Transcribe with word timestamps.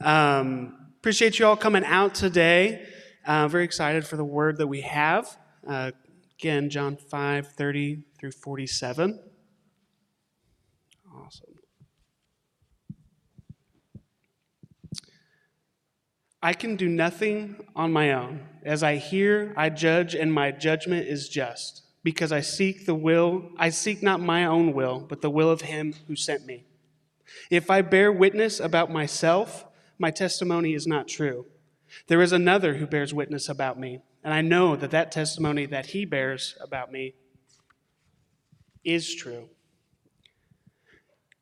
Um, 0.00 0.76
appreciate 0.98 1.38
you 1.38 1.46
all 1.46 1.56
coming 1.56 1.84
out 1.84 2.14
today. 2.14 2.86
Uh, 3.26 3.48
very 3.48 3.64
excited 3.64 4.06
for 4.06 4.16
the 4.16 4.24
word 4.24 4.58
that 4.58 4.66
we 4.66 4.80
have. 4.80 5.38
Uh, 5.66 5.92
again, 6.38 6.70
John 6.70 6.96
5 6.96 7.48
30 7.48 8.04
through 8.18 8.32
47. 8.32 9.20
Awesome. 11.14 11.52
I 16.42 16.54
can 16.54 16.74
do 16.74 16.88
nothing 16.88 17.64
on 17.76 17.92
my 17.92 18.12
own. 18.12 18.40
As 18.64 18.82
I 18.82 18.96
hear, 18.96 19.54
I 19.56 19.70
judge, 19.70 20.16
and 20.16 20.32
my 20.32 20.50
judgment 20.50 21.06
is 21.06 21.28
just, 21.28 21.82
because 22.02 22.32
I 22.32 22.40
seek 22.40 22.84
the 22.84 22.96
will, 22.96 23.50
I 23.56 23.68
seek 23.70 24.02
not 24.02 24.20
my 24.20 24.44
own 24.44 24.72
will, 24.72 25.06
but 25.08 25.20
the 25.20 25.30
will 25.30 25.50
of 25.50 25.60
him 25.60 25.94
who 26.08 26.16
sent 26.16 26.44
me. 26.44 26.64
If 27.48 27.70
I 27.70 27.82
bear 27.82 28.10
witness 28.10 28.58
about 28.58 28.90
myself, 28.90 29.64
my 30.02 30.10
testimony 30.10 30.74
is 30.74 30.84
not 30.84 31.06
true. 31.06 31.46
There 32.08 32.22
is 32.22 32.32
another 32.32 32.74
who 32.74 32.88
bears 32.88 33.14
witness 33.14 33.48
about 33.48 33.78
me, 33.78 34.00
and 34.24 34.34
I 34.34 34.40
know 34.40 34.74
that 34.74 34.90
that 34.90 35.12
testimony 35.12 35.64
that 35.66 35.86
he 35.86 36.04
bears 36.04 36.56
about 36.60 36.90
me 36.90 37.14
is 38.82 39.14
true. 39.14 39.48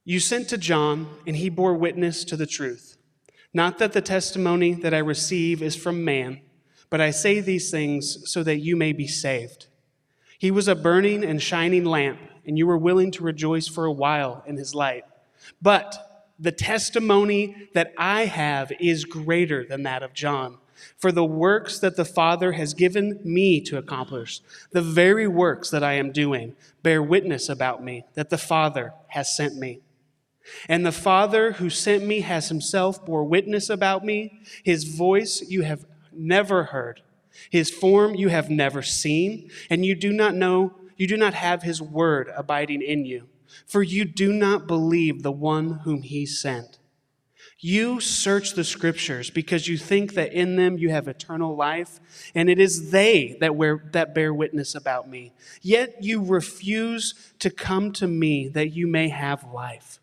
You 0.05 0.21
sent 0.21 0.51
to 0.51 0.59
John, 0.59 1.09
and 1.27 1.37
he 1.37 1.49
bore 1.49 1.73
witness 1.75 2.23
to 2.25 2.37
the 2.37 2.47
truth. 2.47 2.99
Not 3.55 3.79
that 3.79 3.95
the 3.95 4.02
testimony 4.02 4.74
that 4.74 4.93
I 4.93 4.99
receive 4.99 5.63
is 5.63 5.74
from 5.74 6.05
man, 6.05 6.43
but 6.91 7.01
I 7.01 7.13
say 7.13 7.41
these 7.41 7.71
things 7.71 8.30
so 8.30 8.43
that 8.43 8.59
you 8.59 8.77
may 8.77 8.93
be 8.93 9.07
saved. 9.07 9.69
He 10.38 10.51
was 10.51 10.69
a 10.69 10.74
burning 10.74 11.24
and 11.24 11.41
shining 11.41 11.87
lamp, 11.87 12.21
and 12.47 12.59
you 12.59 12.66
were 12.66 12.77
willing 12.77 13.11
to 13.13 13.24
rejoice 13.24 13.69
for 13.69 13.87
a 13.87 13.93
while 13.93 14.45
in 14.47 14.59
his 14.59 14.74
light. 14.74 15.05
But 15.63 16.10
the 16.41 16.53
testimony 16.53 17.69
that 17.75 17.93
I 17.99 18.25
have 18.25 18.73
is 18.80 19.05
greater 19.05 19.65
than 19.65 19.83
that 19.85 20.03
of 20.03 20.15
John. 20.15 20.59
For 20.97 21.13
the 21.13 21.25
works 21.25 21.79
that 21.80 21.96
the 21.96 22.07
Father 22.07 22.52
has 22.52 22.73
given 22.73 23.21
me 23.23 23.60
to 23.63 23.77
accomplish, 23.77 24.41
the 24.73 24.80
very 24.80 25.29
works 25.29 25.68
that 25.71 25.85
I 25.85 25.95
am 25.95 26.11
doing, 26.11 26.57
bear 26.83 27.02
witness 27.02 27.51
about 27.51 27.85
me 27.85 28.05
that 28.15 28.30
the 28.30 28.38
Father 28.38 28.95
has 29.09 29.37
sent 29.37 29.57
me. 29.57 29.80
And 30.68 30.85
the 30.85 30.93
Father 30.93 31.52
who 31.52 31.68
sent 31.68 32.05
me 32.05 32.21
has 32.21 32.49
himself 32.49 33.05
bore 33.05 33.24
witness 33.24 33.68
about 33.68 34.05
me. 34.05 34.41
His 34.65 34.85
voice 34.85 35.43
you 35.46 35.63
have 35.63 35.85
never 36.13 36.65
heard, 36.65 37.02
his 37.51 37.71
form 37.71 38.15
you 38.15 38.29
have 38.29 38.51
never 38.51 38.83
seen, 38.83 39.51
and 39.68 39.85
you 39.85 39.95
do 39.95 40.13
not 40.13 40.35
know, 40.35 40.74
you 40.96 41.07
do 41.07 41.16
not 41.16 41.35
have 41.35 41.63
his 41.63 41.80
word 41.80 42.30
abiding 42.35 42.83
in 42.83 43.05
you, 43.05 43.29
for 43.66 43.82
you 43.82 44.04
do 44.04 44.32
not 44.32 44.66
believe 44.66 45.23
the 45.23 45.32
one 45.32 45.80
whom 45.84 46.02
he 46.02 46.26
sent. 46.26 46.79
You 47.62 48.01
search 48.01 48.54
the 48.54 48.65
scriptures 48.65 49.29
because 49.29 49.68
you 49.68 49.76
think 49.76 50.15
that 50.15 50.32
in 50.32 50.56
them 50.56 50.79
you 50.79 50.88
have 50.90 51.06
eternal 51.06 51.54
life, 51.54 52.01
and 52.34 52.48
it 52.48 52.59
is 52.59 52.90
they 52.90 53.37
that, 53.40 53.54
wear, 53.54 53.84
that 53.93 54.15
bear 54.15 54.32
witness 54.32 54.74
about 54.74 55.10
me. 55.10 55.34
Yet 55.60 56.02
you 56.02 56.24
refuse 56.24 57.32
to 57.38 57.51
come 57.51 57.93
to 57.93 58.06
me 58.06 58.48
that 58.48 58.73
you 58.73 58.87
may 58.87 59.10
have 59.10 59.45
life. 59.52 60.01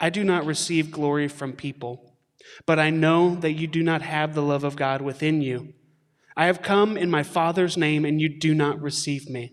I 0.00 0.10
do 0.10 0.24
not 0.24 0.44
receive 0.44 0.90
glory 0.90 1.28
from 1.28 1.52
people, 1.52 2.14
but 2.66 2.80
I 2.80 2.90
know 2.90 3.36
that 3.36 3.52
you 3.52 3.68
do 3.68 3.82
not 3.82 4.02
have 4.02 4.34
the 4.34 4.42
love 4.42 4.64
of 4.64 4.76
God 4.76 5.02
within 5.02 5.40
you. 5.40 5.72
I 6.36 6.46
have 6.46 6.62
come 6.62 6.96
in 6.96 7.10
my 7.10 7.22
Father's 7.22 7.76
name, 7.76 8.04
and 8.04 8.20
you 8.20 8.28
do 8.28 8.54
not 8.54 8.80
receive 8.82 9.30
me. 9.30 9.52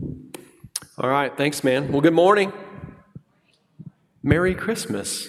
All 0.00 1.08
right, 1.08 1.36
thanks, 1.36 1.62
man. 1.62 1.92
Well, 1.92 2.00
good 2.00 2.14
morning. 2.14 2.52
Merry 4.22 4.54
Christmas. 4.54 5.28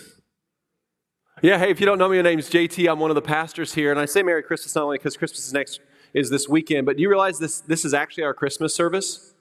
Yeah, 1.41 1.59
hey, 1.59 1.69
if 1.69 1.79
you 1.79 1.85
don't 1.85 1.99
know 1.99 2.09
me, 2.09 2.17
my 2.17 2.23
name's 2.23 2.49
JT. 2.49 2.89
I'm 2.89 2.99
one 2.99 3.11
of 3.11 3.15
the 3.15 3.21
pastors 3.21 3.73
here, 3.73 3.91
and 3.91 3.99
I 3.99 4.05
say 4.05 4.23
Merry 4.23 4.41
Christmas 4.41 4.73
not 4.73 4.85
only 4.85 4.97
because 4.97 5.17
Christmas 5.17 5.45
is 5.45 5.53
next 5.53 5.81
is 6.13 6.29
this 6.29 6.47
weekend, 6.49 6.85
but 6.85 6.95
do 6.95 7.03
you 7.03 7.09
realize 7.09 7.37
this 7.37 7.59
this 7.61 7.85
is 7.85 7.93
actually 7.93 8.23
our 8.23 8.33
Christmas 8.33 8.73
service? 8.73 9.33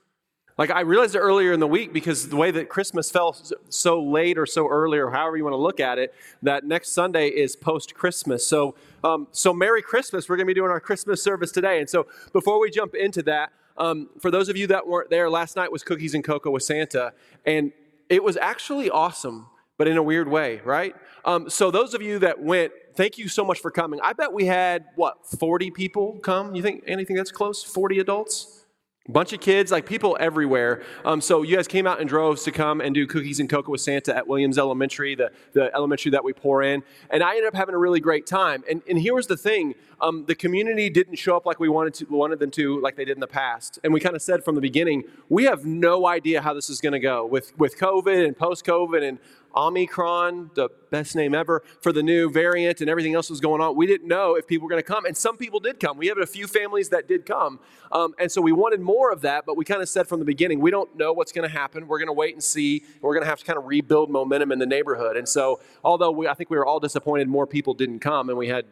Like 0.58 0.70
I 0.70 0.80
realized 0.80 1.14
it 1.14 1.20
earlier 1.20 1.52
in 1.52 1.60
the 1.60 1.66
week 1.66 1.92
because 1.92 2.28
the 2.28 2.36
way 2.36 2.50
that 2.50 2.68
Christmas 2.68 3.10
fell 3.10 3.36
so 3.70 4.02
late 4.02 4.36
or 4.36 4.44
so 4.44 4.68
early, 4.68 4.98
or 4.98 5.10
however 5.10 5.36
you 5.36 5.44
want 5.44 5.54
to 5.54 5.58
look 5.58 5.80
at 5.80 5.98
it, 5.98 6.12
that 6.42 6.64
next 6.64 6.90
Sunday 6.90 7.28
is 7.28 7.56
post 7.56 7.94
Christmas. 7.94 8.46
So, 8.46 8.74
um, 9.02 9.28
so 9.30 9.54
Merry 9.54 9.82
Christmas! 9.82 10.28
We're 10.28 10.36
going 10.36 10.46
to 10.46 10.50
be 10.50 10.58
doing 10.58 10.70
our 10.70 10.80
Christmas 10.80 11.22
service 11.22 11.50
today, 11.50 11.80
and 11.80 11.88
so 11.88 12.06
before 12.32 12.60
we 12.60 12.70
jump 12.70 12.94
into 12.94 13.22
that, 13.22 13.52
um, 13.76 14.08
for 14.20 14.30
those 14.30 14.48
of 14.48 14.56
you 14.56 14.66
that 14.68 14.86
weren't 14.86 15.10
there, 15.10 15.28
last 15.28 15.56
night 15.56 15.70
was 15.72 15.82
cookies 15.82 16.14
and 16.14 16.22
cocoa 16.22 16.50
with 16.50 16.62
Santa, 16.62 17.12
and 17.44 17.72
it 18.08 18.22
was 18.22 18.36
actually 18.36 18.90
awesome, 18.90 19.46
but 19.78 19.88
in 19.88 19.96
a 19.96 20.02
weird 20.02 20.28
way, 20.28 20.60
right? 20.64 20.94
Um, 21.24 21.48
so 21.48 21.70
those 21.70 21.94
of 21.94 22.02
you 22.02 22.18
that 22.20 22.40
went, 22.40 22.72
thank 22.94 23.18
you 23.18 23.28
so 23.28 23.44
much 23.44 23.60
for 23.60 23.70
coming. 23.70 24.00
I 24.02 24.12
bet 24.12 24.32
we 24.32 24.44
had 24.44 24.86
what 24.94 25.26
40 25.26 25.70
people 25.70 26.18
come. 26.22 26.54
You 26.54 26.62
think 26.62 26.84
anything 26.86 27.16
that's 27.16 27.32
close? 27.32 27.62
40 27.64 27.98
adults? 27.98 28.63
Bunch 29.08 29.34
of 29.34 29.40
kids, 29.40 29.70
like 29.70 29.84
people 29.84 30.16
everywhere. 30.18 30.82
Um, 31.04 31.20
so 31.20 31.42
you 31.42 31.56
guys 31.56 31.68
came 31.68 31.86
out 31.86 32.00
in 32.00 32.06
droves 32.06 32.42
to 32.44 32.50
come 32.50 32.80
and 32.80 32.94
do 32.94 33.06
cookies 33.06 33.38
and 33.38 33.50
cocoa 33.50 33.72
with 33.72 33.82
Santa 33.82 34.16
at 34.16 34.26
Williams 34.26 34.56
Elementary, 34.56 35.14
the, 35.14 35.30
the 35.52 35.74
elementary 35.74 36.10
that 36.12 36.24
we 36.24 36.32
pour 36.32 36.62
in. 36.62 36.82
And 37.10 37.22
I 37.22 37.30
ended 37.30 37.46
up 37.46 37.54
having 37.54 37.74
a 37.74 37.78
really 37.78 38.00
great 38.00 38.26
time. 38.26 38.64
And, 38.68 38.80
and 38.88 38.98
here 38.98 39.14
was 39.14 39.26
the 39.26 39.36
thing. 39.36 39.74
Um, 40.00 40.24
the 40.26 40.34
community 40.34 40.88
didn't 40.88 41.16
show 41.16 41.36
up 41.36 41.44
like 41.44 41.60
we 41.60 41.68
wanted, 41.68 41.94
to, 41.94 42.06
wanted 42.06 42.38
them 42.38 42.50
to, 42.52 42.80
like 42.80 42.96
they 42.96 43.04
did 43.04 43.16
in 43.16 43.20
the 43.20 43.26
past. 43.26 43.78
And 43.84 43.92
we 43.92 44.00
kind 44.00 44.16
of 44.16 44.22
said 44.22 44.42
from 44.42 44.54
the 44.54 44.60
beginning, 44.62 45.04
we 45.28 45.44
have 45.44 45.66
no 45.66 46.06
idea 46.06 46.40
how 46.40 46.54
this 46.54 46.70
is 46.70 46.80
going 46.80 46.94
to 46.94 46.98
go 46.98 47.26
with, 47.26 47.56
with 47.58 47.78
COVID 47.78 48.26
and 48.26 48.36
post-COVID 48.36 49.06
and 49.06 49.18
Omicron, 49.56 50.50
the 50.54 50.68
best 50.90 51.16
name 51.16 51.34
ever, 51.34 51.62
for 51.80 51.92
the 51.92 52.02
new 52.02 52.30
variant 52.30 52.80
and 52.80 52.90
everything 52.90 53.14
else 53.14 53.30
was 53.30 53.40
going 53.40 53.60
on. 53.60 53.76
We 53.76 53.86
didn't 53.86 54.08
know 54.08 54.34
if 54.34 54.46
people 54.46 54.66
were 54.66 54.70
going 54.70 54.82
to 54.82 54.86
come, 54.86 55.04
and 55.04 55.16
some 55.16 55.36
people 55.36 55.60
did 55.60 55.80
come. 55.80 55.96
We 55.96 56.08
have 56.08 56.18
a 56.18 56.26
few 56.26 56.46
families 56.46 56.88
that 56.90 57.08
did 57.08 57.26
come. 57.26 57.60
Um, 57.92 58.14
and 58.18 58.30
so 58.30 58.40
we 58.40 58.52
wanted 58.52 58.80
more 58.80 59.12
of 59.12 59.20
that, 59.22 59.44
but 59.46 59.56
we 59.56 59.64
kind 59.64 59.82
of 59.82 59.88
said 59.88 60.06
from 60.08 60.18
the 60.18 60.24
beginning, 60.24 60.60
we 60.60 60.70
don't 60.70 60.96
know 60.96 61.12
what's 61.12 61.32
going 61.32 61.48
to 61.48 61.54
happen. 61.54 61.86
We're 61.86 61.98
going 61.98 62.08
to 62.08 62.12
wait 62.12 62.34
and 62.34 62.42
see. 62.42 62.84
We're 63.00 63.14
going 63.14 63.24
to 63.24 63.28
have 63.28 63.38
to 63.40 63.44
kind 63.44 63.58
of 63.58 63.66
rebuild 63.66 64.10
momentum 64.10 64.52
in 64.52 64.58
the 64.58 64.66
neighborhood. 64.66 65.16
And 65.16 65.28
so, 65.28 65.60
although 65.82 66.10
we, 66.10 66.28
I 66.28 66.34
think 66.34 66.50
we 66.50 66.56
were 66.56 66.66
all 66.66 66.80
disappointed 66.80 67.28
more 67.28 67.46
people 67.46 67.74
didn't 67.74 68.00
come, 68.00 68.28
and 68.28 68.38
we 68.38 68.48
had 68.48 68.66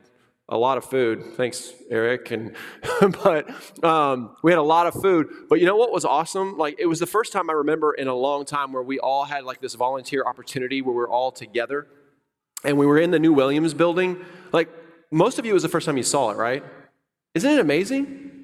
a 0.52 0.58
lot 0.58 0.76
of 0.76 0.84
food. 0.84 1.24
Thanks, 1.34 1.72
Eric. 1.90 2.30
And 2.30 2.54
but 3.24 3.48
um, 3.82 4.36
we 4.42 4.52
had 4.52 4.58
a 4.58 4.62
lot 4.62 4.86
of 4.86 4.92
food. 4.92 5.28
But 5.48 5.60
you 5.60 5.66
know 5.66 5.76
what 5.76 5.90
was 5.90 6.04
awesome? 6.04 6.58
Like 6.58 6.76
it 6.78 6.86
was 6.86 7.00
the 7.00 7.06
first 7.06 7.32
time 7.32 7.48
I 7.48 7.54
remember 7.54 7.94
in 7.94 8.06
a 8.06 8.14
long 8.14 8.44
time 8.44 8.72
where 8.72 8.82
we 8.82 8.98
all 9.00 9.24
had 9.24 9.44
like 9.44 9.60
this 9.60 9.74
volunteer 9.74 10.22
opportunity 10.24 10.82
where 10.82 10.94
we 10.94 11.02
are 11.02 11.08
all 11.08 11.32
together, 11.32 11.88
and 12.64 12.76
we 12.76 12.84
were 12.84 12.98
in 12.98 13.10
the 13.10 13.18
new 13.18 13.32
Williams 13.32 13.72
building. 13.72 14.22
Like 14.52 14.68
most 15.10 15.38
of 15.38 15.46
you, 15.46 15.54
was 15.54 15.62
the 15.62 15.70
first 15.70 15.86
time 15.86 15.96
you 15.96 16.02
saw 16.02 16.30
it, 16.30 16.36
right? 16.36 16.62
Isn't 17.34 17.50
it 17.50 17.58
amazing? 17.58 18.41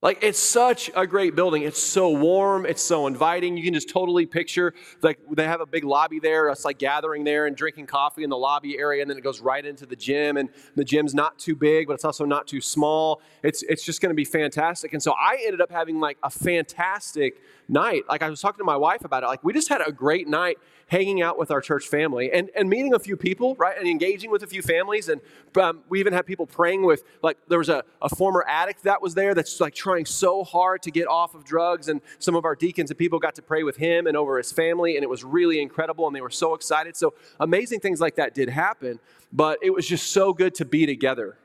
Like 0.00 0.22
it's 0.22 0.38
such 0.38 0.92
a 0.94 1.08
great 1.08 1.34
building. 1.34 1.62
It's 1.62 1.82
so 1.82 2.10
warm. 2.10 2.66
It's 2.66 2.82
so 2.82 3.08
inviting. 3.08 3.56
You 3.56 3.64
can 3.64 3.74
just 3.74 3.88
totally 3.88 4.26
picture 4.26 4.72
like 5.02 5.18
they 5.32 5.44
have 5.44 5.60
a 5.60 5.66
big 5.66 5.82
lobby 5.82 6.20
there. 6.20 6.48
It's 6.50 6.64
like 6.64 6.78
gathering 6.78 7.24
there 7.24 7.46
and 7.46 7.56
drinking 7.56 7.86
coffee 7.86 8.22
in 8.22 8.30
the 8.30 8.36
lobby 8.36 8.78
area, 8.78 9.02
and 9.02 9.10
then 9.10 9.18
it 9.18 9.24
goes 9.24 9.40
right 9.40 9.64
into 9.64 9.86
the 9.86 9.96
gym. 9.96 10.36
And 10.36 10.50
the 10.76 10.84
gym's 10.84 11.14
not 11.14 11.36
too 11.40 11.56
big, 11.56 11.88
but 11.88 11.94
it's 11.94 12.04
also 12.04 12.24
not 12.24 12.46
too 12.46 12.60
small. 12.60 13.20
It's 13.42 13.64
it's 13.64 13.82
just 13.84 14.00
going 14.00 14.10
to 14.10 14.14
be 14.14 14.24
fantastic. 14.24 14.92
And 14.92 15.02
so 15.02 15.12
I 15.12 15.42
ended 15.44 15.60
up 15.60 15.72
having 15.72 15.98
like 15.98 16.18
a 16.22 16.30
fantastic 16.30 17.42
night. 17.68 18.04
Like 18.08 18.22
I 18.22 18.30
was 18.30 18.40
talking 18.40 18.58
to 18.58 18.64
my 18.64 18.76
wife 18.76 19.04
about 19.04 19.24
it. 19.24 19.26
Like 19.26 19.42
we 19.42 19.52
just 19.52 19.68
had 19.68 19.80
a 19.84 19.90
great 19.90 20.28
night 20.28 20.58
hanging 20.88 21.22
out 21.22 21.38
with 21.38 21.50
our 21.50 21.60
church 21.60 21.86
family 21.86 22.32
and, 22.32 22.50
and 22.56 22.68
meeting 22.68 22.94
a 22.94 22.98
few 22.98 23.16
people, 23.16 23.54
right? 23.56 23.78
And 23.78 23.86
engaging 23.86 24.30
with 24.30 24.42
a 24.42 24.46
few 24.46 24.62
families. 24.62 25.08
And 25.08 25.20
um, 25.60 25.80
we 25.88 26.00
even 26.00 26.12
had 26.12 26.26
people 26.26 26.46
praying 26.46 26.82
with, 26.82 27.04
like, 27.22 27.38
there 27.46 27.58
was 27.58 27.68
a, 27.68 27.84
a 28.02 28.08
former 28.08 28.44
addict 28.48 28.82
that 28.84 29.00
was 29.00 29.14
there 29.14 29.34
that's 29.34 29.60
like 29.60 29.74
trying 29.74 30.06
so 30.06 30.42
hard 30.42 30.82
to 30.82 30.90
get 30.90 31.06
off 31.06 31.34
of 31.34 31.44
drugs. 31.44 31.88
And 31.88 32.00
some 32.18 32.34
of 32.34 32.44
our 32.44 32.56
deacons 32.56 32.90
and 32.90 32.98
people 32.98 33.18
got 33.18 33.34
to 33.36 33.42
pray 33.42 33.62
with 33.62 33.76
him 33.76 34.06
and 34.06 34.16
over 34.16 34.38
his 34.38 34.50
family. 34.50 34.96
And 34.96 35.04
it 35.04 35.10
was 35.10 35.22
really 35.24 35.60
incredible. 35.60 36.06
And 36.06 36.16
they 36.16 36.22
were 36.22 36.30
so 36.30 36.54
excited. 36.54 36.96
So 36.96 37.14
amazing 37.38 37.80
things 37.80 38.00
like 38.00 38.16
that 38.16 38.34
did 38.34 38.48
happen. 38.48 38.98
But 39.32 39.58
it 39.62 39.70
was 39.70 39.86
just 39.86 40.10
so 40.12 40.32
good 40.32 40.54
to 40.56 40.64
be 40.64 40.86
together 40.86 41.36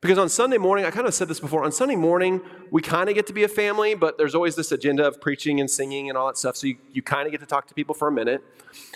Because 0.00 0.16
on 0.16 0.28
Sunday 0.28 0.58
morning, 0.58 0.84
I 0.84 0.92
kind 0.92 1.08
of 1.08 1.14
said 1.14 1.26
this 1.26 1.40
before, 1.40 1.64
on 1.64 1.72
Sunday 1.72 1.96
morning, 1.96 2.40
we 2.70 2.80
kind 2.80 3.08
of 3.08 3.16
get 3.16 3.26
to 3.26 3.32
be 3.32 3.42
a 3.42 3.48
family, 3.48 3.96
but 3.96 4.16
there's 4.16 4.34
always 4.34 4.54
this 4.54 4.70
agenda 4.70 5.04
of 5.04 5.20
preaching 5.20 5.58
and 5.58 5.68
singing 5.68 6.08
and 6.08 6.16
all 6.16 6.28
that 6.28 6.38
stuff. 6.38 6.56
So 6.56 6.68
you, 6.68 6.76
you 6.92 7.02
kind 7.02 7.26
of 7.26 7.32
get 7.32 7.40
to 7.40 7.46
talk 7.46 7.66
to 7.66 7.74
people 7.74 7.96
for 7.96 8.06
a 8.06 8.12
minute, 8.12 8.44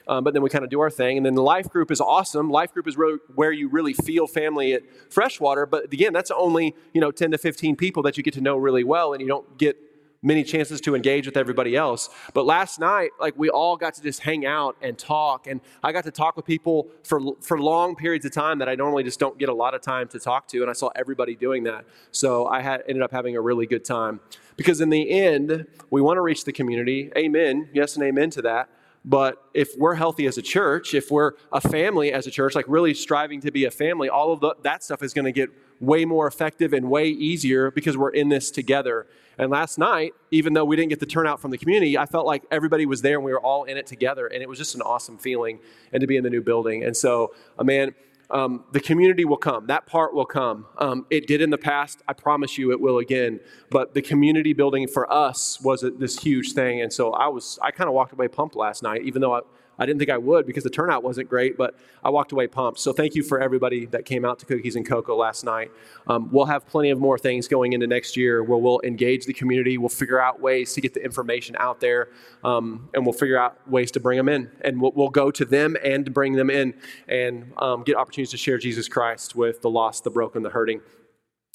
um, 0.06 0.22
but 0.22 0.32
then 0.32 0.42
we 0.42 0.50
kind 0.50 0.62
of 0.62 0.70
do 0.70 0.80
our 0.80 0.90
thing. 0.90 1.16
And 1.16 1.26
then 1.26 1.34
the 1.34 1.42
life 1.42 1.68
group 1.68 1.90
is 1.90 2.00
awesome. 2.00 2.50
Life 2.50 2.72
group 2.72 2.86
is 2.86 2.96
really 2.96 3.18
where 3.34 3.50
you 3.50 3.68
really 3.68 3.94
feel 3.94 4.28
family 4.28 4.74
at 4.74 4.82
Freshwater. 5.10 5.66
But 5.66 5.92
again, 5.92 6.12
that's 6.12 6.30
only, 6.30 6.76
you 6.92 7.00
know, 7.00 7.10
10 7.10 7.32
to 7.32 7.38
15 7.38 7.74
people 7.74 8.04
that 8.04 8.16
you 8.16 8.22
get 8.22 8.34
to 8.34 8.40
know 8.40 8.56
really 8.56 8.84
well, 8.84 9.12
and 9.12 9.20
you 9.20 9.26
don't 9.26 9.58
get 9.58 9.76
many 10.22 10.44
chances 10.44 10.80
to 10.80 10.94
engage 10.94 11.26
with 11.26 11.36
everybody 11.36 11.76
else. 11.76 12.08
But 12.32 12.46
last 12.46 12.78
night, 12.78 13.10
like 13.20 13.34
we 13.36 13.50
all 13.50 13.76
got 13.76 13.94
to 13.94 14.02
just 14.02 14.20
hang 14.20 14.46
out 14.46 14.76
and 14.80 14.96
talk, 14.96 15.46
and 15.46 15.60
I 15.82 15.92
got 15.92 16.04
to 16.04 16.10
talk 16.10 16.36
with 16.36 16.46
people 16.46 16.88
for 17.04 17.20
for 17.40 17.60
long 17.60 17.96
periods 17.96 18.24
of 18.24 18.32
time 18.32 18.58
that 18.60 18.68
I 18.68 18.74
normally 18.74 19.02
just 19.02 19.18
don't 19.18 19.38
get 19.38 19.48
a 19.48 19.54
lot 19.54 19.74
of 19.74 19.80
time 19.80 20.08
to 20.08 20.18
talk 20.18 20.48
to, 20.48 20.60
and 20.62 20.70
I 20.70 20.74
saw 20.74 20.90
everybody 20.94 21.34
doing 21.34 21.64
that. 21.64 21.84
So 22.12 22.46
I 22.46 22.60
had 22.60 22.82
ended 22.88 23.02
up 23.02 23.10
having 23.10 23.36
a 23.36 23.40
really 23.40 23.66
good 23.66 23.84
time 23.84 24.20
because 24.56 24.80
in 24.80 24.90
the 24.90 25.10
end, 25.10 25.66
we 25.90 26.00
want 26.00 26.16
to 26.16 26.22
reach 26.22 26.44
the 26.44 26.52
community. 26.52 27.10
Amen. 27.16 27.68
Yes, 27.72 27.96
and 27.96 28.04
amen 28.04 28.30
to 28.30 28.42
that. 28.42 28.68
But 29.04 29.42
if 29.52 29.76
we're 29.76 29.94
healthy 29.94 30.26
as 30.26 30.38
a 30.38 30.42
church, 30.42 30.94
if 30.94 31.10
we're 31.10 31.32
a 31.50 31.60
family 31.60 32.12
as 32.12 32.26
a 32.26 32.30
church, 32.30 32.54
like 32.54 32.66
really 32.68 32.94
striving 32.94 33.40
to 33.40 33.50
be 33.50 33.64
a 33.64 33.70
family, 33.70 34.08
all 34.08 34.32
of 34.32 34.40
the, 34.40 34.54
that 34.62 34.84
stuff 34.84 35.02
is 35.02 35.12
going 35.12 35.24
to 35.24 35.32
get 35.32 35.50
way 35.82 36.04
more 36.04 36.28
effective 36.28 36.72
and 36.72 36.88
way 36.88 37.08
easier 37.08 37.70
because 37.70 37.96
we're 37.96 38.10
in 38.10 38.28
this 38.28 38.50
together. 38.50 39.06
And 39.36 39.50
last 39.50 39.78
night, 39.78 40.14
even 40.30 40.52
though 40.52 40.64
we 40.64 40.76
didn't 40.76 40.90
get 40.90 41.00
the 41.00 41.06
turnout 41.06 41.40
from 41.40 41.50
the 41.50 41.58
community, 41.58 41.98
I 41.98 42.06
felt 42.06 42.24
like 42.24 42.44
everybody 42.50 42.86
was 42.86 43.02
there 43.02 43.16
and 43.16 43.24
we 43.24 43.32
were 43.32 43.40
all 43.40 43.64
in 43.64 43.76
it 43.76 43.86
together. 43.86 44.28
And 44.28 44.42
it 44.42 44.48
was 44.48 44.58
just 44.58 44.76
an 44.76 44.82
awesome 44.82 45.18
feeling 45.18 45.58
and 45.92 46.00
to 46.00 46.06
be 46.06 46.16
in 46.16 46.22
the 46.22 46.30
new 46.30 46.40
building. 46.40 46.84
And 46.84 46.96
so, 46.96 47.34
uh, 47.58 47.64
man, 47.64 47.94
um, 48.30 48.64
the 48.72 48.80
community 48.80 49.24
will 49.24 49.36
come. 49.36 49.66
That 49.66 49.86
part 49.86 50.14
will 50.14 50.24
come. 50.24 50.66
Um, 50.78 51.04
it 51.10 51.26
did 51.26 51.42
in 51.42 51.50
the 51.50 51.58
past. 51.58 52.00
I 52.06 52.12
promise 52.12 52.56
you 52.56 52.70
it 52.70 52.80
will 52.80 52.98
again. 52.98 53.40
But 53.68 53.92
the 53.92 54.02
community 54.02 54.52
building 54.52 54.86
for 54.86 55.12
us 55.12 55.60
was 55.60 55.82
a, 55.82 55.90
this 55.90 56.18
huge 56.18 56.52
thing. 56.52 56.80
And 56.80 56.92
so 56.92 57.12
I 57.12 57.26
was, 57.26 57.58
I 57.60 57.72
kind 57.72 57.88
of 57.88 57.94
walked 57.94 58.12
away 58.12 58.28
pumped 58.28 58.54
last 58.54 58.84
night, 58.84 59.02
even 59.02 59.20
though 59.20 59.34
I, 59.34 59.40
I 59.78 59.86
didn't 59.86 59.98
think 59.98 60.10
I 60.10 60.18
would 60.18 60.46
because 60.46 60.64
the 60.64 60.70
turnout 60.70 61.02
wasn't 61.02 61.28
great, 61.28 61.56
but 61.56 61.76
I 62.04 62.10
walked 62.10 62.32
away 62.32 62.46
pumped. 62.46 62.78
So 62.80 62.92
thank 62.92 63.14
you 63.14 63.22
for 63.22 63.40
everybody 63.40 63.86
that 63.86 64.04
came 64.04 64.24
out 64.24 64.38
to 64.40 64.46
Cookies 64.46 64.76
and 64.76 64.86
Cocoa 64.86 65.16
last 65.16 65.44
night. 65.44 65.70
Um, 66.06 66.28
we'll 66.30 66.46
have 66.46 66.66
plenty 66.66 66.90
of 66.90 66.98
more 66.98 67.18
things 67.18 67.48
going 67.48 67.72
into 67.72 67.86
next 67.86 68.16
year 68.16 68.42
where 68.42 68.58
we'll 68.58 68.80
engage 68.82 69.26
the 69.26 69.32
community. 69.32 69.78
We'll 69.78 69.88
figure 69.88 70.20
out 70.20 70.40
ways 70.40 70.72
to 70.74 70.80
get 70.80 70.94
the 70.94 71.04
information 71.04 71.56
out 71.58 71.80
there, 71.80 72.08
um, 72.44 72.88
and 72.94 73.04
we'll 73.04 73.12
figure 73.12 73.38
out 73.38 73.56
ways 73.68 73.90
to 73.92 74.00
bring 74.00 74.16
them 74.16 74.28
in. 74.28 74.50
And 74.60 74.80
we'll, 74.80 74.92
we'll 74.94 75.08
go 75.08 75.30
to 75.30 75.44
them 75.44 75.76
and 75.82 76.12
bring 76.12 76.34
them 76.34 76.50
in 76.50 76.74
and 77.08 77.52
um, 77.58 77.82
get 77.82 77.96
opportunities 77.96 78.30
to 78.30 78.36
share 78.36 78.58
Jesus 78.58 78.88
Christ 78.88 79.34
with 79.34 79.62
the 79.62 79.70
lost, 79.70 80.04
the 80.04 80.10
broken, 80.10 80.42
the 80.42 80.50
hurting. 80.50 80.80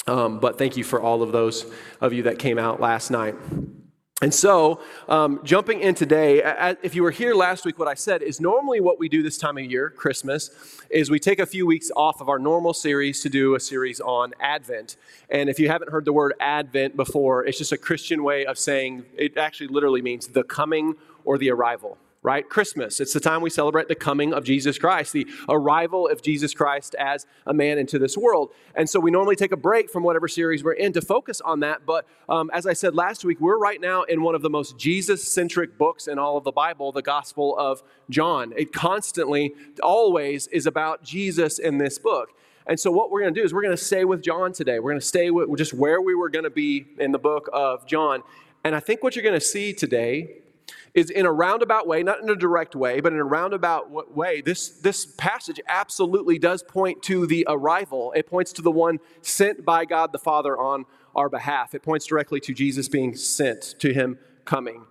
Um, 0.08 0.40
but 0.40 0.58
thank 0.58 0.78
you 0.78 0.84
for 0.84 1.02
all 1.02 1.22
of 1.22 1.32
those 1.32 1.66
of 2.00 2.14
you 2.14 2.24
that 2.24 2.40
came 2.40 2.58
out 2.58 2.80
last 2.80 3.12
night. 3.12 3.36
And 4.20 4.34
so, 4.34 4.80
um, 5.08 5.42
jumping 5.44 5.82
in 5.82 5.94
today, 5.94 6.42
if 6.82 6.96
you 6.96 7.04
were 7.04 7.12
here 7.12 7.36
last 7.36 7.66
week, 7.66 7.78
what 7.78 7.88
I 7.88 7.94
said 7.94 8.24
is 8.24 8.42
normally 8.42 8.80
what 8.80 8.98
we 8.98 9.08
do 9.08 9.22
this 9.22 9.38
time 9.38 9.60
of 9.60 9.66
year, 9.66 9.92
Christmas, 9.92 10.50
is 10.90 11.12
we 11.12 11.20
take 11.20 11.38
a 11.38 11.46
few 11.46 11.68
weeks 11.68 11.92
off 11.96 12.20
of 12.20 12.28
our 12.28 12.40
normal 12.40 12.74
series 12.74 13.22
to 13.22 13.30
do 13.30 13.54
a 13.54 13.60
series 13.60 14.00
on 14.02 14.34
Advent. 14.40 14.98
And 15.30 15.50
if 15.50 15.60
you 15.60 15.70
haven't 15.70 15.92
heard 15.92 16.04
the 16.04 16.14
word 16.14 16.34
Advent 16.40 16.96
before, 16.96 17.46
it's 17.46 17.60
just 17.60 17.72
a 17.72 17.78
Christian 17.78 18.24
way 18.24 18.44
of 18.48 18.58
saying 18.58 19.06
it 19.16 19.38
actually 19.38 19.68
literally 19.68 20.02
means 20.02 20.26
the 20.26 20.44
coming 20.44 20.96
or 21.24 21.38
the 21.38 21.52
arrival 21.52 22.00
right? 22.24 22.48
Christmas. 22.50 23.00
It's 23.00 23.14
the 23.14 23.20
time 23.20 23.42
we 23.42 23.50
celebrate 23.50 23.88
the 23.88 23.96
coming 23.96 24.34
of 24.34 24.44
Jesus 24.44 24.78
Christ, 24.78 25.14
the 25.14 25.28
arrival 25.48 26.08
of 26.08 26.22
Jesus 26.22 26.54
Christ 26.54 26.96
as 26.96 27.26
a 27.46 27.54
man 27.54 27.78
into 27.78 28.00
this 28.00 28.18
world. 28.18 28.52
And 28.76 28.90
so 28.90 29.00
we 29.00 29.12
normally 29.12 29.36
take 29.36 29.52
a 29.52 29.58
break 29.58 29.90
from 29.90 30.04
whatever 30.04 30.28
series 30.28 30.64
we're 30.64 30.74
in 30.74 30.94
to 30.94 31.02
focus 31.02 31.42
on 31.42 31.62
that. 31.62 31.86
But 31.86 32.06
um, 32.28 32.50
as 32.54 32.66
I 32.66 32.74
said 32.74 32.96
last 32.96 33.24
week, 33.24 33.40
we're 33.40 33.58
right 33.58 33.80
now 33.80 34.04
in 34.04 34.22
one 34.22 34.36
of 34.36 34.42
the 34.42 34.50
most 34.50 34.78
Jesus 34.78 35.26
centric 35.28 35.78
books 35.78 36.08
in 36.08 36.20
all 36.20 36.38
of 36.38 36.44
the 36.44 36.52
Bible, 36.52 36.92
the 36.92 37.02
Gospel 37.02 37.58
of 37.58 37.84
John. 38.10 38.54
It 38.58 38.74
constantly, 38.74 39.54
always 39.82 40.48
is 40.48 40.66
about 40.66 41.04
Jesus 41.04 41.60
in 41.60 41.78
this 41.78 41.98
book. 42.00 42.30
And 42.66 42.78
so, 42.78 42.92
what 42.92 43.10
we're 43.10 43.22
going 43.22 43.34
to 43.34 43.40
do 43.40 43.46
is 43.46 43.54
we're 43.54 43.62
going 43.62 43.78
to 43.78 43.82
stay 43.82 44.04
with 44.04 44.22
John 44.22 44.52
today. 44.52 44.80
We're 44.80 44.92
going 44.92 45.00
to 45.00 45.06
stay 45.06 45.32
with 45.32 45.58
just 45.58 45.74
where 45.74 46.02
we 46.02 46.14
were 46.16 46.30
going 46.30 46.44
to 46.44 46.50
be 46.50 46.86
in 47.00 47.14
the 47.14 47.20
book 47.20 47.50
of 47.54 47.88
John. 47.88 48.24
And 48.66 48.76
I 48.76 48.82
think 48.82 49.04
what 49.04 49.16
you're 49.16 49.24
going 49.24 49.40
to 49.40 49.46
see 49.46 49.72
today 49.72 50.42
is 50.98 51.12
in 51.12 51.28
a 51.28 51.32
roundabout 51.32 51.86
way, 51.86 52.02
not 52.02 52.22
in 52.22 52.30
a 52.30 52.36
direct 52.36 52.76
way, 52.76 53.00
but 53.02 53.14
in 53.14 53.20
a 53.20 53.24
roundabout 53.24 54.16
way, 54.16 54.42
this, 54.42 54.70
this 54.70 55.06
passage 55.06 55.62
absolutely 55.68 56.40
does 56.40 56.64
point 56.64 57.04
to 57.04 57.28
the 57.28 57.46
arrival. 57.48 58.12
It 58.16 58.26
points 58.26 58.52
to 58.54 58.64
the 58.64 58.72
one 58.72 58.98
sent 59.22 59.64
by 59.64 59.86
God 59.86 60.12
the 60.12 60.18
Father 60.18 60.58
on 60.58 60.86
our 61.16 61.30
behalf. 61.30 61.76
It 61.76 61.84
points 61.84 62.08
directly 62.08 62.40
to 62.40 62.54
Jesus 62.54 62.90
being 62.90 63.16
sent, 63.16 63.76
to 63.78 63.94
him 63.94 64.18
coming. 64.44 64.86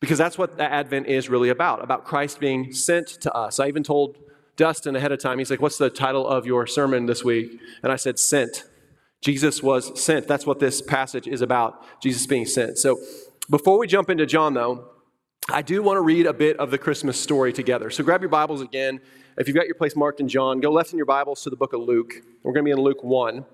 Because 0.00 0.18
that's 0.18 0.36
what 0.36 0.56
the 0.56 0.64
Advent 0.64 1.06
is 1.06 1.28
really 1.28 1.48
about, 1.48 1.80
about 1.80 2.04
Christ 2.04 2.40
being 2.40 2.72
sent 2.72 3.06
to 3.06 3.32
us. 3.32 3.60
I 3.60 3.68
even 3.68 3.84
told 3.84 4.18
Dustin 4.56 4.96
ahead 4.96 5.12
of 5.12 5.20
time, 5.20 5.38
he's 5.38 5.48
like, 5.48 5.60
What's 5.60 5.78
the 5.78 5.90
title 5.90 6.26
of 6.26 6.44
your 6.44 6.66
sermon 6.66 7.06
this 7.06 7.22
week? 7.22 7.60
And 7.84 7.92
I 7.92 7.96
said, 7.96 8.18
Sent. 8.18 8.64
Jesus 9.20 9.62
was 9.62 10.02
sent. 10.02 10.26
That's 10.26 10.44
what 10.44 10.58
this 10.58 10.82
passage 10.82 11.28
is 11.28 11.40
about, 11.40 11.84
Jesus 12.02 12.26
being 12.26 12.46
sent. 12.46 12.78
So 12.78 12.98
before 13.48 13.78
we 13.78 13.86
jump 13.86 14.10
into 14.10 14.26
John, 14.26 14.54
though, 14.54 14.91
I 15.48 15.60
do 15.60 15.82
want 15.82 15.96
to 15.96 16.02
read 16.02 16.26
a 16.26 16.32
bit 16.32 16.56
of 16.58 16.70
the 16.70 16.78
Christmas 16.78 17.20
story 17.20 17.52
together. 17.52 17.90
So 17.90 18.04
grab 18.04 18.22
your 18.22 18.28
Bibles 18.28 18.60
again. 18.60 19.00
If 19.36 19.48
you've 19.48 19.56
got 19.56 19.66
your 19.66 19.74
place 19.74 19.96
marked 19.96 20.20
in 20.20 20.28
John, 20.28 20.60
go 20.60 20.70
left 20.70 20.92
in 20.92 20.96
your 20.96 21.06
Bibles 21.06 21.42
to 21.42 21.50
the 21.50 21.56
book 21.56 21.72
of 21.72 21.80
Luke. 21.80 22.14
We're 22.44 22.52
going 22.52 22.64
to 22.64 22.68
be 22.68 22.70
in 22.70 22.78
Luke 22.78 23.02
1. 23.02 23.44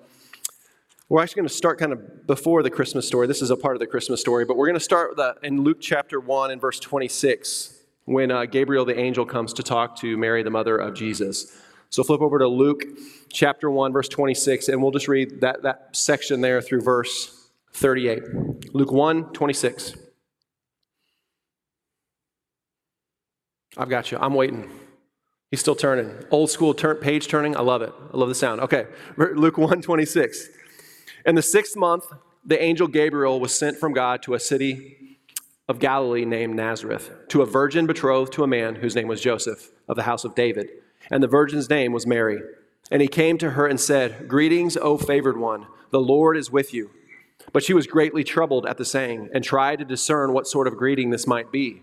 We're 1.09 1.23
actually 1.23 1.41
going 1.41 1.49
to 1.49 1.55
start 1.55 1.79
kind 1.79 1.95
of 1.95 2.27
before 2.27 2.63
the 2.63 2.69
Christmas 2.69 3.07
story. 3.09 3.27
This 3.27 3.41
is 3.41 3.51
a 3.51 3.57
part 3.57 3.75
of 3.75 3.81
the 3.81 3.87
Christmas 3.87 4.21
story, 4.21 4.45
but 4.45 4.59
we're 4.59 4.67
going 4.67 4.79
to 4.79 4.81
start 4.81 5.17
the, 5.17 5.37
in 5.43 5.63
Luke 5.63 5.79
chapter 5.81 6.21
1 6.21 6.51
and 6.51 6.61
verse 6.61 6.79
26 6.79 7.75
when 8.05 8.31
uh, 8.31 8.45
Gabriel 8.45 8.85
the 8.85 8.99
angel 8.99 9.25
comes 9.25 9.55
to 9.55 9.63
talk 9.63 9.97
to 9.97 10.19
Mary, 10.19 10.43
the 10.43 10.51
mother 10.51 10.77
of 10.77 10.95
Jesus. 10.95 11.57
So 11.89 12.05
flip 12.05 12.21
over 12.21 12.39
to 12.39 12.49
Luke 12.49 12.85
chapter 13.33 13.71
1, 13.71 13.95
verse 13.95 14.09
26, 14.11 14.69
and 14.69 14.83
we'll 14.83 14.93
just 14.93 15.09
read 15.09 15.41
that, 15.41 15.63
that 15.63 15.89
section 15.93 16.43
there 16.43 16.61
through 16.61 16.83
verse 16.83 17.49
38. 17.73 18.75
Luke 18.75 18.93
1, 18.93 19.33
26. 19.33 19.95
I've 23.77 23.89
got 23.89 24.11
you. 24.11 24.19
I'm 24.21 24.35
waiting. 24.35 24.71
He's 25.51 25.61
still 25.61 25.75
turning. 25.75 26.13
Old 26.31 26.51
school 26.51 26.75
turn, 26.75 26.97
page 26.97 27.29
turning. 27.29 27.57
I 27.57 27.61
love 27.61 27.83
it. 27.83 27.93
I 28.13 28.17
love 28.17 28.29
the 28.29 28.35
sound. 28.35 28.61
Okay. 28.61 28.87
Luke 29.17 29.59
1 29.59 29.83
26. 29.83 30.49
In 31.27 31.35
the 31.35 31.43
sixth 31.43 31.77
month, 31.77 32.05
the 32.45 32.61
angel 32.63 32.87
Gabriel 32.87 33.41
was 33.41 33.55
sent 33.55 33.79
from 33.79 33.93
God 33.93 34.23
to 34.23 34.35
a 34.35 34.41
city 34.41 35.19
of 35.69 35.79
Galilee 35.79 36.25
named 36.25 36.57
Nazareth, 36.57 37.11
to 37.29 37.43
a 37.43 37.47
virgin 37.47 37.87
betrothed 37.87 38.33
to 38.33 38.43
a 38.43 38.47
man 38.47 38.77
whose 38.77 38.95
name 38.95 39.09
was 39.09 39.21
Joseph 39.21 39.71
of 39.87 39.97
the 39.97 40.05
house 40.05 40.25
of 40.25 40.35
David. 40.35 40.71
And 41.11 41.23
the 41.23 41.29
virgin's 41.29 41.69
name 41.69 41.93
was 41.93 42.07
Mary. 42.07 42.41
And 42.91 43.03
he 43.03 43.09
came 43.09 43.37
to 43.39 43.51
her 43.51 43.67
and 43.67 43.79
said, 43.79 44.29
Greetings, 44.29 44.77
O 44.79 44.97
favored 44.97 45.37
one, 45.37 45.67
the 45.91 46.01
Lord 46.01 46.37
is 46.37 46.51
with 46.51 46.73
you. 46.73 46.91
But 47.53 47.63
she 47.63 47.75
was 47.75 47.87
greatly 47.87 48.25
troubled 48.25 48.67
at 48.67 48.79
the 48.79 48.85
saying 48.85 49.31
and 49.33 49.45
tried 49.45 49.79
to 49.79 49.85
discern 49.85 50.33
what 50.33 50.47
sort 50.47 50.67
of 50.67 50.77
greeting 50.77 51.11
this 51.11 51.27
might 51.27 51.53
be. 51.53 51.83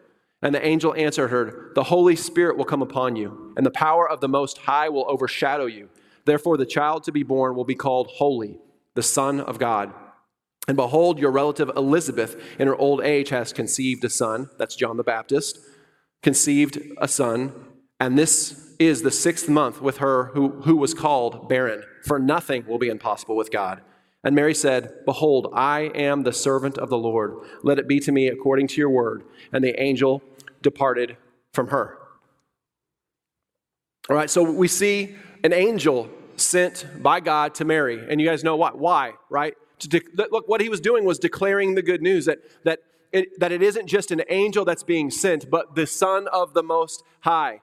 And 0.41 0.55
the 0.55 0.65
angel 0.65 0.93
answered 0.95 1.29
her, 1.29 1.71
The 1.75 1.83
Holy 1.83 2.15
Spirit 2.15 2.57
will 2.57 2.65
come 2.65 2.81
upon 2.81 3.15
you, 3.15 3.53
and 3.55 3.65
the 3.65 3.71
power 3.71 4.09
of 4.09 4.21
the 4.21 4.29
Most 4.29 4.59
High 4.59 4.89
will 4.89 5.05
overshadow 5.07 5.65
you. 5.65 5.89
Therefore, 6.25 6.57
the 6.57 6.65
child 6.65 7.03
to 7.03 7.11
be 7.11 7.23
born 7.23 7.55
will 7.55 7.65
be 7.65 7.75
called 7.75 8.07
Holy, 8.07 8.59
the 8.95 9.03
Son 9.03 9.39
of 9.39 9.59
God. 9.59 9.93
And 10.67 10.77
behold, 10.77 11.19
your 11.19 11.31
relative 11.31 11.71
Elizabeth, 11.75 12.41
in 12.59 12.67
her 12.67 12.75
old 12.75 13.01
age, 13.01 13.29
has 13.29 13.51
conceived 13.53 14.03
a 14.03 14.09
son. 14.09 14.49
That's 14.57 14.75
John 14.75 14.97
the 14.97 15.03
Baptist. 15.03 15.59
Conceived 16.21 16.79
a 16.99 17.07
son. 17.07 17.53
And 17.99 18.17
this 18.17 18.73
is 18.79 19.01
the 19.01 19.11
sixth 19.11 19.49
month 19.49 19.81
with 19.81 19.97
her 19.97 20.25
who, 20.33 20.61
who 20.61 20.75
was 20.75 20.93
called 20.93 21.49
barren, 21.49 21.83
for 22.05 22.19
nothing 22.19 22.65
will 22.67 22.79
be 22.79 22.89
impossible 22.89 23.35
with 23.35 23.51
God. 23.51 23.81
And 24.23 24.35
Mary 24.35 24.53
said, 24.53 24.93
Behold, 25.05 25.51
I 25.53 25.91
am 25.95 26.23
the 26.23 26.33
servant 26.33 26.77
of 26.77 26.89
the 26.89 26.97
Lord. 26.97 27.37
Let 27.63 27.79
it 27.79 27.87
be 27.87 27.99
to 28.01 28.11
me 28.11 28.27
according 28.27 28.67
to 28.67 28.77
your 28.77 28.89
word. 28.89 29.23
And 29.51 29.63
the 29.63 29.79
angel 29.81 30.21
departed 30.61 31.17
from 31.53 31.67
her. 31.67 31.97
All 34.09 34.15
right, 34.15 34.29
so 34.29 34.43
we 34.43 34.67
see 34.67 35.15
an 35.43 35.53
angel 35.53 36.09
sent 36.35 36.85
by 37.01 37.19
God 37.19 37.55
to 37.55 37.65
Mary. 37.65 38.03
And 38.09 38.19
you 38.19 38.27
guys 38.27 38.43
know 38.43 38.55
why? 38.55 38.71
Why, 38.71 39.13
right? 39.29 39.55
De- 39.79 40.01
look, 40.15 40.47
what 40.47 40.61
he 40.61 40.69
was 40.69 40.79
doing 40.79 41.05
was 41.05 41.19
declaring 41.19 41.75
the 41.75 41.81
good 41.81 42.01
news 42.01 42.25
that, 42.25 42.39
that, 42.63 42.79
it, 43.11 43.39
that 43.39 43.51
it 43.51 43.61
isn't 43.61 43.87
just 43.87 44.11
an 44.11 44.23
angel 44.29 44.65
that's 44.65 44.83
being 44.83 45.09
sent, 45.11 45.49
but 45.49 45.75
the 45.75 45.87
Son 45.87 46.27
of 46.27 46.53
the 46.53 46.63
Most 46.63 47.03
High 47.21 47.61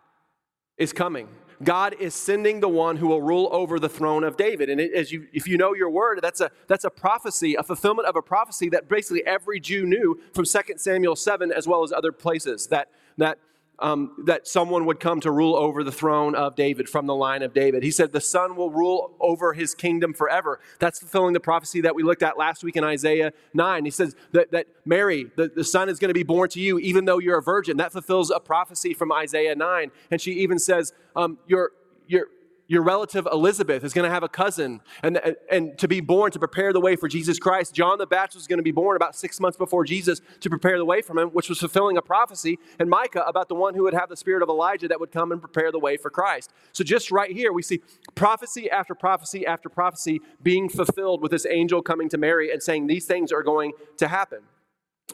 is 0.76 0.92
coming. 0.92 1.28
God 1.62 1.96
is 1.98 2.14
sending 2.14 2.60
the 2.60 2.68
one 2.68 2.96
who 2.96 3.08
will 3.08 3.22
rule 3.22 3.48
over 3.50 3.78
the 3.78 3.88
throne 3.88 4.22
of 4.22 4.36
David. 4.36 4.70
And 4.70 4.80
it, 4.80 4.92
as 4.92 5.10
you, 5.10 5.26
if 5.32 5.48
you 5.48 5.56
know 5.56 5.74
your 5.74 5.90
word, 5.90 6.20
that's 6.22 6.40
a, 6.40 6.50
that's 6.68 6.84
a 6.84 6.90
prophecy, 6.90 7.54
a 7.56 7.62
fulfillment 7.62 8.06
of 8.06 8.16
a 8.16 8.22
prophecy 8.22 8.68
that 8.70 8.88
basically 8.88 9.26
every 9.26 9.58
Jew 9.58 9.84
knew 9.84 10.20
from 10.32 10.44
2 10.44 10.60
Samuel 10.76 11.16
7 11.16 11.52
as 11.52 11.66
well 11.66 11.82
as 11.82 11.92
other 11.92 12.12
places. 12.12 12.68
That, 12.68 12.90
that 13.16 13.38
um, 13.80 14.12
that 14.24 14.48
someone 14.48 14.86
would 14.86 15.00
come 15.00 15.20
to 15.20 15.30
rule 15.30 15.54
over 15.54 15.84
the 15.84 15.92
throne 15.92 16.34
of 16.34 16.56
David 16.56 16.88
from 16.88 17.06
the 17.06 17.14
line 17.14 17.42
of 17.42 17.52
David. 17.52 17.82
He 17.82 17.90
said, 17.90 18.12
The 18.12 18.20
Son 18.20 18.56
will 18.56 18.70
rule 18.70 19.14
over 19.20 19.52
his 19.52 19.74
kingdom 19.74 20.12
forever. 20.12 20.60
That's 20.78 20.98
fulfilling 20.98 21.32
the 21.32 21.40
prophecy 21.40 21.80
that 21.82 21.94
we 21.94 22.02
looked 22.02 22.22
at 22.22 22.36
last 22.36 22.64
week 22.64 22.76
in 22.76 22.84
Isaiah 22.84 23.32
9. 23.54 23.84
He 23.84 23.90
says 23.90 24.16
that, 24.32 24.50
that 24.52 24.66
Mary, 24.84 25.30
the, 25.36 25.48
the 25.48 25.64
Son, 25.64 25.88
is 25.88 25.98
going 25.98 26.08
to 26.08 26.14
be 26.14 26.24
born 26.24 26.48
to 26.50 26.60
you 26.60 26.78
even 26.78 27.04
though 27.04 27.18
you're 27.18 27.38
a 27.38 27.42
virgin. 27.42 27.76
That 27.76 27.92
fulfills 27.92 28.30
a 28.30 28.40
prophecy 28.40 28.94
from 28.94 29.12
Isaiah 29.12 29.54
9. 29.54 29.90
And 30.10 30.20
she 30.20 30.32
even 30.32 30.58
says, 30.58 30.92
um, 31.14 31.38
your, 31.46 31.72
your, 32.06 32.28
your 32.68 32.82
relative 32.82 33.26
Elizabeth 33.32 33.82
is 33.82 33.94
going 33.94 34.06
to 34.06 34.12
have 34.12 34.22
a 34.22 34.28
cousin 34.28 34.82
and, 35.02 35.18
and 35.50 35.78
to 35.78 35.88
be 35.88 36.00
born 36.00 36.30
to 36.30 36.38
prepare 36.38 36.72
the 36.72 36.80
way 36.80 36.96
for 36.96 37.08
Jesus 37.08 37.38
Christ. 37.38 37.74
John 37.74 37.96
the 37.96 38.06
Baptist 38.06 38.36
was 38.36 38.46
going 38.46 38.58
to 38.58 38.62
be 38.62 38.70
born 38.70 38.94
about 38.94 39.16
six 39.16 39.40
months 39.40 39.56
before 39.56 39.84
Jesus 39.84 40.20
to 40.40 40.50
prepare 40.50 40.76
the 40.76 40.84
way 40.84 41.00
for 41.00 41.18
him, 41.18 41.30
which 41.30 41.48
was 41.48 41.58
fulfilling 41.58 41.96
a 41.96 42.02
prophecy, 42.02 42.58
and 42.78 42.90
Micah 42.90 43.24
about 43.26 43.48
the 43.48 43.54
one 43.54 43.74
who 43.74 43.84
would 43.84 43.94
have 43.94 44.10
the 44.10 44.16
spirit 44.16 44.42
of 44.42 44.50
Elijah 44.50 44.86
that 44.86 45.00
would 45.00 45.10
come 45.10 45.32
and 45.32 45.40
prepare 45.40 45.72
the 45.72 45.78
way 45.78 45.96
for 45.96 46.10
Christ. 46.10 46.52
So, 46.72 46.84
just 46.84 47.10
right 47.10 47.32
here, 47.32 47.52
we 47.52 47.62
see 47.62 47.80
prophecy 48.14 48.70
after 48.70 48.94
prophecy 48.94 49.46
after 49.46 49.70
prophecy 49.70 50.20
being 50.42 50.68
fulfilled 50.68 51.22
with 51.22 51.30
this 51.30 51.46
angel 51.46 51.80
coming 51.80 52.10
to 52.10 52.18
Mary 52.18 52.52
and 52.52 52.62
saying 52.62 52.86
these 52.86 53.06
things 53.06 53.32
are 53.32 53.42
going 53.42 53.72
to 53.96 54.08
happen. 54.08 54.40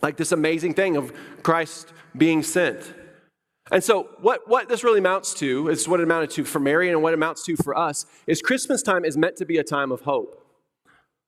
Like 0.03 0.17
this 0.17 0.33
amazing 0.33 0.75
thing 0.75 0.97
of 0.97 1.13
Christ 1.45 1.93
being 2.17 2.43
sent. 2.43 2.93
And 3.71 3.83
so, 3.83 4.11
what, 4.21 4.47
what 4.47 4.69
this 4.69 4.85
really 4.85 4.99
amounts 4.99 5.33
to 5.35 5.69
is 5.69 5.89
what 5.89 6.01
it 6.01 6.03
amounted 6.03 6.31
to 6.31 6.45
for 6.45 6.61
Mary 6.61 6.91
and 6.91 7.03
what 7.03 7.13
it 7.13 7.15
amounts 7.15 7.45
to 7.47 7.57
for 7.57 7.77
us 7.77 8.05
is 8.27 8.43
Christmas 8.43 8.83
time 8.83 9.05
is 9.05 9.17
meant 9.17 9.37
to 9.37 9.47
be 9.47 9.57
a 9.57 9.65
time 9.65 9.91
of 9.91 10.03
hope. 10.03 10.41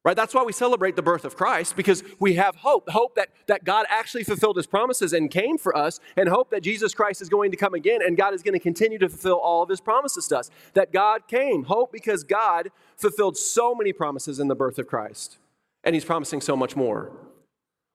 Right? 0.05 0.15
That's 0.15 0.35
why 0.35 0.45
we 0.45 0.53
celebrate 0.53 0.95
the 0.95 1.03
birth 1.03 1.25
of 1.25 1.35
Christ 1.35 1.75
because 1.75 2.05
we 2.21 2.35
have 2.35 2.55
hope. 2.55 2.89
Hope 2.91 3.17
that, 3.17 3.31
that 3.49 3.65
God 3.65 3.87
actually 3.89 4.23
fulfilled 4.23 4.57
his 4.57 4.67
promises 4.67 5.13
and 5.13 5.29
came 5.29 5.59
for 5.59 5.77
us, 5.77 5.99
and 6.17 6.29
hope 6.29 6.51
that 6.51 6.63
Jesus 6.63 6.95
Christ 6.95 7.21
is 7.21 7.29
going 7.29 7.51
to 7.51 7.57
come 7.57 7.75
again 7.75 8.01
and 8.07 8.17
God 8.17 8.33
is 8.33 8.43
going 8.43 8.53
to 8.53 8.61
continue 8.61 8.99
to 8.99 9.09
fulfill 9.09 9.39
all 9.39 9.65
of 9.65 9.69
his 9.69 9.81
promises 9.81 10.29
to 10.29 10.39
us. 10.39 10.51
That 10.75 10.93
God 10.93 11.27
came. 11.27 11.65
Hope 11.65 11.91
because 11.91 12.23
God 12.23 12.71
fulfilled 12.97 13.37
so 13.37 13.75
many 13.75 13.93
promises 13.93 14.39
in 14.39 14.47
the 14.47 14.55
birth 14.55 14.79
of 14.79 14.87
Christ, 14.87 15.39
and 15.83 15.95
he's 15.95 16.05
promising 16.05 16.41
so 16.41 16.55
much 16.55 16.77
more. 16.77 17.11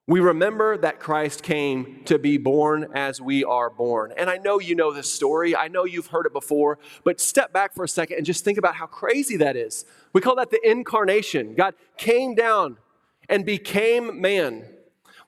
We 0.08 0.20
remember 0.20 0.78
that 0.78 1.00
Christ 1.00 1.44
came 1.44 2.02
to 2.06 2.18
be 2.18 2.38
born 2.38 2.88
as 2.94 3.22
we 3.22 3.44
are 3.44 3.70
born. 3.70 4.12
And 4.18 4.30
I 4.30 4.38
know 4.38 4.60
you 4.60 4.76
know 4.76 4.92
this 4.92 5.12
story. 5.12 5.56
I 5.56 5.68
know 5.68 5.86
you've 5.86 6.08
heard 6.08 6.26
it 6.26 6.34
before, 6.34 6.80
but 7.04 7.22
step 7.22 7.54
back 7.54 7.74
for 7.74 7.84
a 7.84 7.88
second 7.88 8.18
and 8.18 8.26
just 8.26 8.44
think 8.44 8.58
about 8.58 8.76
how 8.76 8.88
crazy 8.88 9.38
that 9.38 9.56
is. 9.56 9.86
We 10.12 10.22
call 10.22 10.36
that 10.36 10.50
the 10.50 10.60
incarnation. 10.70 11.54
God 11.56 11.76
came 11.98 12.36
down 12.36 12.78
and 13.30 13.46
became 13.46 14.20
man 14.20 14.66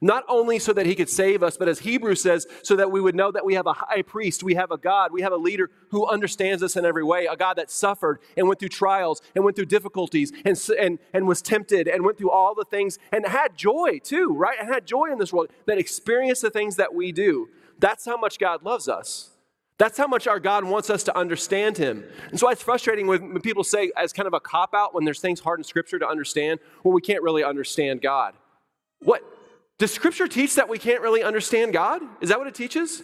not 0.04 0.26
only 0.28 0.60
so 0.60 0.74
that 0.74 0.86
he 0.86 0.96
could 0.96 1.10
save 1.10 1.42
us, 1.42 1.56
but 1.56 1.70
as 1.70 1.80
Hebrews 1.80 2.22
says, 2.22 2.46
so 2.62 2.76
that 2.76 2.92
we 2.92 3.00
would 3.00 3.16
know 3.16 3.32
that 3.32 3.46
we 3.46 3.54
have 3.54 3.68
a 3.68 3.74
high 3.74 4.02
priest, 4.02 4.44
we 4.44 4.56
have 4.56 4.70
a 4.70 4.78
God, 4.78 5.14
we 5.14 5.22
have 5.22 5.32
a 5.32 5.38
leader 5.38 5.72
who 5.92 6.06
understands 6.06 6.62
us 6.62 6.76
in 6.76 6.86
every 6.86 7.06
way, 7.06 7.26
a 7.26 7.38
God 7.38 7.54
that 7.56 7.72
suffered 7.72 8.20
and 8.36 8.46
went 8.48 8.60
through 8.60 8.70
trials 8.70 9.22
and 9.34 9.46
went 9.46 9.56
through 9.56 9.68
difficulties 9.68 10.34
and, 10.44 10.62
and, 10.78 11.00
and 11.14 11.26
was 11.26 11.42
tempted 11.42 11.88
and 11.88 12.04
went 12.04 12.18
through 12.18 12.32
all 12.32 12.54
the 12.54 12.66
things 12.66 13.00
and 13.14 13.26
had 13.26 13.56
joy 13.56 13.98
too, 14.04 14.34
right? 14.34 14.58
And 14.60 14.68
had 14.68 14.86
joy 14.86 15.10
in 15.10 15.20
this 15.20 15.32
world, 15.32 15.50
that 15.68 15.78
experienced 15.78 16.42
the 16.42 16.50
things 16.50 16.76
that 16.76 16.94
we 16.94 17.14
do. 17.14 17.48
That's 17.80 18.06
how 18.06 18.18
much 18.18 18.40
God 18.40 18.64
loves 18.64 18.90
us. 18.90 19.30
That's 19.78 19.98
how 19.98 20.08
much 20.08 20.28
our 20.28 20.40
God 20.40 20.66
wants 20.66 20.90
us 20.90 21.04
to 21.04 21.18
understand 21.18 21.78
Him. 21.78 22.04
And 22.30 22.40
so 22.40 22.50
it's 22.50 22.62
frustrating 22.62 23.08
when 23.08 23.40
people 23.42 23.64
say, 23.64 23.92
as 23.98 24.12
kind 24.12 24.28
of 24.28 24.34
a 24.34 24.40
cop 24.40 24.74
out, 24.76 24.94
when 24.94 25.06
there's 25.06 25.20
things 25.20 25.40
hard 25.40 25.60
in 25.60 25.64
Scripture 25.64 25.98
to 25.98 26.08
understand, 26.08 26.60
well, 26.84 26.94
we 26.94 27.02
can't 27.02 27.24
really 27.24 27.44
understand 27.44 28.02
God. 28.02 28.34
What? 29.00 29.24
Does 29.77 29.92
Scripture 29.92 30.27
teach 30.27 30.56
that 30.56 30.70
we 30.70 30.77
can't 30.77 31.01
really 31.01 31.24
understand 31.24 31.74
God? 31.74 32.01
Is 32.22 32.30
that 32.30 32.38
what 32.38 32.48
it 32.48 32.56
teaches? 32.56 33.01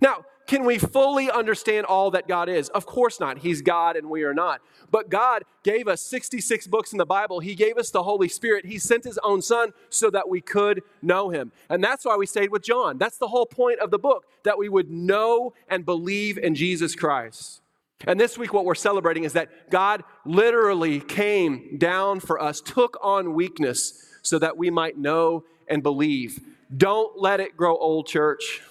Now, 0.00 0.24
can 0.48 0.64
we 0.64 0.78
fully 0.78 1.30
understand 1.30 1.84
all 1.84 2.10
that 2.12 2.26
God 2.26 2.48
is? 2.48 2.70
Of 2.70 2.86
course 2.86 3.20
not. 3.20 3.38
He's 3.38 3.60
God 3.60 3.96
and 3.96 4.08
we 4.08 4.22
are 4.22 4.32
not. 4.32 4.62
But 4.90 5.10
God 5.10 5.44
gave 5.62 5.86
us 5.86 6.00
66 6.00 6.66
books 6.68 6.92
in 6.92 6.98
the 6.98 7.04
Bible. 7.04 7.40
He 7.40 7.54
gave 7.54 7.76
us 7.76 7.90
the 7.90 8.02
Holy 8.02 8.28
Spirit. 8.28 8.64
He 8.64 8.78
sent 8.78 9.04
His 9.04 9.18
own 9.22 9.42
Son 9.42 9.72
so 9.90 10.08
that 10.08 10.26
we 10.26 10.40
could 10.40 10.80
know 11.02 11.28
Him. 11.28 11.52
And 11.68 11.84
that's 11.84 12.06
why 12.06 12.16
we 12.16 12.24
stayed 12.24 12.50
with 12.50 12.62
John. 12.62 12.96
That's 12.96 13.18
the 13.18 13.28
whole 13.28 13.44
point 13.44 13.80
of 13.80 13.90
the 13.90 13.98
book, 13.98 14.24
that 14.44 14.56
we 14.56 14.70
would 14.70 14.90
know 14.90 15.52
and 15.68 15.84
believe 15.84 16.38
in 16.38 16.54
Jesus 16.54 16.94
Christ. 16.94 17.60
And 18.06 18.18
this 18.18 18.38
week, 18.38 18.54
what 18.54 18.64
we're 18.64 18.74
celebrating 18.74 19.24
is 19.24 19.34
that 19.34 19.70
God 19.70 20.02
literally 20.24 21.00
came 21.00 21.76
down 21.76 22.20
for 22.20 22.40
us, 22.40 22.62
took 22.62 22.96
on 23.02 23.34
weakness 23.34 23.92
so 24.22 24.38
that 24.38 24.56
we 24.56 24.70
might 24.70 24.96
know 24.96 25.44
and 25.68 25.82
believe. 25.82 26.40
Don't 26.74 27.20
let 27.20 27.40
it 27.40 27.56
grow 27.56 27.76
old, 27.76 28.06
church. 28.06 28.62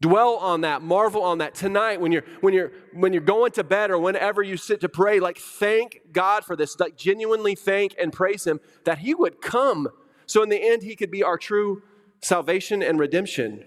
Dwell 0.00 0.36
on 0.36 0.62
that, 0.62 0.80
marvel 0.80 1.22
on 1.22 1.38
that. 1.38 1.54
Tonight, 1.54 2.00
when 2.00 2.10
you're 2.10 2.24
when 2.40 2.54
you're 2.54 2.72
when 2.94 3.12
you're 3.12 3.20
going 3.20 3.52
to 3.52 3.64
bed 3.64 3.90
or 3.90 3.98
whenever 3.98 4.42
you 4.42 4.56
sit 4.56 4.80
to 4.80 4.88
pray, 4.88 5.20
like 5.20 5.36
thank 5.36 6.00
God 6.10 6.42
for 6.44 6.56
this. 6.56 6.78
Like 6.80 6.96
genuinely 6.96 7.54
thank 7.54 7.94
and 8.00 8.10
praise 8.10 8.46
Him 8.46 8.60
that 8.84 8.98
He 8.98 9.14
would 9.14 9.42
come. 9.42 9.88
So 10.24 10.42
in 10.42 10.48
the 10.48 10.56
end, 10.56 10.82
He 10.82 10.96
could 10.96 11.10
be 11.10 11.22
our 11.22 11.36
true 11.36 11.82
salvation 12.22 12.82
and 12.82 12.98
redemption. 12.98 13.64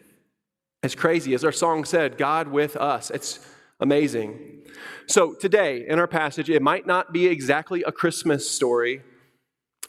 As 0.82 0.96
crazy 0.96 1.36
as 1.36 1.46
our 1.46 1.52
song 1.52 1.86
said, 1.86 2.18
God 2.18 2.48
with 2.48 2.76
us. 2.76 3.12
It's 3.12 3.40
amazing. 3.80 4.64
So 5.06 5.36
today 5.36 5.86
in 5.88 6.00
our 6.00 6.08
passage, 6.08 6.50
it 6.50 6.64
might 6.64 6.88
not 6.88 7.14
be 7.14 7.28
exactly 7.28 7.84
a 7.84 7.92
Christmas 7.92 8.50
story, 8.50 9.04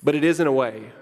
but 0.03 0.15
it 0.15 0.25
is 0.25 0.41
in 0.41 0.47
a 0.47 0.53
way. 0.53 0.93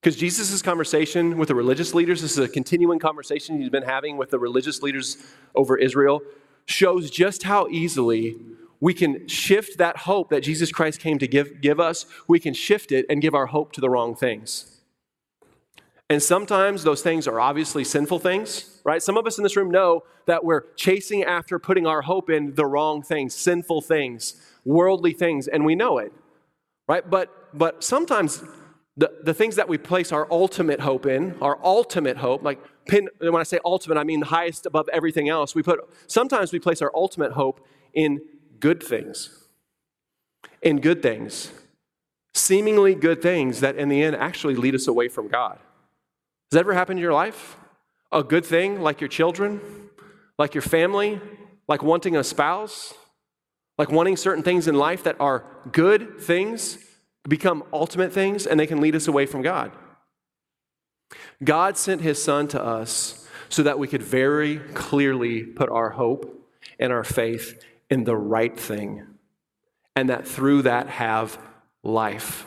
Because 0.00 0.16
Jesus' 0.16 0.62
conversation 0.62 1.36
with 1.36 1.48
the 1.48 1.54
religious 1.54 1.92
leaders, 1.94 2.22
this 2.22 2.32
is 2.32 2.38
a 2.38 2.48
continuing 2.48 2.98
conversation 2.98 3.60
he's 3.60 3.68
been 3.68 3.82
having 3.82 4.16
with 4.16 4.30
the 4.30 4.38
religious 4.38 4.82
leaders 4.82 5.18
over 5.54 5.76
Israel, 5.76 6.22
shows 6.64 7.10
just 7.10 7.42
how 7.42 7.68
easily 7.68 8.36
we 8.80 8.94
can 8.94 9.28
shift 9.28 9.76
that 9.76 9.98
hope 9.98 10.30
that 10.30 10.40
Jesus 10.40 10.72
Christ 10.72 11.00
came 11.00 11.18
to 11.18 11.28
give, 11.28 11.60
give 11.60 11.78
us, 11.78 12.06
we 12.26 12.40
can 12.40 12.54
shift 12.54 12.92
it 12.92 13.04
and 13.10 13.20
give 13.20 13.34
our 13.34 13.46
hope 13.46 13.72
to 13.72 13.80
the 13.82 13.90
wrong 13.90 14.14
things. 14.14 14.80
And 16.08 16.22
sometimes 16.22 16.82
those 16.82 17.02
things 17.02 17.28
are 17.28 17.38
obviously 17.38 17.84
sinful 17.84 18.20
things, 18.20 18.80
right? 18.84 19.02
Some 19.02 19.18
of 19.18 19.26
us 19.26 19.36
in 19.36 19.44
this 19.44 19.54
room 19.54 19.70
know 19.70 20.04
that 20.26 20.44
we're 20.44 20.72
chasing 20.76 21.24
after 21.24 21.58
putting 21.58 21.86
our 21.86 22.02
hope 22.02 22.30
in 22.30 22.54
the 22.54 22.64
wrong 22.64 23.02
things, 23.02 23.34
sinful 23.34 23.82
things, 23.82 24.34
worldly 24.64 25.12
things, 25.12 25.46
and 25.46 25.64
we 25.64 25.74
know 25.74 25.98
it, 25.98 26.12
right? 26.88 27.08
But, 27.08 27.56
but 27.56 27.84
sometimes 27.84 28.42
the, 29.00 29.10
the 29.22 29.32
things 29.32 29.56
that 29.56 29.66
we 29.66 29.78
place 29.78 30.12
our 30.12 30.30
ultimate 30.30 30.80
hope 30.80 31.06
in, 31.06 31.34
our 31.40 31.58
ultimate 31.64 32.18
hope, 32.18 32.42
like 32.42 32.60
pin, 32.86 33.08
when 33.18 33.34
I 33.34 33.44
say 33.44 33.58
ultimate, 33.64 33.96
I 33.96 34.04
mean 34.04 34.20
the 34.20 34.26
highest 34.26 34.66
above 34.66 34.90
everything 34.90 35.30
else. 35.30 35.54
We 35.54 35.62
put 35.62 35.80
sometimes 36.06 36.52
we 36.52 36.58
place 36.58 36.82
our 36.82 36.92
ultimate 36.94 37.32
hope 37.32 37.66
in 37.94 38.20
good 38.60 38.82
things. 38.82 39.46
In 40.60 40.80
good 40.80 41.02
things. 41.02 41.50
Seemingly 42.34 42.94
good 42.94 43.22
things 43.22 43.60
that 43.60 43.76
in 43.76 43.88
the 43.88 44.02
end 44.02 44.16
actually 44.16 44.54
lead 44.54 44.74
us 44.74 44.86
away 44.86 45.08
from 45.08 45.28
God. 45.28 45.54
Has 45.54 46.56
that 46.56 46.60
ever 46.60 46.74
happened 46.74 46.98
in 46.98 47.02
your 47.02 47.14
life? 47.14 47.56
A 48.12 48.22
good 48.22 48.44
thing 48.44 48.82
like 48.82 49.00
your 49.00 49.08
children, 49.08 49.62
like 50.38 50.54
your 50.54 50.62
family, 50.62 51.22
like 51.68 51.82
wanting 51.82 52.16
a 52.16 52.22
spouse, 52.22 52.92
like 53.78 53.90
wanting 53.90 54.18
certain 54.18 54.42
things 54.42 54.68
in 54.68 54.74
life 54.74 55.04
that 55.04 55.16
are 55.18 55.46
good 55.72 56.20
things 56.20 56.89
become 57.30 57.64
ultimate 57.72 58.12
things 58.12 58.46
and 58.46 58.60
they 58.60 58.66
can 58.66 58.80
lead 58.80 58.94
us 58.94 59.08
away 59.08 59.24
from 59.24 59.40
God. 59.40 59.72
God 61.42 61.78
sent 61.78 62.02
his 62.02 62.22
son 62.22 62.48
to 62.48 62.62
us 62.62 63.26
so 63.48 63.62
that 63.62 63.78
we 63.78 63.88
could 63.88 64.02
very 64.02 64.58
clearly 64.74 65.44
put 65.44 65.70
our 65.70 65.90
hope 65.90 66.46
and 66.78 66.92
our 66.92 67.04
faith 67.04 67.64
in 67.88 68.04
the 68.04 68.16
right 68.16 68.58
thing 68.58 69.06
and 69.96 70.10
that 70.10 70.26
through 70.26 70.62
that 70.62 70.88
have 70.88 71.38
life. 71.82 72.46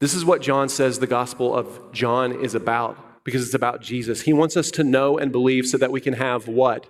This 0.00 0.14
is 0.14 0.24
what 0.24 0.42
John 0.42 0.68
says 0.68 0.98
the 0.98 1.06
Gospel 1.06 1.54
of 1.54 1.92
John 1.92 2.32
is 2.44 2.54
about 2.54 3.24
because 3.24 3.44
it's 3.44 3.54
about 3.54 3.82
Jesus. 3.82 4.22
He 4.22 4.32
wants 4.32 4.56
us 4.56 4.70
to 4.72 4.84
know 4.84 5.18
and 5.18 5.30
believe 5.30 5.66
so 5.66 5.76
that 5.78 5.92
we 5.92 6.00
can 6.00 6.14
have 6.14 6.48
what? 6.48 6.86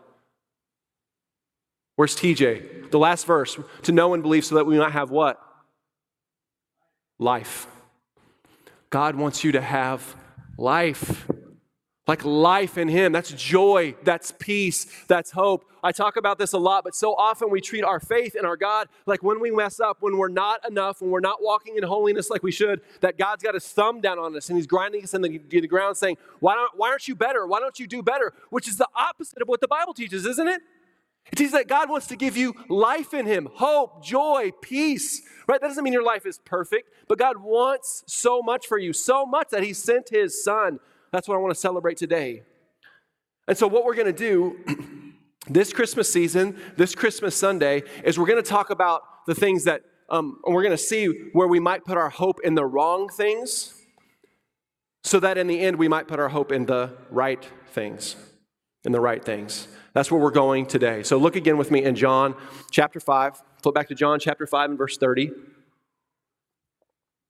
Where's 1.96 2.16
TJ? 2.16 2.90
The 2.90 2.98
last 2.98 3.26
verse. 3.26 3.58
To 3.82 3.92
know 3.92 4.14
and 4.14 4.22
believe 4.22 4.44
so 4.44 4.54
that 4.54 4.66
we 4.66 4.78
might 4.78 4.92
have 4.92 5.10
what? 5.10 5.40
Life. 7.20 7.66
God 8.88 9.14
wants 9.14 9.44
you 9.44 9.52
to 9.52 9.60
have 9.60 10.16
life. 10.58 11.28
like 12.08 12.24
life 12.24 12.76
in 12.76 12.88
Him. 12.88 13.12
That's 13.12 13.30
joy, 13.30 13.94
that's 14.02 14.32
peace, 14.32 14.86
that's 15.06 15.30
hope. 15.30 15.64
I 15.82 15.92
talk 15.92 16.16
about 16.16 16.38
this 16.38 16.52
a 16.52 16.58
lot, 16.58 16.82
but 16.82 16.94
so 16.94 17.14
often 17.14 17.50
we 17.50 17.60
treat 17.60 17.84
our 17.84 18.00
faith 18.00 18.34
in 18.34 18.44
our 18.44 18.56
God 18.56 18.88
like 19.06 19.22
when 19.22 19.38
we 19.38 19.50
mess 19.52 19.78
up, 19.78 19.98
when 20.00 20.16
we're 20.16 20.28
not 20.28 20.68
enough, 20.68 21.00
when 21.00 21.10
we're 21.10 21.20
not 21.20 21.40
walking 21.40 21.76
in 21.76 21.84
holiness 21.84 22.28
like 22.28 22.42
we 22.42 22.50
should, 22.50 22.80
that 23.00 23.16
God's 23.16 23.44
got 23.44 23.54
his 23.54 23.66
thumb 23.68 24.00
down 24.00 24.18
on 24.18 24.36
us 24.36 24.48
and 24.48 24.58
He's 24.58 24.66
grinding 24.66 25.04
us 25.04 25.14
in 25.14 25.22
the, 25.22 25.38
the 25.48 25.68
ground 25.68 25.96
saying, 25.96 26.16
why, 26.40 26.54
don't, 26.54 26.72
why 26.76 26.90
aren't 26.90 27.06
you 27.06 27.14
better? 27.14 27.46
Why 27.46 27.60
don't 27.60 27.78
you 27.78 27.86
do 27.86 28.02
better? 28.02 28.32
Which 28.50 28.66
is 28.66 28.76
the 28.76 28.88
opposite 28.96 29.40
of 29.40 29.46
what 29.46 29.60
the 29.60 29.68
Bible 29.68 29.94
teaches, 29.94 30.26
isn't 30.26 30.48
it? 30.48 30.62
It 31.32 31.36
teaches 31.36 31.52
that 31.52 31.68
God 31.68 31.88
wants 31.88 32.08
to 32.08 32.16
give 32.16 32.36
you 32.36 32.54
life 32.68 33.14
in 33.14 33.26
Him, 33.26 33.48
hope, 33.54 34.04
joy, 34.04 34.50
peace. 34.62 35.22
Right? 35.46 35.60
That 35.60 35.68
doesn't 35.68 35.84
mean 35.84 35.92
your 35.92 36.04
life 36.04 36.26
is 36.26 36.38
perfect, 36.44 36.90
but 37.08 37.18
God 37.18 37.36
wants 37.38 38.02
so 38.06 38.42
much 38.42 38.66
for 38.66 38.78
you, 38.78 38.92
so 38.92 39.24
much 39.24 39.48
that 39.50 39.62
He 39.62 39.72
sent 39.72 40.08
His 40.10 40.42
Son 40.42 40.80
that's 41.12 41.26
what 41.26 41.34
I 41.34 41.38
want 41.38 41.52
to 41.54 41.60
celebrate 41.60 41.96
today. 41.96 42.42
And 43.48 43.56
so, 43.58 43.66
what 43.66 43.84
we're 43.84 43.94
going 43.94 44.06
to 44.06 44.12
do 44.12 44.58
this 45.48 45.72
Christmas 45.72 46.12
season, 46.12 46.58
this 46.76 46.94
Christmas 46.94 47.34
Sunday, 47.34 47.82
is 48.04 48.18
we're 48.18 48.26
going 48.26 48.42
to 48.42 48.48
talk 48.48 48.70
about 48.70 49.02
the 49.26 49.34
things 49.34 49.64
that, 49.64 49.82
um, 50.08 50.38
we're 50.46 50.62
going 50.62 50.76
to 50.76 50.78
see 50.78 51.06
where 51.32 51.48
we 51.48 51.60
might 51.60 51.84
put 51.84 51.96
our 51.96 52.10
hope 52.10 52.40
in 52.44 52.54
the 52.54 52.64
wrong 52.64 53.08
things, 53.08 53.74
so 55.04 55.18
that 55.20 55.38
in 55.38 55.46
the 55.46 55.60
end 55.60 55.76
we 55.76 55.88
might 55.88 56.06
put 56.06 56.20
our 56.20 56.28
hope 56.28 56.52
in 56.52 56.66
the 56.66 56.96
right 57.10 57.48
things. 57.68 58.16
In 58.84 58.92
the 58.92 59.00
right 59.00 59.24
things. 59.24 59.68
That's 59.92 60.10
where 60.10 60.20
we're 60.20 60.30
going 60.30 60.66
today. 60.66 61.02
So, 61.02 61.16
look 61.18 61.36
again 61.36 61.56
with 61.56 61.70
me 61.70 61.84
in 61.84 61.94
John 61.94 62.34
chapter 62.70 63.00
5. 63.00 63.42
Flip 63.62 63.74
back 63.74 63.88
to 63.88 63.94
John 63.94 64.18
chapter 64.18 64.46
5 64.46 64.70
and 64.70 64.78
verse 64.78 64.96
30. 64.96 65.30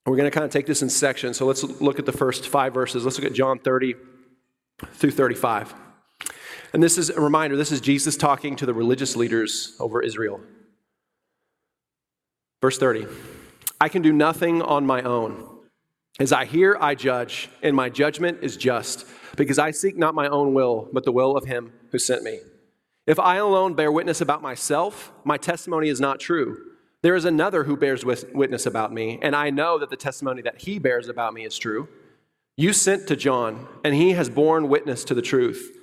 We're 0.06 0.16
going 0.16 0.30
to 0.30 0.34
kind 0.34 0.44
of 0.44 0.50
take 0.50 0.66
this 0.66 0.82
in 0.82 0.88
sections. 0.88 1.36
So 1.36 1.46
let's 1.46 1.62
look 1.62 1.98
at 1.98 2.06
the 2.06 2.12
first 2.12 2.48
five 2.48 2.72
verses. 2.72 3.04
Let's 3.04 3.18
look 3.18 3.26
at 3.26 3.34
John 3.34 3.58
30 3.58 3.94
through 4.94 5.10
35. 5.10 5.74
And 6.72 6.82
this 6.82 6.98
is 6.98 7.10
a 7.10 7.20
reminder 7.20 7.56
this 7.56 7.72
is 7.72 7.80
Jesus 7.80 8.16
talking 8.16 8.56
to 8.56 8.66
the 8.66 8.74
religious 8.74 9.14
leaders 9.14 9.76
over 9.78 10.02
Israel. 10.02 10.40
Verse 12.60 12.78
30 12.78 13.06
I 13.80 13.88
can 13.88 14.02
do 14.02 14.12
nothing 14.12 14.62
on 14.62 14.86
my 14.86 15.02
own. 15.02 15.46
As 16.18 16.32
I 16.32 16.44
hear, 16.44 16.76
I 16.78 16.94
judge, 16.94 17.48
and 17.62 17.74
my 17.74 17.88
judgment 17.88 18.40
is 18.42 18.58
just, 18.58 19.06
because 19.36 19.58
I 19.58 19.70
seek 19.70 19.96
not 19.96 20.14
my 20.14 20.28
own 20.28 20.52
will, 20.52 20.88
but 20.92 21.04
the 21.04 21.12
will 21.12 21.34
of 21.34 21.46
him 21.46 21.72
who 21.90 21.98
sent 21.98 22.22
me. 22.22 22.40
If 23.06 23.18
I 23.18 23.36
alone 23.36 23.74
bear 23.74 23.90
witness 23.90 24.20
about 24.20 24.42
myself, 24.42 25.12
my 25.24 25.36
testimony 25.36 25.88
is 25.88 26.00
not 26.00 26.20
true. 26.20 26.58
There 27.02 27.16
is 27.16 27.24
another 27.24 27.64
who 27.64 27.76
bears 27.76 28.04
witness 28.04 28.66
about 28.66 28.92
me, 28.92 29.18
and 29.22 29.34
I 29.34 29.50
know 29.50 29.78
that 29.78 29.88
the 29.90 29.96
testimony 29.96 30.42
that 30.42 30.60
he 30.60 30.78
bears 30.78 31.08
about 31.08 31.32
me 31.32 31.44
is 31.44 31.56
true. 31.56 31.88
You 32.56 32.74
sent 32.74 33.08
to 33.08 33.16
John, 33.16 33.66
and 33.82 33.94
he 33.94 34.12
has 34.12 34.28
borne 34.28 34.68
witness 34.68 35.02
to 35.04 35.14
the 35.14 35.22
truth. 35.22 35.76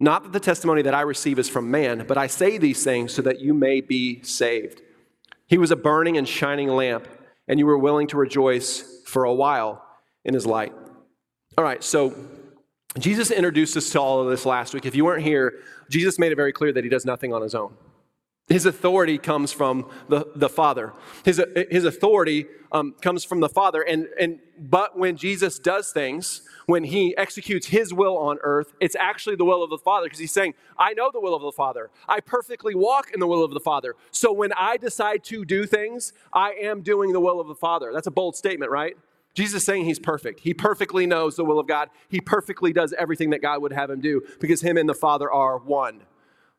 Not 0.00 0.22
that 0.24 0.32
the 0.32 0.40
testimony 0.40 0.80
that 0.82 0.94
I 0.94 1.02
receive 1.02 1.38
is 1.38 1.48
from 1.48 1.70
man, 1.70 2.06
but 2.08 2.16
I 2.16 2.26
say 2.26 2.56
these 2.56 2.82
things 2.82 3.12
so 3.12 3.22
that 3.22 3.40
you 3.40 3.52
may 3.52 3.82
be 3.82 4.22
saved. 4.22 4.80
He 5.46 5.58
was 5.58 5.70
a 5.70 5.76
burning 5.76 6.16
and 6.16 6.26
shining 6.26 6.68
lamp, 6.68 7.06
and 7.46 7.58
you 7.58 7.66
were 7.66 7.78
willing 7.78 8.06
to 8.08 8.16
rejoice 8.16 9.02
for 9.04 9.24
a 9.24 9.34
while 9.34 9.84
in 10.24 10.32
his 10.32 10.46
light. 10.46 10.72
All 11.58 11.64
right, 11.64 11.84
so 11.84 12.14
Jesus 12.98 13.30
introduced 13.30 13.76
us 13.76 13.90
to 13.90 14.00
all 14.00 14.22
of 14.22 14.30
this 14.30 14.46
last 14.46 14.72
week. 14.72 14.86
If 14.86 14.94
you 14.94 15.04
weren't 15.04 15.22
here, 15.22 15.60
Jesus 15.92 16.18
made 16.18 16.32
it 16.32 16.36
very 16.36 16.52
clear 16.52 16.72
that 16.72 16.82
he 16.82 16.90
does 16.90 17.04
nothing 17.04 17.32
on 17.32 17.42
his 17.42 17.54
own. 17.54 17.74
His 18.48 18.66
authority 18.66 19.18
comes 19.18 19.52
from 19.52 19.88
the, 20.08 20.26
the 20.34 20.48
Father. 20.48 20.92
His, 21.24 21.40
his 21.70 21.84
authority 21.84 22.46
um, 22.72 22.94
comes 23.00 23.24
from 23.24 23.40
the 23.40 23.48
Father. 23.48 23.82
And, 23.82 24.08
and, 24.18 24.40
but 24.58 24.98
when 24.98 25.16
Jesus 25.16 25.58
does 25.58 25.92
things, 25.92 26.42
when 26.66 26.84
he 26.84 27.16
executes 27.16 27.68
his 27.68 27.94
will 27.94 28.16
on 28.16 28.38
earth, 28.42 28.72
it's 28.80 28.96
actually 28.96 29.36
the 29.36 29.44
will 29.44 29.62
of 29.62 29.70
the 29.70 29.78
Father 29.78 30.06
because 30.06 30.18
he's 30.18 30.32
saying, 30.32 30.54
I 30.78 30.92
know 30.94 31.10
the 31.12 31.20
will 31.20 31.34
of 31.34 31.42
the 31.42 31.52
Father. 31.52 31.90
I 32.08 32.20
perfectly 32.20 32.74
walk 32.74 33.12
in 33.12 33.20
the 33.20 33.26
will 33.26 33.44
of 33.44 33.52
the 33.52 33.60
Father. 33.60 33.94
So 34.10 34.32
when 34.32 34.52
I 34.54 34.76
decide 34.76 35.22
to 35.24 35.44
do 35.44 35.64
things, 35.66 36.12
I 36.32 36.52
am 36.52 36.80
doing 36.80 37.12
the 37.12 37.20
will 37.20 37.40
of 37.40 37.48
the 37.48 37.54
Father. 37.54 37.92
That's 37.92 38.06
a 38.06 38.12
bold 38.12 38.34
statement, 38.34 38.70
right? 38.70 38.96
Jesus 39.34 39.62
is 39.62 39.64
saying 39.64 39.84
he's 39.84 39.98
perfect. 39.98 40.40
He 40.40 40.52
perfectly 40.52 41.06
knows 41.06 41.36
the 41.36 41.44
will 41.44 41.58
of 41.58 41.66
God. 41.66 41.88
He 42.08 42.20
perfectly 42.20 42.72
does 42.72 42.92
everything 42.98 43.30
that 43.30 43.40
God 43.40 43.62
would 43.62 43.72
have 43.72 43.90
him 43.90 44.00
do 44.00 44.22
because 44.40 44.60
him 44.60 44.76
and 44.76 44.88
the 44.88 44.94
Father 44.94 45.30
are 45.30 45.58
one. 45.58 46.02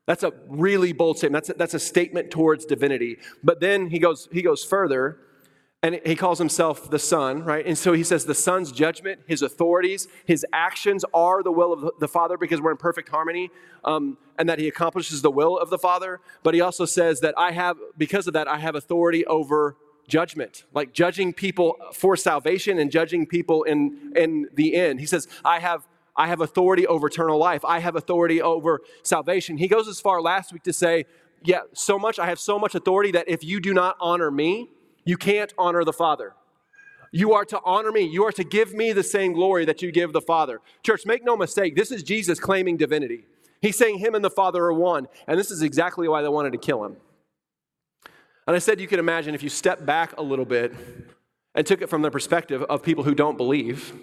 That's 0.06 0.24
a 0.24 0.34
really 0.48 0.92
bold 0.92 1.18
statement. 1.18 1.46
That's 1.46 1.50
a, 1.50 1.60
that's 1.60 1.74
a 1.74 1.80
statement 1.80 2.32
towards 2.32 2.66
divinity. 2.66 3.20
But 3.44 3.60
then 3.60 3.90
he 3.90 4.00
goes, 4.00 4.28
he 4.32 4.42
goes 4.42 4.64
further 4.64 5.20
and 5.82 6.00
he 6.06 6.16
calls 6.16 6.40
himself 6.40 6.90
the 6.90 6.98
Son, 6.98 7.44
right? 7.44 7.66
And 7.66 7.78
so 7.78 7.92
he 7.92 8.04
says 8.04 8.26
the 8.26 8.34
Son's 8.34 8.72
judgment, 8.72 9.20
his 9.28 9.42
authorities, 9.42 10.08
his 10.26 10.46
actions 10.54 11.04
are 11.14 11.44
the 11.44 11.52
will 11.52 11.74
of 11.74 11.92
the 12.00 12.08
Father 12.08 12.38
because 12.38 12.62
we're 12.62 12.72
in 12.72 12.78
perfect 12.78 13.10
harmony, 13.10 13.50
um, 13.84 14.18
and 14.40 14.48
that 14.48 14.60
he 14.60 14.70
accomplishes 14.70 15.22
the 15.22 15.30
will 15.30 15.58
of 15.58 15.70
the 15.70 15.78
Father. 15.78 16.22
But 16.42 16.54
he 16.54 16.62
also 16.62 16.86
says 16.86 17.20
that 17.20 17.34
I 17.38 17.52
have, 17.52 17.78
because 17.98 18.28
of 18.28 18.34
that, 18.34 18.48
I 18.48 18.60
have 18.60 18.76
authority 18.76 19.26
over 19.26 19.76
judgment, 20.08 20.66
like 20.74 20.94
judging 20.94 21.34
people 21.34 21.78
for 21.94 22.16
salvation 22.16 22.80
and 22.80 22.92
judging 22.92 23.26
people 23.26 23.64
in, 23.64 24.14
in 24.16 24.48
the 24.54 24.76
end. 24.76 25.00
He 25.00 25.06
says, 25.06 25.28
I 25.44 25.60
have 25.60 25.88
I 26.16 26.28
have 26.28 26.42
authority 26.42 26.86
over 26.86 27.08
eternal 27.08 27.40
life. 27.40 27.66
I 27.66 27.80
have 27.80 27.96
authority 27.96 28.40
over 28.42 28.82
salvation. 29.02 29.58
He 29.58 29.68
goes 29.68 29.88
as 29.88 30.00
far 30.00 30.22
last 30.22 30.54
week 30.54 30.64
to 30.64 30.74
say, 30.74 31.06
Yeah, 31.44 31.62
so 31.74 31.98
much, 31.98 32.20
I 32.20 32.28
have 32.28 32.40
so 32.40 32.60
much 32.60 32.76
authority 32.76 33.12
that 33.14 33.28
if 33.28 33.44
you 33.44 33.60
do 33.60 33.74
not 33.74 33.98
honor 34.00 34.30
me, 34.30 34.70
you 35.06 35.18
can't 35.18 35.52
honor 35.58 35.84
the 35.84 35.94
Father. 35.94 36.34
You 37.12 37.34
are 37.34 37.46
to 37.46 37.60
honor 37.64 37.92
me. 37.92 38.02
You 38.02 38.26
are 38.26 38.32
to 38.32 38.44
give 38.44 38.74
me 38.74 38.92
the 38.92 39.04
same 39.04 39.34
glory 39.34 39.66
that 39.66 39.82
you 39.82 39.92
give 39.92 40.14
the 40.14 40.22
Father. 40.22 40.62
Church, 40.82 41.06
make 41.06 41.24
no 41.24 41.38
mistake, 41.38 41.76
this 41.76 41.92
is 41.92 42.04
Jesus 42.04 42.40
claiming 42.40 42.78
divinity. 42.78 43.26
He's 43.62 43.78
saying 43.78 44.00
him 44.00 44.16
and 44.16 44.26
the 44.26 44.30
Father 44.30 44.64
are 44.66 44.74
one, 44.74 45.08
and 45.28 45.40
this 45.40 45.52
is 45.52 45.62
exactly 45.62 46.08
why 46.08 46.22
they 46.22 46.28
wanted 46.28 46.52
to 46.54 46.58
kill 46.58 46.84
him. 46.84 46.98
And 48.48 48.56
I 48.56 48.60
said 48.60 48.80
you 48.80 48.88
could 48.88 49.00
imagine 49.00 49.36
if 49.36 49.44
you 49.44 49.50
step 49.50 49.86
back 49.86 50.18
a 50.18 50.22
little 50.22 50.46
bit 50.46 50.74
and 51.56 51.66
took 51.66 51.82
it 51.82 51.88
from 51.88 52.02
the 52.02 52.12
perspective 52.12 52.64
of 52.64 52.84
people 52.84 53.04
who 53.04 53.16
don't 53.16 53.38
believe, 53.38 53.94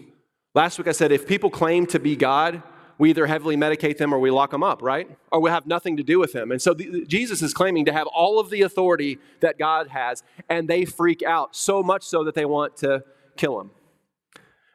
Last 0.54 0.78
week 0.78 0.88
I 0.88 0.92
said 0.92 1.12
if 1.12 1.28
people 1.28 1.48
claim 1.48 1.86
to 1.86 2.00
be 2.00 2.16
God, 2.16 2.62
we 2.98 3.10
either 3.10 3.26
heavily 3.26 3.56
medicate 3.56 3.98
them 3.98 4.12
or 4.12 4.18
we 4.18 4.30
lock 4.30 4.50
them 4.50 4.62
up, 4.62 4.82
right? 4.82 5.08
Or 5.30 5.40
we 5.40 5.48
have 5.48 5.66
nothing 5.66 5.96
to 5.96 6.02
do 6.02 6.18
with 6.18 6.32
them. 6.32 6.50
And 6.50 6.60
so 6.60 6.74
the, 6.74 7.06
Jesus 7.06 7.40
is 7.40 7.54
claiming 7.54 7.84
to 7.84 7.92
have 7.92 8.06
all 8.08 8.40
of 8.40 8.50
the 8.50 8.62
authority 8.62 9.18
that 9.40 9.58
God 9.58 9.88
has, 9.88 10.22
and 10.48 10.68
they 10.68 10.84
freak 10.84 11.22
out 11.22 11.54
so 11.54 11.82
much 11.82 12.02
so 12.02 12.24
that 12.24 12.34
they 12.34 12.44
want 12.44 12.76
to 12.78 13.04
kill 13.36 13.60
him. 13.60 13.70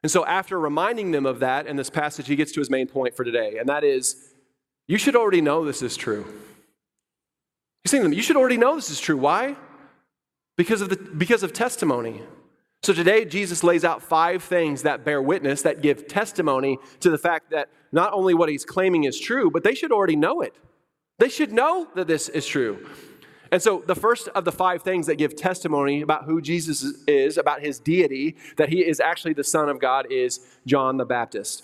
And 0.01 0.11
so, 0.11 0.23
after 0.25 0.59
reminding 0.59 1.11
them 1.11 1.25
of 1.25 1.39
that 1.39 1.65
in 1.65 1.77
this 1.77 1.89
passage, 1.89 2.27
he 2.27 2.35
gets 2.35 2.51
to 2.51 2.59
his 2.59 2.69
main 2.69 2.87
point 2.87 3.15
for 3.15 3.23
today, 3.23 3.57
and 3.57 3.67
that 3.69 3.83
is 3.83 4.33
you 4.87 4.99
should 4.99 5.15
already 5.15 5.41
know 5.41 5.65
this 5.65 5.81
is 5.81 5.97
true. 5.97 6.25
He's 7.85 7.91
saying 7.91 8.01
to 8.01 8.09
them, 8.09 8.13
you 8.13 8.23
should 8.23 8.35
already 8.35 8.57
know 8.57 8.75
this 8.75 8.89
is 8.89 8.99
true. 8.99 9.15
Why? 9.15 9.55
Because 10.55 10.81
of, 10.81 10.89
the, 10.89 10.95
because 10.95 11.43
of 11.43 11.53
testimony. 11.53 12.23
So 12.81 12.93
today, 12.93 13.25
Jesus 13.25 13.63
lays 13.63 13.85
out 13.85 14.01
five 14.01 14.41
things 14.41 14.81
that 14.81 15.05
bear 15.05 15.21
witness, 15.21 15.61
that 15.61 15.83
give 15.83 16.07
testimony 16.07 16.79
to 17.01 17.11
the 17.11 17.19
fact 17.19 17.51
that 17.51 17.69
not 17.91 18.11
only 18.11 18.33
what 18.33 18.49
he's 18.49 18.65
claiming 18.65 19.03
is 19.03 19.19
true, 19.19 19.51
but 19.51 19.63
they 19.63 19.75
should 19.75 19.91
already 19.91 20.15
know 20.15 20.41
it. 20.41 20.55
They 21.19 21.29
should 21.29 21.53
know 21.53 21.87
that 21.93 22.07
this 22.07 22.27
is 22.27 22.47
true. 22.47 22.89
And 23.51 23.61
so, 23.61 23.83
the 23.85 23.93
first 23.93 24.29
of 24.29 24.45
the 24.45 24.51
five 24.51 24.81
things 24.81 25.05
that 25.05 25.19
give 25.19 25.35
testimony 25.35 26.01
about 26.01 26.25
who 26.25 26.41
Jesus 26.41 26.83
is, 27.07 27.37
about 27.37 27.61
his 27.61 27.77
deity, 27.77 28.35
that 28.57 28.69
he 28.69 28.83
is 28.83 28.99
actually 28.99 29.33
the 29.33 29.43
Son 29.43 29.69
of 29.69 29.79
God, 29.79 30.07
is 30.09 30.39
John 30.65 30.97
the 30.97 31.05
Baptist. 31.05 31.63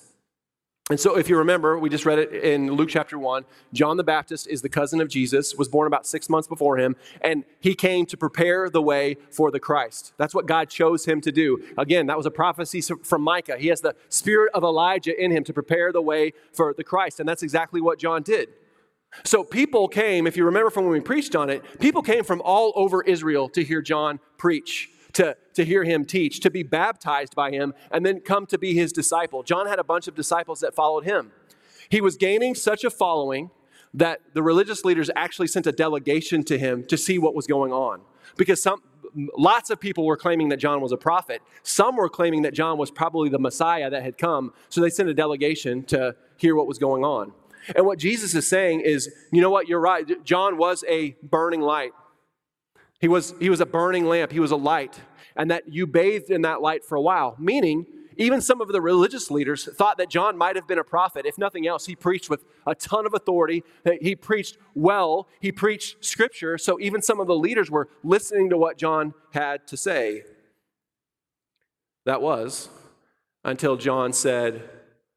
And 0.92 1.00
so, 1.00 1.18
if 1.18 1.30
you 1.30 1.38
remember, 1.38 1.80
we 1.80 1.88
just 1.88 2.06
read 2.06 2.20
it 2.20 2.34
in 2.34 2.70
Luke 2.70 2.90
chapter 2.90 3.18
1. 3.18 3.46
John 3.72 3.96
the 3.96 4.04
Baptist 4.04 4.46
is 4.50 4.62
the 4.62 4.68
cousin 4.68 5.00
of 5.00 5.08
Jesus, 5.08 5.56
was 5.56 5.70
born 5.70 5.88
about 5.88 6.06
six 6.06 6.28
months 6.28 6.50
before 6.50 6.78
him, 6.78 6.98
and 7.22 7.46
he 7.62 7.76
came 7.76 8.06
to 8.08 8.18
prepare 8.18 8.70
the 8.70 8.82
way 8.82 9.16
for 9.32 9.52
the 9.52 9.60
Christ. 9.60 10.12
That's 10.18 10.36
what 10.36 10.48
God 10.48 10.70
chose 10.70 11.06
him 11.06 11.22
to 11.22 11.32
do. 11.32 11.64
Again, 11.78 12.08
that 12.08 12.18
was 12.18 12.26
a 12.26 12.32
prophecy 12.32 12.82
from 12.82 13.22
Micah. 13.22 13.58
He 13.58 13.68
has 13.68 13.80
the 13.80 13.96
spirit 14.10 14.52
of 14.54 14.66
Elijah 14.66 15.18
in 15.18 15.32
him 15.32 15.46
to 15.46 15.54
prepare 15.54 15.94
the 15.94 16.02
way 16.02 16.34
for 16.52 16.74
the 16.74 16.84
Christ, 16.84 17.22
and 17.22 17.30
that's 17.30 17.42
exactly 17.42 17.80
what 17.80 17.98
John 17.98 18.22
did. 18.22 18.50
So, 19.24 19.46
people 19.46 19.88
came, 19.88 20.28
if 20.28 20.36
you 20.36 20.44
remember 20.44 20.72
from 20.72 20.84
when 20.84 20.92
we 20.92 21.00
preached 21.00 21.38
on 21.38 21.50
it, 21.50 21.64
people 21.80 22.02
came 22.02 22.26
from 22.26 22.42
all 22.42 22.74
over 22.76 23.02
Israel 23.02 23.48
to 23.48 23.64
hear 23.64 23.82
John 23.82 24.20
preach 24.38 24.90
to, 25.14 25.36
to 25.54 25.66
hear 25.66 25.84
him 25.84 26.06
teach, 26.06 26.40
to 26.42 26.50
be 26.50 26.64
baptized 26.64 27.36
by 27.36 27.52
him, 27.52 27.74
and 27.92 28.06
then 28.06 28.20
come 28.22 28.46
to 28.48 28.58
be 28.58 28.74
his 28.74 28.92
disciple. 28.92 29.44
John 29.44 29.68
had 29.68 29.80
a 29.80 29.84
bunch 29.84 30.08
of 30.08 30.16
disciples 30.16 30.60
that 30.62 30.74
followed 30.74 31.06
him. 31.06 31.32
He 31.90 32.02
was 32.02 32.16
gaining 32.18 32.56
such 32.56 32.84
a 32.84 32.90
following 32.90 33.52
that 33.94 34.22
the 34.34 34.42
religious 34.42 34.86
leaders 34.86 35.10
actually 35.16 35.48
sent 35.48 35.68
a 35.68 35.72
delegation 35.72 36.44
to 36.46 36.58
him 36.58 36.86
to 36.88 36.98
see 36.98 37.20
what 37.20 37.36
was 37.36 37.48
going 37.48 37.74
on. 37.74 38.02
Because 38.38 38.64
some, 38.64 38.82
lots 39.38 39.70
of 39.70 39.80
people 39.80 40.06
were 40.06 40.16
claiming 40.16 40.50
that 40.50 40.58
John 40.58 40.80
was 40.80 40.94
a 40.94 40.98
prophet. 40.98 41.42
Some 41.64 41.98
were 41.98 42.08
claiming 42.08 42.44
that 42.44 42.54
John 42.54 42.78
was 42.78 42.90
probably 42.92 43.30
the 43.30 43.40
Messiah 43.40 43.90
that 43.90 44.04
had 44.04 44.18
come. 44.18 44.54
So 44.70 44.80
they 44.80 44.90
sent 44.90 45.10
a 45.10 45.14
delegation 45.14 45.84
to 45.86 46.16
hear 46.38 46.56
what 46.56 46.68
was 46.68 46.80
going 46.80 47.04
on. 47.04 47.34
And 47.76 47.86
what 47.86 48.00
Jesus 48.00 48.34
is 48.34 48.48
saying 48.48 48.82
is, 48.82 49.14
you 49.32 49.42
know 49.42 49.50
what, 49.50 49.68
you're 49.68 49.80
right. 49.80 50.24
John 50.24 50.58
was 50.58 50.84
a 50.88 51.16
burning 51.22 51.62
light. 51.62 51.92
He 53.02 53.08
was, 53.08 53.34
he 53.40 53.50
was 53.50 53.60
a 53.60 53.66
burning 53.66 54.06
lamp, 54.06 54.32
he 54.32 54.40
was 54.40 54.52
a 54.52 54.56
light, 54.56 55.00
and 55.36 55.50
that 55.50 55.74
you 55.74 55.88
bathed 55.88 56.30
in 56.30 56.44
that 56.44 56.62
light 56.62 56.86
for 56.86 56.96
a 56.96 57.02
while, 57.02 57.36
meaning 57.40 57.86
even 58.16 58.42
some 58.42 58.62
of 58.62 58.68
the 58.68 58.80
religious 58.80 59.32
leaders 59.32 59.68
thought 59.74 59.98
that 59.98 60.10
John 60.10 60.38
might 60.38 60.56
have 60.56 60.68
been 60.68 60.78
a 60.78 60.84
prophet. 60.84 61.26
If 61.26 61.40
nothing 61.40 61.66
else, 61.66 61.88
he 61.88 61.96
preached 61.96 62.30
with 62.30 62.44
a 62.68 62.76
ton 62.76 63.08
of 63.08 63.16
authority. 63.16 63.64
He 64.00 64.16
preached 64.16 64.58
well. 64.76 65.28
He 65.40 65.52
preached 65.52 66.06
scripture. 66.06 66.60
So 66.60 66.80
even 66.80 67.02
some 67.02 67.20
of 67.20 67.26
the 67.26 67.36
leaders 67.36 67.72
were 67.72 67.90
listening 68.04 68.50
to 68.52 68.58
what 68.58 68.78
John 68.78 69.16
had 69.32 69.66
to 69.68 69.78
say. 69.78 70.24
That 72.06 72.22
was 72.22 72.70
until 73.44 73.78
John 73.78 74.14
said, 74.14 74.70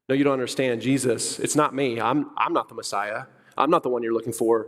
No, 0.09 0.15
you 0.15 0.23
don't 0.23 0.33
understand. 0.33 0.81
Jesus, 0.81 1.39
it's 1.39 1.55
not 1.55 1.75
me. 1.75 1.99
I'm, 2.01 2.31
I'm 2.37 2.53
not 2.53 2.69
the 2.69 2.75
Messiah. 2.75 3.25
I'm 3.57 3.69
not 3.69 3.83
the 3.83 3.89
one 3.89 4.01
you're 4.01 4.13
looking 4.13 4.33
for. 4.33 4.67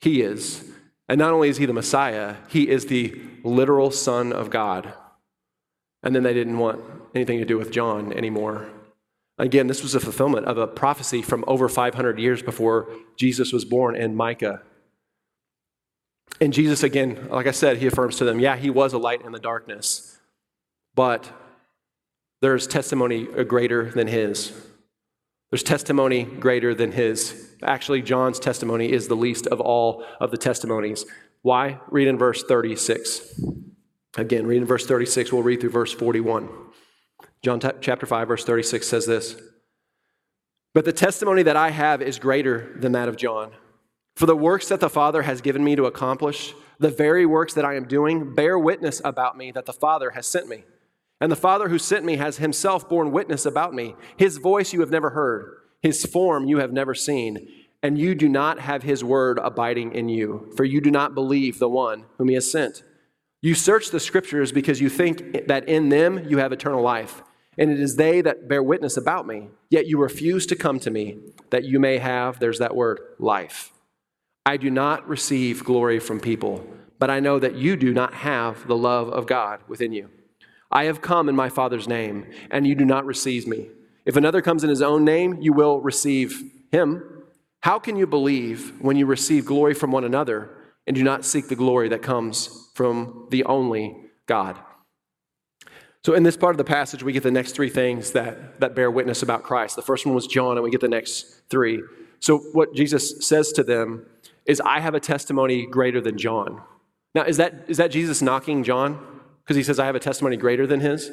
He 0.00 0.22
is. 0.22 0.64
And 1.08 1.18
not 1.18 1.32
only 1.32 1.48
is 1.48 1.58
he 1.58 1.66
the 1.66 1.72
Messiah, 1.72 2.36
he 2.48 2.68
is 2.68 2.86
the 2.86 3.20
literal 3.42 3.90
Son 3.90 4.32
of 4.32 4.50
God. 4.50 4.94
And 6.02 6.14
then 6.14 6.22
they 6.22 6.34
didn't 6.34 6.58
want 6.58 6.82
anything 7.14 7.38
to 7.38 7.44
do 7.44 7.58
with 7.58 7.70
John 7.70 8.12
anymore. 8.12 8.68
Again, 9.38 9.66
this 9.66 9.82
was 9.82 9.94
a 9.94 10.00
fulfillment 10.00 10.46
of 10.46 10.58
a 10.58 10.66
prophecy 10.66 11.20
from 11.20 11.44
over 11.46 11.68
500 11.68 12.18
years 12.18 12.42
before 12.42 12.88
Jesus 13.16 13.52
was 13.52 13.64
born 13.64 13.96
in 13.96 14.14
Micah. 14.14 14.62
And 16.40 16.52
Jesus, 16.52 16.82
again, 16.82 17.28
like 17.30 17.46
I 17.46 17.52
said, 17.52 17.78
he 17.78 17.86
affirms 17.86 18.16
to 18.16 18.24
them, 18.24 18.40
yeah, 18.40 18.56
he 18.56 18.70
was 18.70 18.92
a 18.92 18.98
light 18.98 19.22
in 19.22 19.32
the 19.32 19.38
darkness, 19.38 20.18
but 20.94 21.30
there's 22.40 22.66
testimony 22.66 23.24
greater 23.24 23.90
than 23.90 24.06
his. 24.06 24.52
There's 25.50 25.62
testimony 25.62 26.24
greater 26.24 26.74
than 26.74 26.92
his. 26.92 27.43
Actually, 27.64 28.02
John's 28.02 28.38
testimony 28.38 28.92
is 28.92 29.08
the 29.08 29.16
least 29.16 29.46
of 29.46 29.60
all 29.60 30.04
of 30.20 30.30
the 30.30 30.36
testimonies. 30.36 31.04
Why? 31.42 31.80
Read 31.88 32.08
in 32.08 32.18
verse 32.18 32.42
36. 32.42 33.40
Again, 34.16 34.46
read 34.46 34.58
in 34.58 34.64
verse 34.64 34.86
36. 34.86 35.32
We'll 35.32 35.42
read 35.42 35.60
through 35.60 35.70
verse 35.70 35.92
41. 35.92 36.48
John 37.42 37.60
t- 37.60 37.68
chapter 37.80 38.06
5, 38.06 38.28
verse 38.28 38.44
36 38.44 38.86
says 38.86 39.06
this 39.06 39.36
But 40.72 40.84
the 40.84 40.92
testimony 40.92 41.42
that 41.42 41.56
I 41.56 41.70
have 41.70 42.00
is 42.00 42.18
greater 42.18 42.74
than 42.78 42.92
that 42.92 43.08
of 43.08 43.16
John. 43.16 43.52
For 44.16 44.26
the 44.26 44.36
works 44.36 44.68
that 44.68 44.80
the 44.80 44.88
Father 44.88 45.22
has 45.22 45.40
given 45.40 45.64
me 45.64 45.74
to 45.74 45.86
accomplish, 45.86 46.54
the 46.78 46.90
very 46.90 47.26
works 47.26 47.54
that 47.54 47.64
I 47.64 47.74
am 47.74 47.86
doing, 47.86 48.34
bear 48.34 48.58
witness 48.58 49.00
about 49.04 49.36
me 49.36 49.50
that 49.52 49.66
the 49.66 49.72
Father 49.72 50.10
has 50.10 50.26
sent 50.26 50.48
me. 50.48 50.64
And 51.20 51.30
the 51.30 51.36
Father 51.36 51.68
who 51.68 51.78
sent 51.78 52.04
me 52.04 52.16
has 52.16 52.36
himself 52.36 52.88
borne 52.88 53.10
witness 53.10 53.46
about 53.46 53.74
me. 53.74 53.96
His 54.16 54.38
voice 54.38 54.72
you 54.72 54.80
have 54.80 54.90
never 54.90 55.10
heard, 55.10 55.56
his 55.84 56.06
form 56.06 56.46
you 56.46 56.60
have 56.60 56.72
never 56.72 56.94
seen, 56.94 57.46
and 57.82 57.98
you 57.98 58.14
do 58.14 58.26
not 58.26 58.58
have 58.58 58.82
his 58.82 59.04
word 59.04 59.38
abiding 59.38 59.94
in 59.94 60.08
you, 60.08 60.50
for 60.56 60.64
you 60.64 60.80
do 60.80 60.90
not 60.90 61.14
believe 61.14 61.58
the 61.58 61.68
one 61.68 62.06
whom 62.16 62.28
he 62.28 62.34
has 62.34 62.50
sent. 62.50 62.82
You 63.42 63.54
search 63.54 63.90
the 63.90 64.00
scriptures 64.00 64.50
because 64.50 64.80
you 64.80 64.88
think 64.88 65.46
that 65.46 65.68
in 65.68 65.90
them 65.90 66.24
you 66.26 66.38
have 66.38 66.52
eternal 66.52 66.80
life, 66.80 67.22
and 67.58 67.70
it 67.70 67.78
is 67.78 67.96
they 67.96 68.22
that 68.22 68.48
bear 68.48 68.62
witness 68.62 68.96
about 68.96 69.26
me. 69.26 69.50
Yet 69.68 69.86
you 69.86 69.98
refuse 69.98 70.46
to 70.46 70.56
come 70.56 70.80
to 70.80 70.90
me 70.90 71.18
that 71.50 71.64
you 71.64 71.78
may 71.78 71.98
have, 71.98 72.40
there's 72.40 72.60
that 72.60 72.74
word, 72.74 73.00
life. 73.18 73.70
I 74.46 74.56
do 74.56 74.70
not 74.70 75.06
receive 75.06 75.64
glory 75.64 75.98
from 75.98 76.18
people, 76.18 76.66
but 76.98 77.10
I 77.10 77.20
know 77.20 77.38
that 77.38 77.56
you 77.56 77.76
do 77.76 77.92
not 77.92 78.14
have 78.14 78.66
the 78.66 78.76
love 78.76 79.10
of 79.10 79.26
God 79.26 79.60
within 79.68 79.92
you. 79.92 80.08
I 80.72 80.84
have 80.84 81.02
come 81.02 81.28
in 81.28 81.36
my 81.36 81.50
Father's 81.50 81.86
name, 81.86 82.26
and 82.50 82.66
you 82.66 82.74
do 82.74 82.86
not 82.86 83.04
receive 83.04 83.46
me. 83.46 83.68
If 84.04 84.16
another 84.16 84.42
comes 84.42 84.64
in 84.64 84.70
his 84.70 84.82
own 84.82 85.04
name, 85.04 85.38
you 85.40 85.52
will 85.52 85.80
receive 85.80 86.42
him. 86.70 87.24
How 87.62 87.78
can 87.78 87.96
you 87.96 88.06
believe 88.06 88.80
when 88.80 88.96
you 88.96 89.06
receive 89.06 89.46
glory 89.46 89.74
from 89.74 89.90
one 89.90 90.04
another? 90.04 90.50
and 90.86 90.94
do 90.94 91.02
not 91.02 91.24
seek 91.24 91.48
the 91.48 91.56
glory 91.56 91.88
that 91.88 92.02
comes 92.02 92.68
from 92.74 93.26
the 93.30 93.44
only 93.44 93.96
God. 94.26 94.58
So, 96.04 96.12
in 96.12 96.22
this 96.22 96.36
part 96.36 96.52
of 96.52 96.58
the 96.58 96.64
passage, 96.64 97.02
we 97.02 97.12
get 97.12 97.22
the 97.22 97.30
next 97.30 97.52
three 97.52 97.70
things 97.70 98.10
that, 98.12 98.60
that 98.60 98.74
bear 98.74 98.90
witness 98.90 99.22
about 99.22 99.42
Christ. 99.42 99.76
The 99.76 99.82
first 99.82 100.04
one 100.04 100.14
was 100.14 100.26
John, 100.26 100.56
and 100.56 100.62
we 100.62 100.70
get 100.70 100.82
the 100.82 100.88
next 100.88 101.48
three. 101.48 101.82
So, 102.20 102.38
what 102.38 102.74
Jesus 102.74 103.26
says 103.26 103.52
to 103.52 103.62
them 103.62 104.04
is, 104.44 104.60
I 104.60 104.80
have 104.80 104.94
a 104.94 105.00
testimony 105.00 105.66
greater 105.66 106.02
than 106.02 106.18
John. 106.18 106.60
Now, 107.14 107.22
is 107.22 107.38
that, 107.38 107.64
is 107.68 107.78
that 107.78 107.90
Jesus 107.90 108.20
knocking 108.20 108.64
John? 108.64 108.98
Because 109.42 109.56
he 109.56 109.62
says, 109.62 109.78
I 109.78 109.86
have 109.86 109.94
a 109.94 110.00
testimony 110.00 110.36
greater 110.36 110.66
than 110.66 110.80
his? 110.80 111.10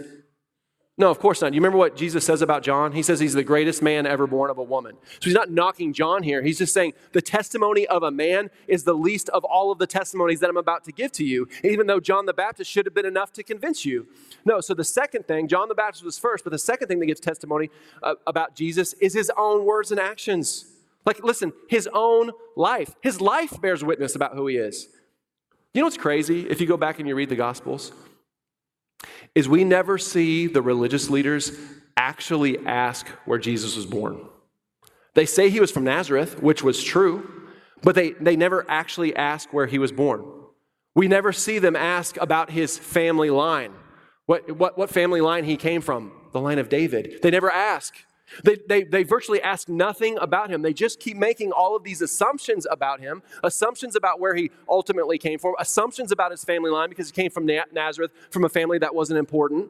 No, 0.98 1.10
of 1.10 1.20
course 1.20 1.42
not. 1.42 1.54
You 1.54 1.60
remember 1.62 1.78
what 1.78 1.96
Jesus 1.96 2.26
says 2.26 2.42
about 2.42 2.64
John? 2.64 2.92
He 2.92 3.02
says 3.02 3.20
he's 3.20 3.34
the 3.34 3.44
greatest 3.44 3.82
man 3.82 4.06
ever 4.06 4.28
born 4.28 4.52
of 4.52 4.58
a 4.58 4.64
woman. 4.64 4.98
So 5.20 5.26
he's 5.26 5.34
not 5.34 5.50
knocking 5.50 5.94
John 5.94 6.22
here. 6.22 6.44
He's 6.44 6.58
just 6.58 6.74
saying 6.74 6.94
the 7.14 7.22
testimony 7.22 7.88
of 7.88 8.04
a 8.04 8.12
man 8.12 8.50
is 8.68 8.84
the 8.84 8.94
least 8.94 9.30
of 9.30 9.46
all 9.46 9.72
of 9.72 9.80
the 9.80 9.88
testimonies 9.88 10.42
that 10.42 10.50
I'm 10.50 10.58
about 10.58 10.84
to 10.84 10.92
give 10.92 11.12
to 11.14 11.24
you, 11.24 11.48
even 11.64 11.88
though 11.88 12.02
John 12.02 12.26
the 12.26 12.34
Baptist 12.34 12.70
should 12.70 12.86
have 12.86 12.94
been 12.94 13.06
enough 13.06 13.32
to 13.34 13.44
convince 13.44 13.86
you. 13.86 14.08
No, 14.44 14.60
so 14.60 14.74
the 14.74 14.84
second 14.84 15.28
thing, 15.28 15.48
John 15.48 15.70
the 15.70 15.76
Baptist 15.76 16.04
was 16.04 16.20
first, 16.20 16.44
but 16.44 16.52
the 16.52 16.60
second 16.60 16.90
thing 16.90 17.00
that 17.00 17.06
gives 17.06 17.22
testimony 17.22 17.70
uh, 18.04 18.16
about 18.28 18.54
Jesus 18.56 18.94
is 18.94 19.14
his 19.14 19.32
own 19.38 19.66
words 19.66 19.92
and 19.92 20.00
actions. 20.00 20.66
Like, 21.06 21.24
listen, 21.24 21.54
his 21.70 21.90
own 21.94 22.32
life. 22.56 22.96
His 23.02 23.22
life 23.22 23.60
bears 23.62 23.84
witness 23.84 24.16
about 24.16 24.36
who 24.36 24.46
he 24.48 24.58
is. 24.58 24.88
You 25.74 25.82
know 25.82 25.86
what's 25.86 25.98
crazy 25.98 26.50
if 26.50 26.60
you 26.60 26.68
go 26.68 26.78
back 26.78 27.00
and 27.00 27.08
you 27.08 27.16
read 27.16 27.30
the 27.30 27.36
Gospels? 27.36 27.94
Is 29.36 29.48
we 29.48 29.64
never 29.64 29.98
see 29.98 30.48
the 30.48 30.62
religious 30.62 31.10
leaders 31.10 31.58
actually 31.98 32.58
ask 32.66 33.08
where 33.26 33.40
Jesus 33.40 33.76
was 33.76 33.86
born. 33.86 34.28
They 35.14 35.26
say 35.26 35.50
he 35.50 35.60
was 35.60 35.72
from 35.72 35.84
Nazareth, 35.84 36.42
which 36.42 36.64
was 36.64 36.84
true, 36.84 37.50
but 37.84 37.96
they, 37.96 38.12
they 38.12 38.36
never 38.36 38.66
actually 38.70 39.16
ask 39.16 39.52
where 39.52 39.68
he 39.68 39.80
was 39.80 39.92
born. 39.92 40.26
We 40.96 41.08
never 41.08 41.32
see 41.32 41.60
them 41.60 41.76
ask 41.76 42.18
about 42.18 42.52
his 42.52 42.78
family 42.78 43.30
line, 43.30 43.74
what, 44.26 44.52
what, 44.58 44.78
what 44.78 44.90
family 44.90 45.22
line 45.22 45.46
he 45.46 45.58
came 45.58 45.82
from, 45.82 46.12
the 46.34 46.42
line 46.42 46.60
of 46.60 46.70
David. 46.70 47.20
They 47.22 47.32
never 47.32 47.52
ask. 47.52 47.96
They, 48.44 48.58
they, 48.68 48.84
they 48.84 49.04
virtually 49.04 49.42
ask 49.42 49.70
nothing 49.70 50.18
about 50.20 50.50
him. 50.50 50.62
They 50.62 50.74
just 50.74 51.00
keep 51.00 51.18
making 51.18 51.52
all 51.52 51.76
of 51.76 51.84
these 51.84 52.02
assumptions 52.02 52.66
about 52.70 53.00
him, 53.00 53.24
assumptions 53.44 53.96
about 53.96 54.20
where 54.20 54.36
he 54.36 54.52
ultimately 54.70 55.18
came 55.18 55.40
from, 55.40 55.56
assumptions 55.60 56.12
about 56.12 56.32
his 56.32 56.44
family 56.44 56.72
line 56.72 56.90
because 56.90 57.08
he 57.08 57.14
came 57.14 57.32
from 57.32 57.46
Nazareth, 57.46 58.12
from 58.30 58.44
a 58.44 58.50
family 58.50 58.78
that 58.80 58.96
wasn't 58.96 59.20
important. 59.20 59.70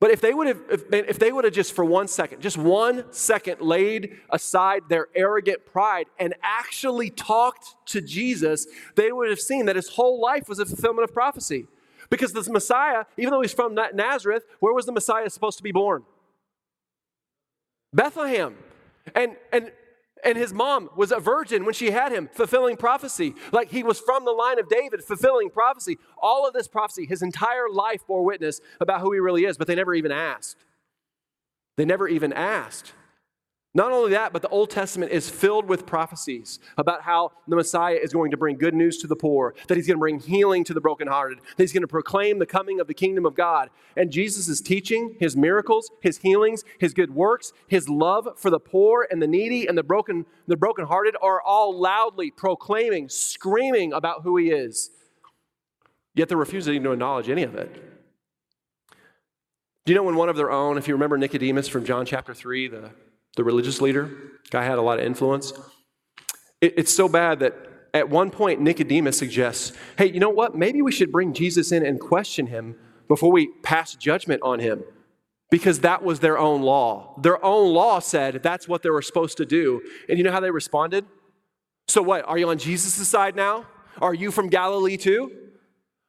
But 0.00 0.10
if 0.10 0.20
they 0.20 0.34
would 0.34 0.48
have, 0.48 0.60
if, 0.68 0.92
if 0.92 1.18
they 1.18 1.32
would 1.32 1.44
have 1.44 1.54
just 1.54 1.72
for 1.72 1.84
one 1.84 2.08
second, 2.08 2.42
just 2.42 2.58
one 2.58 3.10
second 3.10 3.60
laid 3.60 4.18
aside 4.28 4.82
their 4.88 5.08
arrogant 5.14 5.64
pride 5.64 6.06
and 6.18 6.34
actually 6.42 7.08
talked 7.08 7.76
to 7.86 8.00
Jesus, 8.00 8.66
they 8.96 9.12
would 9.12 9.30
have 9.30 9.40
seen 9.40 9.66
that 9.66 9.76
his 9.76 9.88
whole 9.90 10.20
life 10.20 10.48
was 10.48 10.58
a 10.58 10.66
fulfillment 10.66 11.08
of 11.08 11.14
prophecy. 11.14 11.68
Because 12.10 12.32
this 12.34 12.50
Messiah, 12.50 13.04
even 13.16 13.30
though 13.30 13.40
he's 13.40 13.54
from 13.54 13.74
Nazareth, 13.94 14.44
where 14.60 14.74
was 14.74 14.84
the 14.84 14.92
Messiah 14.92 15.30
supposed 15.30 15.56
to 15.56 15.62
be 15.62 15.72
born? 15.72 16.04
Bethlehem. 17.94 18.56
And, 19.14 19.36
and, 19.52 19.72
and 20.24 20.36
his 20.36 20.52
mom 20.52 20.90
was 20.96 21.12
a 21.12 21.20
virgin 21.20 21.64
when 21.64 21.74
she 21.74 21.90
had 21.90 22.12
him, 22.12 22.28
fulfilling 22.32 22.76
prophecy. 22.76 23.34
Like 23.52 23.70
he 23.70 23.82
was 23.82 24.00
from 24.00 24.24
the 24.24 24.32
line 24.32 24.58
of 24.58 24.68
David, 24.68 25.04
fulfilling 25.04 25.50
prophecy. 25.50 25.98
All 26.20 26.46
of 26.46 26.52
this 26.52 26.66
prophecy, 26.66 27.06
his 27.06 27.22
entire 27.22 27.68
life 27.70 28.06
bore 28.06 28.24
witness 28.24 28.60
about 28.80 29.00
who 29.00 29.12
he 29.12 29.20
really 29.20 29.44
is, 29.44 29.56
but 29.56 29.66
they 29.66 29.74
never 29.74 29.94
even 29.94 30.10
asked. 30.10 30.56
They 31.76 31.84
never 31.84 32.08
even 32.08 32.32
asked. 32.32 32.92
Not 33.76 33.90
only 33.90 34.12
that, 34.12 34.32
but 34.32 34.40
the 34.40 34.48
Old 34.48 34.70
Testament 34.70 35.10
is 35.10 35.28
filled 35.28 35.68
with 35.68 35.84
prophecies 35.84 36.60
about 36.78 37.02
how 37.02 37.32
the 37.48 37.56
Messiah 37.56 37.98
is 38.00 38.12
going 38.12 38.30
to 38.30 38.36
bring 38.36 38.56
good 38.56 38.72
news 38.72 38.98
to 38.98 39.08
the 39.08 39.16
poor, 39.16 39.52
that 39.66 39.76
he's 39.76 39.88
going 39.88 39.96
to 39.96 40.00
bring 40.00 40.20
healing 40.20 40.62
to 40.64 40.72
the 40.72 40.80
brokenhearted, 40.80 41.40
that 41.40 41.62
he's 41.62 41.72
going 41.72 41.82
to 41.82 41.88
proclaim 41.88 42.38
the 42.38 42.46
coming 42.46 42.78
of 42.78 42.86
the 42.86 42.94
kingdom 42.94 43.26
of 43.26 43.34
God. 43.34 43.70
And 43.96 44.12
Jesus' 44.12 44.46
is 44.46 44.60
teaching, 44.60 45.16
his 45.18 45.36
miracles, 45.36 45.90
his 46.00 46.18
healings, 46.18 46.62
his 46.78 46.94
good 46.94 47.12
works, 47.12 47.52
his 47.66 47.88
love 47.88 48.28
for 48.36 48.48
the 48.48 48.60
poor 48.60 49.08
and 49.10 49.20
the 49.20 49.26
needy 49.26 49.66
and 49.66 49.76
the 49.76 49.82
broken 49.82 50.24
the 50.46 50.56
brokenhearted 50.56 51.16
are 51.20 51.42
all 51.42 51.76
loudly 51.76 52.30
proclaiming, 52.30 53.08
screaming 53.08 53.92
about 53.92 54.22
who 54.22 54.36
he 54.36 54.50
is. 54.50 54.90
Yet 56.14 56.28
they're 56.28 56.38
refusing 56.38 56.80
to 56.80 56.92
acknowledge 56.92 57.28
any 57.28 57.42
of 57.42 57.56
it. 57.56 57.74
Do 59.84 59.92
you 59.92 59.96
know 59.96 60.04
when 60.04 60.14
one 60.14 60.28
of 60.28 60.36
their 60.36 60.52
own, 60.52 60.78
if 60.78 60.86
you 60.86 60.94
remember 60.94 61.18
Nicodemus 61.18 61.66
from 61.66 61.84
John 61.84 62.06
chapter 62.06 62.32
3, 62.32 62.68
the 62.68 62.90
the 63.36 63.44
religious 63.44 63.80
leader. 63.80 64.10
Guy 64.50 64.64
had 64.64 64.78
a 64.78 64.82
lot 64.82 64.98
of 64.98 65.04
influence. 65.04 65.52
It, 66.60 66.74
it's 66.76 66.94
so 66.94 67.08
bad 67.08 67.40
that 67.40 67.54
at 67.92 68.08
one 68.08 68.30
point 68.30 68.60
Nicodemus 68.60 69.18
suggests, 69.18 69.72
hey, 69.96 70.06
you 70.06 70.20
know 70.20 70.30
what? 70.30 70.54
Maybe 70.54 70.82
we 70.82 70.92
should 70.92 71.12
bring 71.12 71.32
Jesus 71.32 71.72
in 71.72 71.84
and 71.84 72.00
question 72.00 72.48
him 72.48 72.76
before 73.08 73.30
we 73.30 73.48
pass 73.62 73.94
judgment 73.94 74.42
on 74.42 74.58
him. 74.58 74.82
Because 75.50 75.80
that 75.80 76.02
was 76.02 76.20
their 76.20 76.36
own 76.36 76.62
law. 76.62 77.14
Their 77.20 77.42
own 77.44 77.72
law 77.72 78.00
said 78.00 78.42
that's 78.42 78.66
what 78.66 78.82
they 78.82 78.90
were 78.90 79.02
supposed 79.02 79.36
to 79.36 79.46
do. 79.46 79.82
And 80.08 80.18
you 80.18 80.24
know 80.24 80.32
how 80.32 80.40
they 80.40 80.50
responded? 80.50 81.04
So, 81.86 82.02
what? 82.02 82.24
Are 82.26 82.38
you 82.38 82.48
on 82.48 82.58
Jesus' 82.58 83.06
side 83.06 83.36
now? 83.36 83.66
Are 84.00 84.14
you 84.14 84.32
from 84.32 84.48
Galilee 84.48 84.96
too? 84.96 85.43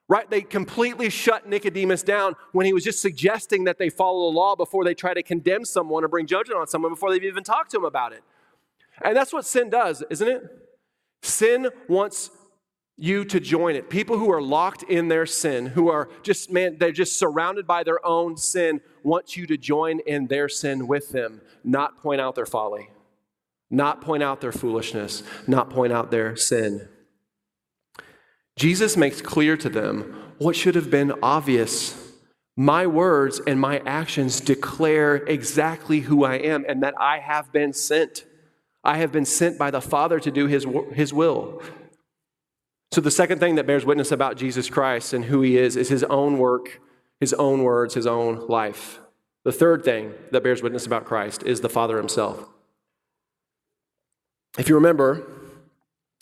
Right? 0.08 0.30
They 0.30 0.42
completely 0.42 1.10
shut 1.10 1.48
Nicodemus 1.48 2.04
down 2.04 2.36
when 2.52 2.68
he 2.68 2.74
was 2.74 2.84
just 2.84 3.02
suggesting 3.02 3.64
that 3.64 3.80
they 3.80 3.90
follow 3.90 4.32
the 4.32 4.38
law 4.38 4.56
before 4.56 4.84
they 4.84 4.94
try 4.94 5.16
to 5.16 5.24
condemn 5.24 5.66
someone 5.66 6.04
or 6.04 6.08
bring 6.08 6.28
judgment 6.28 6.60
on 6.60 6.68
someone 6.68 6.92
before 6.92 7.12
they've 7.12 7.24
even 7.24 7.44
talked 7.44 7.72
to 7.72 7.78
him 7.78 7.86
about 7.86 8.14
it. 8.14 8.24
And 9.04 9.16
that's 9.16 9.34
what 9.34 9.46
sin 9.46 9.70
does, 9.70 10.04
isn't 10.10 10.28
it? 10.28 10.44
Sin 11.24 11.70
wants 11.90 12.30
you 12.98 13.26
to 13.26 13.40
join 13.40 13.76
it. 13.76 13.90
People 13.90 14.18
who 14.18 14.32
are 14.32 14.42
locked 14.42 14.84
in 14.84 15.08
their 15.08 15.26
sin, 15.26 15.66
who 15.66 15.90
are 15.90 16.08
just, 16.24 16.52
man, 16.52 16.78
they're 16.80 16.92
just 16.92 17.20
surrounded 17.20 17.68
by 17.68 17.84
their 17.84 18.06
own 18.06 18.38
sin, 18.38 18.82
want 19.04 19.36
you 19.36 19.46
to 19.48 19.58
join 19.58 20.00
in 20.06 20.28
their 20.28 20.48
sin 20.48 20.88
with 20.88 21.12
them, 21.12 21.42
not 21.64 21.98
point 21.98 22.22
out 22.22 22.36
their 22.36 22.46
folly, 22.46 22.90
not 23.70 24.02
point 24.02 24.24
out 24.24 24.40
their 24.40 24.52
foolishness, 24.52 25.24
not 25.48 25.70
point 25.70 25.92
out 25.92 26.12
their 26.12 26.36
sin. 26.36 26.88
Jesus 28.58 28.96
makes 28.96 29.22
clear 29.22 29.58
to 29.58 29.70
them 29.70 30.16
what 30.38 30.56
should 30.56 30.76
have 30.76 30.90
been 30.90 31.14
obvious. 31.22 32.02
My 32.58 32.88
words 32.88 33.42
and 33.46 33.60
my 33.60 33.80
actions 33.86 34.40
declare 34.40 35.18
exactly 35.18 36.02
who 36.02 36.24
I 36.24 36.36
am 36.36 36.66
and 36.68 36.82
that 36.84 36.94
I 37.00 37.20
have 37.20 37.52
been 37.52 37.74
sent. 37.74 38.26
I 38.84 38.98
have 38.98 39.12
been 39.12 39.26
sent 39.26 39.58
by 39.58 39.72
the 39.72 39.82
Father 39.82 40.20
to 40.20 40.32
do 40.32 40.48
his, 40.48 40.66
his 40.94 41.14
will. 41.14 41.62
So, 42.92 43.02
the 43.02 43.12
second 43.12 43.40
thing 43.40 43.56
that 43.56 43.68
bears 43.68 43.86
witness 43.86 44.12
about 44.12 44.38
Jesus 44.38 44.70
Christ 44.70 45.12
and 45.12 45.26
who 45.26 45.42
he 45.42 45.58
is 45.58 45.76
is 45.76 45.90
his 45.90 46.04
own 46.06 46.38
work, 46.38 46.80
his 47.20 47.34
own 47.34 47.64
words, 47.64 47.94
his 47.94 48.08
own 48.08 48.48
life. 48.48 49.00
The 49.44 49.52
third 49.52 49.84
thing 49.84 50.14
that 50.32 50.44
bears 50.44 50.64
witness 50.64 50.86
about 50.86 51.04
Christ 51.04 51.44
is 51.44 51.60
the 51.60 51.68
Father 51.68 51.98
himself. 51.98 52.48
If 54.58 54.70
you 54.70 54.76
remember, 54.76 55.28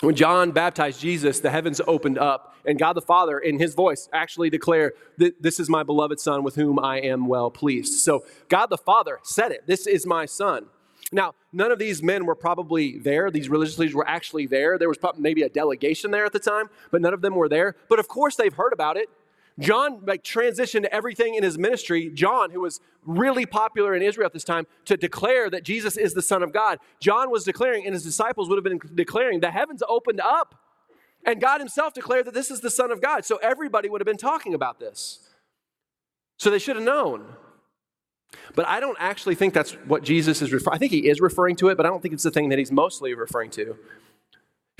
when 0.04 0.16
John 0.16 0.52
baptized 0.52 1.00
Jesus, 1.00 1.40
the 1.40 1.50
heavens 1.50 1.80
opened 1.88 2.18
up, 2.18 2.56
and 2.66 2.78
God 2.78 2.94
the 2.94 3.02
Father, 3.02 3.40
in 3.40 3.60
his 3.60 3.74
voice, 3.74 4.10
actually 4.12 4.50
declared 4.50 4.94
this 5.18 5.60
is 5.60 5.70
my 5.70 5.84
beloved 5.84 6.20
Son 6.20 6.44
with 6.44 6.56
whom 6.56 6.78
I 6.78 7.00
am 7.00 7.28
well 7.28 7.50
pleased. 7.50 8.02
So, 8.02 8.26
God 8.50 8.68
the 8.68 8.78
Father 8.78 9.20
said 9.24 9.52
it 9.52 9.66
This 9.68 9.88
is 9.88 10.06
my 10.06 10.26
Son. 10.26 10.68
Now, 11.12 11.36
none 11.52 11.72
of 11.72 11.80
these 11.80 12.02
men 12.02 12.26
were 12.26 12.36
probably 12.36 12.98
there. 12.98 13.30
These 13.30 13.48
religious 13.48 13.78
leaders 13.78 13.94
were 13.94 14.08
actually 14.08 14.48
there. 14.48 14.78
There 14.78 14.90
was 14.90 14.98
probably 14.98 15.22
maybe 15.22 15.44
a 15.44 15.50
delegation 15.50 16.12
there 16.12 16.26
at 16.26 16.34
the 16.34 16.40
time, 16.40 16.70
but 16.92 17.02
none 17.02 17.14
of 17.14 17.22
them 17.22 17.36
were 17.36 17.48
there. 17.48 17.76
But 17.88 18.00
of 18.00 18.08
course, 18.08 18.36
they've 18.36 18.54
heard 18.54 18.74
about 18.74 18.98
it. 18.98 19.10
John 19.60 20.04
like 20.06 20.24
transitioned 20.24 20.86
everything 20.86 21.36
in 21.36 21.44
his 21.44 21.58
ministry. 21.58 22.10
John, 22.10 22.52
who 22.52 22.62
was 22.62 22.80
really 23.06 23.46
popular 23.46 23.94
in 23.94 24.02
Israel 24.02 24.26
at 24.26 24.34
this 24.34 24.44
time, 24.44 24.66
to 24.86 24.98
declare 24.98 25.50
that 25.50 25.64
Jesus 25.64 25.98
is 25.98 26.14
the 26.14 26.22
Son 26.22 26.42
of 26.42 26.52
God. 26.52 26.80
John 27.00 27.30
was 27.30 27.44
declaring, 27.44 27.86
and 27.86 27.94
his 27.94 28.04
disciples 28.04 28.50
would 28.50 28.58
have 28.58 28.64
been 28.64 28.80
declaring, 28.96 29.40
the 29.42 29.52
heavens 29.52 29.84
opened 29.88 30.22
up. 30.22 30.56
And 31.26 31.40
God 31.40 31.62
himself 31.62 31.94
declared 31.94 32.26
that 32.26 32.34
this 32.34 32.52
is 32.52 32.60
the 32.60 32.70
Son 32.70 32.92
of 32.92 33.02
God. 33.02 33.24
So 33.24 33.38
everybody 33.38 33.90
would 33.90 34.02
have 34.02 34.06
been 34.06 34.18
talking 34.18 34.54
about 34.54 34.80
this. 34.80 35.30
So 36.38 36.50
they 36.50 36.60
should 36.60 36.76
have 36.76 36.84
known. 36.84 37.26
But 38.56 38.68
I 38.68 38.80
don't 38.80 38.98
actually 39.00 39.36
think 39.36 39.54
that's 39.54 39.72
what 39.86 40.04
Jesus 40.04 40.42
is 40.42 40.52
referring. 40.52 40.76
I 40.76 40.80
think 40.80 40.92
he 40.92 41.08
is 41.08 41.22
referring 41.22 41.56
to 41.58 41.70
it, 41.70 41.78
but 41.78 41.86
I 41.86 41.90
don't 41.90 42.02
think 42.02 42.14
it's 42.14 42.24
the 42.24 42.32
thing 42.32 42.50
that 42.50 42.60
he's 42.60 42.72
mostly 42.72 43.14
referring 43.14 43.52
to. 43.52 43.78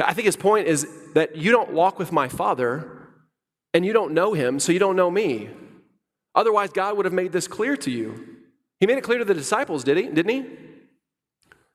I 0.04 0.14
think 0.14 0.26
his 0.26 0.36
point 0.36 0.68
is 0.68 0.88
that 1.14 1.36
you 1.36 1.52
don't 1.52 1.72
walk 1.72 2.00
with 2.00 2.12
my 2.12 2.28
Father 2.28 3.03
and 3.74 3.86
you 3.86 3.94
don't 3.94 4.14
know 4.14 4.34
him, 4.34 4.60
so 4.60 4.72
you 4.72 4.80
don't 4.80 4.96
know 4.96 5.10
me. 5.10 5.50
Otherwise, 6.36 6.72
God 6.72 6.98
would 6.98 7.06
have 7.06 7.14
made 7.14 7.32
this 7.32 7.48
clear 7.48 7.76
to 7.78 7.92
you. 7.92 8.38
He 8.80 8.88
made 8.88 8.98
it 8.98 9.04
clear 9.04 9.20
to 9.20 9.26
the 9.26 9.34
disciples, 9.34 9.84
did 9.84 9.98
he? 9.98 10.04
Didn't 10.08 10.30
he? 10.30 10.46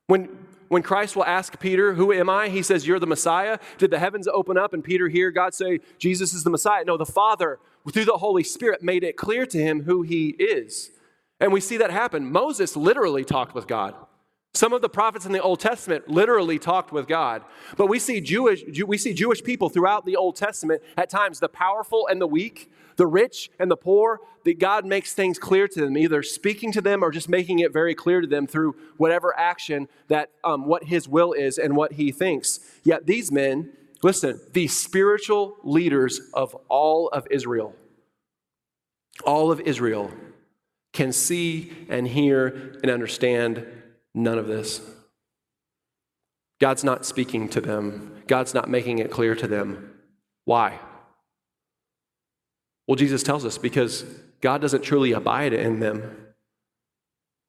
When, 0.06 0.28
when 0.68 0.82
Christ 0.82 1.16
will 1.16 1.24
ask 1.24 1.58
Peter, 1.60 1.94
Who 1.94 2.12
am 2.12 2.28
I? 2.28 2.48
He 2.48 2.62
says, 2.62 2.86
You're 2.86 2.98
the 2.98 3.06
Messiah. 3.06 3.58
Did 3.78 3.90
the 3.90 3.98
heavens 3.98 4.28
open 4.28 4.56
up 4.56 4.72
and 4.72 4.82
Peter 4.82 5.08
hear 5.08 5.30
God 5.30 5.54
say, 5.54 5.80
Jesus 5.98 6.32
is 6.32 6.44
the 6.44 6.50
Messiah? 6.50 6.84
No, 6.84 6.96
the 6.96 7.06
Father, 7.06 7.58
through 7.92 8.04
the 8.04 8.18
Holy 8.18 8.42
Spirit, 8.42 8.82
made 8.82 9.04
it 9.04 9.16
clear 9.16 9.46
to 9.46 9.58
him 9.58 9.84
who 9.84 10.02
he 10.02 10.30
is. 10.30 10.90
And 11.40 11.52
we 11.52 11.60
see 11.60 11.76
that 11.76 11.90
happen. 11.90 12.30
Moses 12.30 12.76
literally 12.76 13.24
talked 13.24 13.54
with 13.54 13.66
God. 13.66 13.94
Some 14.54 14.72
of 14.72 14.82
the 14.82 14.88
prophets 14.88 15.26
in 15.26 15.32
the 15.32 15.42
Old 15.42 15.60
Testament 15.60 16.08
literally 16.08 16.58
talked 16.58 16.90
with 16.90 17.06
God. 17.06 17.42
But 17.76 17.86
we 17.86 17.98
see 17.98 18.20
Jewish, 18.20 18.62
we 18.86 18.98
see 18.98 19.12
Jewish 19.12 19.42
people 19.44 19.68
throughout 19.68 20.04
the 20.04 20.16
Old 20.16 20.36
Testament, 20.36 20.82
at 20.96 21.10
times 21.10 21.38
the 21.38 21.48
powerful 21.48 22.08
and 22.08 22.20
the 22.20 22.26
weak, 22.26 22.70
the 22.96 23.06
rich 23.06 23.50
and 23.58 23.70
the 23.70 23.76
poor, 23.76 24.20
that 24.44 24.58
God 24.58 24.84
makes 24.84 25.12
things 25.12 25.38
clear 25.38 25.68
to 25.68 25.80
them, 25.80 25.96
either 25.96 26.22
speaking 26.22 26.72
to 26.72 26.80
them 26.80 27.04
or 27.04 27.10
just 27.10 27.28
making 27.28 27.60
it 27.60 27.72
very 27.72 27.94
clear 27.94 28.20
to 28.20 28.26
them 28.26 28.46
through 28.46 28.74
whatever 28.96 29.38
action 29.38 29.88
that 30.08 30.30
um, 30.42 30.66
what 30.66 30.84
his 30.84 31.08
will 31.08 31.32
is 31.32 31.58
and 31.58 31.76
what 31.76 31.92
he 31.92 32.10
thinks. 32.10 32.58
Yet 32.82 33.06
these 33.06 33.30
men, 33.30 33.70
listen, 34.02 34.40
the 34.52 34.66
spiritual 34.66 35.56
leaders 35.62 36.20
of 36.34 36.56
all 36.68 37.08
of 37.08 37.26
Israel, 37.30 37.76
all 39.24 39.52
of 39.52 39.60
Israel, 39.60 40.10
can 40.92 41.12
see 41.12 41.86
and 41.88 42.08
hear 42.08 42.78
and 42.82 42.90
understand 42.90 43.66
none 44.18 44.38
of 44.38 44.46
this. 44.46 44.80
God's 46.60 46.82
not 46.82 47.06
speaking 47.06 47.48
to 47.50 47.60
them, 47.60 48.22
God's 48.26 48.54
not 48.54 48.68
making 48.68 48.98
it 48.98 49.10
clear 49.10 49.34
to 49.34 49.46
them. 49.46 49.94
Why? 50.44 50.78
Well, 52.86 52.96
Jesus 52.96 53.22
tells 53.22 53.44
us 53.44 53.58
because 53.58 54.04
God 54.40 54.60
doesn't 54.60 54.82
truly 54.82 55.12
abide 55.12 55.52
in 55.52 55.80
them. 55.80 56.28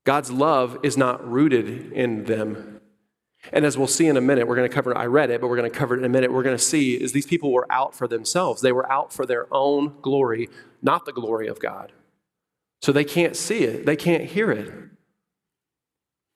God's 0.06 0.32
love 0.32 0.80
is 0.84 0.98
not 0.98 1.26
rooted 1.28 1.94
in 1.94 2.26
them. 2.26 2.82
And 3.54 3.66
as 3.66 3.78
we'll 3.78 3.88
see 3.88 4.08
in 4.08 4.18
a 4.18 4.22
minute, 4.22 4.48
we're 4.48 4.56
going 4.56 4.68
to 4.68 4.74
cover, 4.74 4.92
it. 4.92 4.98
I 4.98 5.06
read 5.06 5.30
it, 5.30 5.40
but 5.40 5.48
we're 5.48 5.56
going 5.56 5.72
to 5.72 5.78
cover 5.78 5.96
it 5.96 6.00
in 6.00 6.06
a 6.06 6.10
minute. 6.10 6.34
We're 6.34 6.44
going 6.44 6.58
to 6.58 6.64
see 6.64 6.96
is 6.96 7.14
these 7.14 7.26
people 7.26 7.54
were 7.54 7.72
out 7.72 7.96
for 7.96 8.08
themselves. 8.08 8.62
They 8.62 8.74
were 8.74 8.92
out 8.92 9.14
for 9.14 9.26
their 9.26 9.48
own 9.52 9.96
glory, 10.02 10.50
not 10.82 11.06
the 11.06 11.14
glory 11.14 11.48
of 11.48 11.60
God. 11.60 11.94
So 12.82 12.92
they 12.92 13.06
can't 13.06 13.36
see 13.36 13.64
it, 13.64 13.86
they 13.86 13.96
can't 13.96 14.26
hear 14.26 14.52
it. 14.52 14.74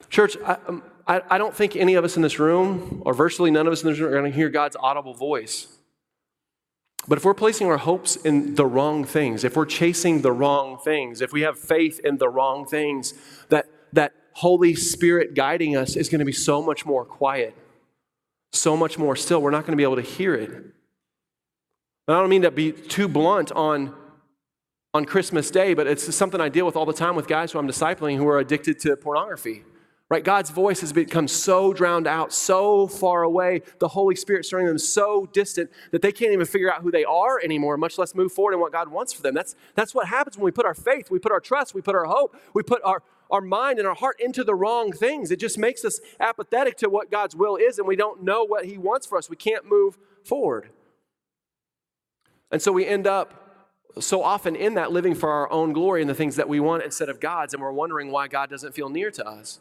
Church, 0.10 0.38
I, 0.46 0.58
um, 0.68 0.84
I, 1.08 1.22
I, 1.30 1.38
don't 1.38 1.56
think 1.56 1.76
any 1.76 1.96
of 1.96 2.04
us 2.04 2.16
in 2.16 2.22
this 2.22 2.40
room, 2.40 3.02
or 3.06 3.14
virtually 3.14 3.52
none 3.52 3.68
of 3.68 3.74
us 3.74 3.84
in 3.84 3.90
this 3.90 4.00
room, 4.00 4.10
are 4.10 4.20
going 4.20 4.32
to 4.32 4.36
hear 4.36 4.50
God's 4.50 4.76
audible 4.80 5.14
voice. 5.14 5.68
But 7.08 7.18
if 7.18 7.26
we're 7.26 7.34
placing 7.34 7.68
our 7.68 7.78
hopes 7.78 8.16
in 8.16 8.56
the 8.56 8.66
wrong 8.66 9.04
things, 9.04 9.44
if 9.44 9.58
we're 9.58 9.66
chasing 9.66 10.22
the 10.22 10.32
wrong 10.32 10.78
things, 10.78 11.22
if 11.22 11.34
we 11.34 11.42
have 11.42 11.60
faith 11.60 12.00
in 12.04 12.18
the 12.18 12.30
wrong 12.30 12.66
things, 12.66 13.14
that, 13.50 13.66
that 13.92 14.14
Holy 14.34 14.74
Spirit 14.76 15.34
guiding 15.34 15.76
us 15.76 15.96
is 15.96 16.08
going 16.08 16.20
to 16.20 16.26
be 16.26 16.32
so 16.32 16.62
much 16.62 16.86
more 16.86 17.04
quiet, 17.04 17.56
so 18.54 18.78
much 18.78 18.98
more 18.98 19.16
still. 19.18 19.42
We're 19.42 19.52
not 19.52 19.66
going 19.66 19.74
to 19.74 19.78
be 19.78 19.84
able 19.84 19.98
to 19.98 20.02
hear 20.02 20.34
it. 20.34 20.50
And 20.50 20.74
I 22.08 22.20
don't 22.20 22.30
mean 22.30 22.44
to 22.44 22.52
be 22.52 22.72
too 22.72 23.08
blunt 23.08 23.52
on 23.52 23.96
on 24.94 25.06
Christmas 25.06 25.50
Day, 25.50 25.74
but 25.74 25.88
it's 25.88 26.16
something 26.16 26.40
I 26.40 26.50
deal 26.50 26.68
with 26.68 26.76
all 26.76 26.86
the 26.86 26.94
time 26.94 27.16
with 27.16 27.28
guys 27.28 27.52
who 27.52 27.58
I'm 27.58 27.68
discipling 27.68 28.18
who 28.18 28.28
are 28.28 28.38
addicted 28.38 28.80
to 28.82 28.96
pornography. 28.96 29.64
Right? 30.14 30.24
God's 30.24 30.52
voice 30.52 30.82
has 30.82 30.94
become 30.94 31.28
so 31.28 31.74
drowned 31.74 32.06
out, 32.06 32.32
so 32.32 32.86
far 32.86 33.24
away, 33.24 33.64
the 33.80 33.88
Holy 33.88 34.16
Spirit 34.16 34.46
surrounding 34.46 34.68
them 34.68 34.78
so 34.78 35.28
distant 35.34 35.72
that 35.90 36.04
they 36.04 36.12
can't 36.12 36.32
even 36.32 36.46
figure 36.46 36.72
out 36.72 36.84
who 36.84 36.92
they 36.92 37.04
are 37.04 37.40
anymore, 37.40 37.78
much 37.78 37.98
less 37.98 38.14
move 38.14 38.32
forward 38.32 38.54
in 38.54 38.60
what 38.60 38.72
God 38.72 38.90
wants 38.90 39.12
for 39.12 39.24
them. 39.24 39.34
That's, 39.34 39.56
that's 39.74 39.96
what 39.96 40.10
happens 40.10 40.38
when 40.38 40.46
we 40.46 40.52
put 40.52 40.68
our 40.68 40.76
faith, 40.76 41.10
we 41.10 41.18
put 41.18 41.32
our 41.32 41.40
trust, 41.40 41.74
we 41.74 41.82
put 41.82 41.96
our 41.96 42.06
hope, 42.06 42.36
we 42.54 42.62
put 42.62 42.80
our, 42.86 43.02
our 43.32 43.42
mind 43.42 43.80
and 43.80 43.88
our 43.88 43.96
heart 43.96 44.18
into 44.20 44.44
the 44.44 44.54
wrong 44.54 44.92
things. 44.92 45.32
It 45.32 45.40
just 45.40 45.58
makes 45.58 45.84
us 45.84 46.00
apathetic 46.20 46.78
to 46.78 46.92
what 46.92 47.10
God's 47.10 47.36
will 47.36 47.56
is, 47.56 47.80
and 47.80 47.88
we 47.88 47.96
don't 47.96 48.22
know 48.22 48.44
what 48.44 48.66
He 48.66 48.78
wants 48.78 49.08
for 49.08 49.18
us. 49.18 49.32
We 49.32 49.36
can't 49.36 49.68
move 49.68 49.98
forward. 50.24 50.70
And 52.52 52.62
so 52.62 52.72
we 52.72 52.86
end 52.86 53.08
up 53.08 53.74
so 54.00 54.22
often 54.22 54.56
in 54.56 54.76
that 54.76 54.92
living 54.92 55.16
for 55.16 55.32
our 55.32 55.52
own 55.52 55.74
glory 55.74 56.02
and 56.02 56.10
the 56.10 56.14
things 56.14 56.36
that 56.36 56.48
we 56.48 56.60
want 56.60 56.84
instead 56.84 57.10
of 57.10 57.20
God's, 57.20 57.56
and 57.56 57.64
we're 57.64 57.72
wondering 57.72 58.12
why 58.12 58.28
God 58.28 58.52
doesn't 58.52 58.76
feel 58.76 58.90
near 58.90 59.10
to 59.10 59.28
us. 59.28 59.60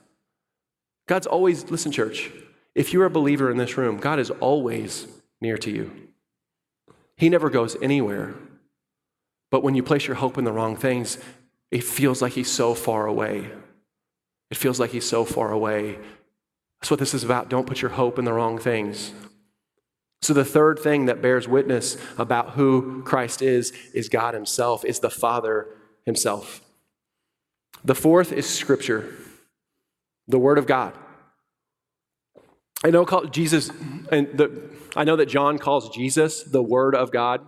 God's 1.07 1.27
always, 1.27 1.71
listen, 1.71 1.93
church, 1.93 2.31
if 2.75 2.93
you're 2.93 3.05
a 3.05 3.11
believer 3.11 3.51
in 3.51 3.57
this 3.57 3.77
room, 3.77 3.99
God 3.99 4.19
is 4.19 4.31
always 4.31 5.07
near 5.41 5.59
to 5.59 5.71
you. 5.71 5.91
He 7.17 7.29
never 7.29 7.51
goes 7.51 7.77
anywhere. 7.83 8.35
But 9.51 9.63
when 9.63 9.75
you 9.75 9.83
place 9.83 10.07
your 10.07 10.17
hope 10.17 10.39
in 10.39 10.45
the 10.45 10.53
wrong 10.53 10.77
things, 10.77 11.19
it 11.71 11.85
feels 11.85 12.23
like 12.23 12.33
He's 12.33 12.51
so 12.51 12.75
far 12.75 13.07
away. 13.07 13.51
It 14.51 14.57
feels 14.57 14.81
like 14.81 14.91
He's 14.91 15.09
so 15.09 15.25
far 15.25 15.53
away. 15.53 15.99
That's 16.81 16.91
what 16.91 16.99
this 16.99 17.15
is 17.15 17.23
about. 17.23 17.49
Don't 17.49 17.67
put 17.67 17.83
your 17.83 17.93
hope 17.93 18.19
in 18.19 18.25
the 18.25 18.33
wrong 18.33 18.59
things. 18.59 19.13
So, 20.23 20.33
the 20.33 20.45
third 20.45 20.79
thing 20.79 21.07
that 21.07 21.21
bears 21.21 21.49
witness 21.49 21.97
about 22.17 22.51
who 22.51 23.03
Christ 23.03 23.43
is, 23.43 23.73
is 23.93 24.09
God 24.09 24.35
Himself, 24.35 24.85
is 24.85 25.01
the 25.01 25.11
Father 25.11 25.67
Himself. 26.07 26.61
The 27.85 27.95
fourth 27.95 28.33
is 28.33 28.49
Scripture, 28.49 29.15
the 30.29 30.39
Word 30.39 30.59
of 30.59 30.67
God. 30.67 30.95
I 32.85 32.91
know 32.91 33.05
Jesus, 33.31 33.71
and 34.11 34.29
the, 34.37 34.71
I 34.97 35.05
know 35.05 35.17
that 35.17 35.27
John 35.27 35.59
calls 35.59 35.89
Jesus 35.91 36.43
the 36.43 36.63
Word 36.63 36.95
of 36.95 37.13
God, 37.13 37.47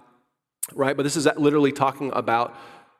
right? 0.72 0.96
But 0.96 1.02
this 1.02 1.16
is 1.16 1.26
literally 1.36 1.72
talking 1.72 2.12
about 2.14 2.54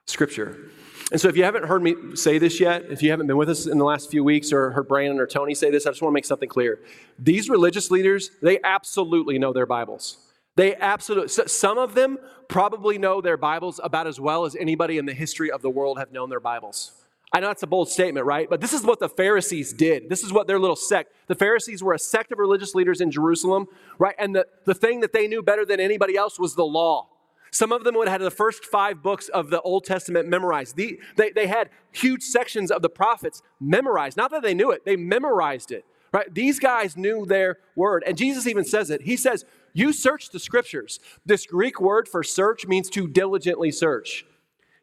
Scripture. 0.07 0.71
And 1.13 1.21
so, 1.21 1.29
if 1.29 1.37
you 1.37 1.45
haven't 1.45 1.67
heard 1.67 1.83
me 1.83 1.95
say 2.15 2.39
this 2.39 2.59
yet, 2.59 2.85
if 2.91 3.03
you 3.03 3.11
haven't 3.11 3.27
been 3.27 3.37
with 3.37 3.51
us 3.51 3.67
in 3.67 3.79
the 3.79 3.85
last 3.85 4.11
few 4.11 4.25
weeks 4.25 4.53
or 4.53 4.71
heard 4.71 4.89
Brandon 4.89 5.21
or 5.21 5.27
Tony 5.27 5.55
say 5.55 5.71
this, 5.71 5.87
I 5.87 5.91
just 5.91 6.03
want 6.03 6.13
to 6.13 6.15
make 6.15 6.25
something 6.25 6.49
clear. 6.49 6.81
These 7.19 7.49
religious 7.49 7.91
leaders, 7.91 8.31
they 8.43 8.59
absolutely 8.65 9.39
know 9.39 9.53
their 9.53 9.67
Bibles. 9.67 10.17
They 10.57 10.75
absolutely, 10.77 11.29
some 11.29 11.79
of 11.79 11.95
them 11.95 12.19
probably 12.49 12.97
know 12.97 13.21
their 13.21 13.37
Bibles 13.37 13.81
about 13.83 14.07
as 14.07 14.19
well 14.19 14.45
as 14.45 14.57
anybody 14.57 14.99
in 14.99 15.07
the 15.07 15.13
history 15.13 15.51
of 15.51 15.63
the 15.63 15.71
world 15.71 15.99
have 15.99 16.13
known 16.13 16.31
their 16.31 16.41
Bibles. 16.41 16.93
I 17.35 17.41
know 17.41 17.49
that's 17.49 17.65
a 17.65 17.67
bold 17.67 17.89
statement, 17.89 18.27
right? 18.27 18.49
But 18.49 18.61
this 18.61 18.73
is 18.73 18.85
what 18.85 19.01
the 19.01 19.09
Pharisees 19.09 19.73
did. 19.73 20.09
This 20.09 20.23
is 20.23 20.33
what 20.33 20.47
their 20.47 20.61
little 20.61 20.77
sect. 20.77 21.13
The 21.27 21.35
Pharisees 21.35 21.83
were 21.83 21.93
a 21.93 21.99
sect 21.99 22.31
of 22.31 22.39
religious 22.39 22.77
leaders 22.77 23.01
in 23.01 23.11
Jerusalem, 23.11 23.67
right? 23.99 24.15
And 24.21 24.37
the, 24.37 24.47
the 24.67 24.75
thing 24.75 25.01
that 25.01 25.13
they 25.13 25.27
knew 25.27 25.43
better 25.43 25.67
than 25.67 25.81
anybody 25.81 26.17
else 26.17 26.39
was 26.39 26.55
the 26.55 26.65
law. 26.65 27.09
Some 27.51 27.73
of 27.73 27.83
them 27.83 27.97
would 27.97 28.07
have 28.07 28.21
had 28.21 28.25
the 28.25 28.31
first 28.31 28.65
five 28.65 29.03
books 29.03 29.29
of 29.29 29.51
the 29.51 29.61
Old 29.63 29.85
Testament 29.85 30.29
memorized. 30.29 30.77
The, 30.77 31.01
they, 31.17 31.31
they 31.31 31.49
had 31.49 31.71
huge 31.91 32.23
sections 32.23 32.71
of 32.71 32.83
the 32.83 32.89
prophets 32.89 33.43
memorized. 33.61 34.17
Not 34.17 34.31
that 34.31 34.43
they 34.43 34.55
knew 34.55 34.71
it, 34.71 34.85
they 34.85 34.95
memorized 34.95 35.73
it. 35.73 35.85
Right? 36.13 36.33
These 36.33 36.61
guys 36.61 36.97
knew 36.97 37.27
their 37.27 37.59
word. 37.75 38.05
And 38.07 38.17
Jesus 38.17 38.47
even 38.47 38.65
says 38.65 38.91
it. 38.91 39.03
He 39.03 39.17
says, 39.17 39.45
You 39.73 39.93
search 39.93 40.31
the 40.31 40.39
scriptures. 40.39 41.01
This 41.27 41.47
Greek 41.47 41.81
word 41.81 42.07
for 42.07 42.23
search 42.23 42.69
means 42.69 42.89
to 42.91 43.09
diligently 43.09 43.73
search. 43.73 44.25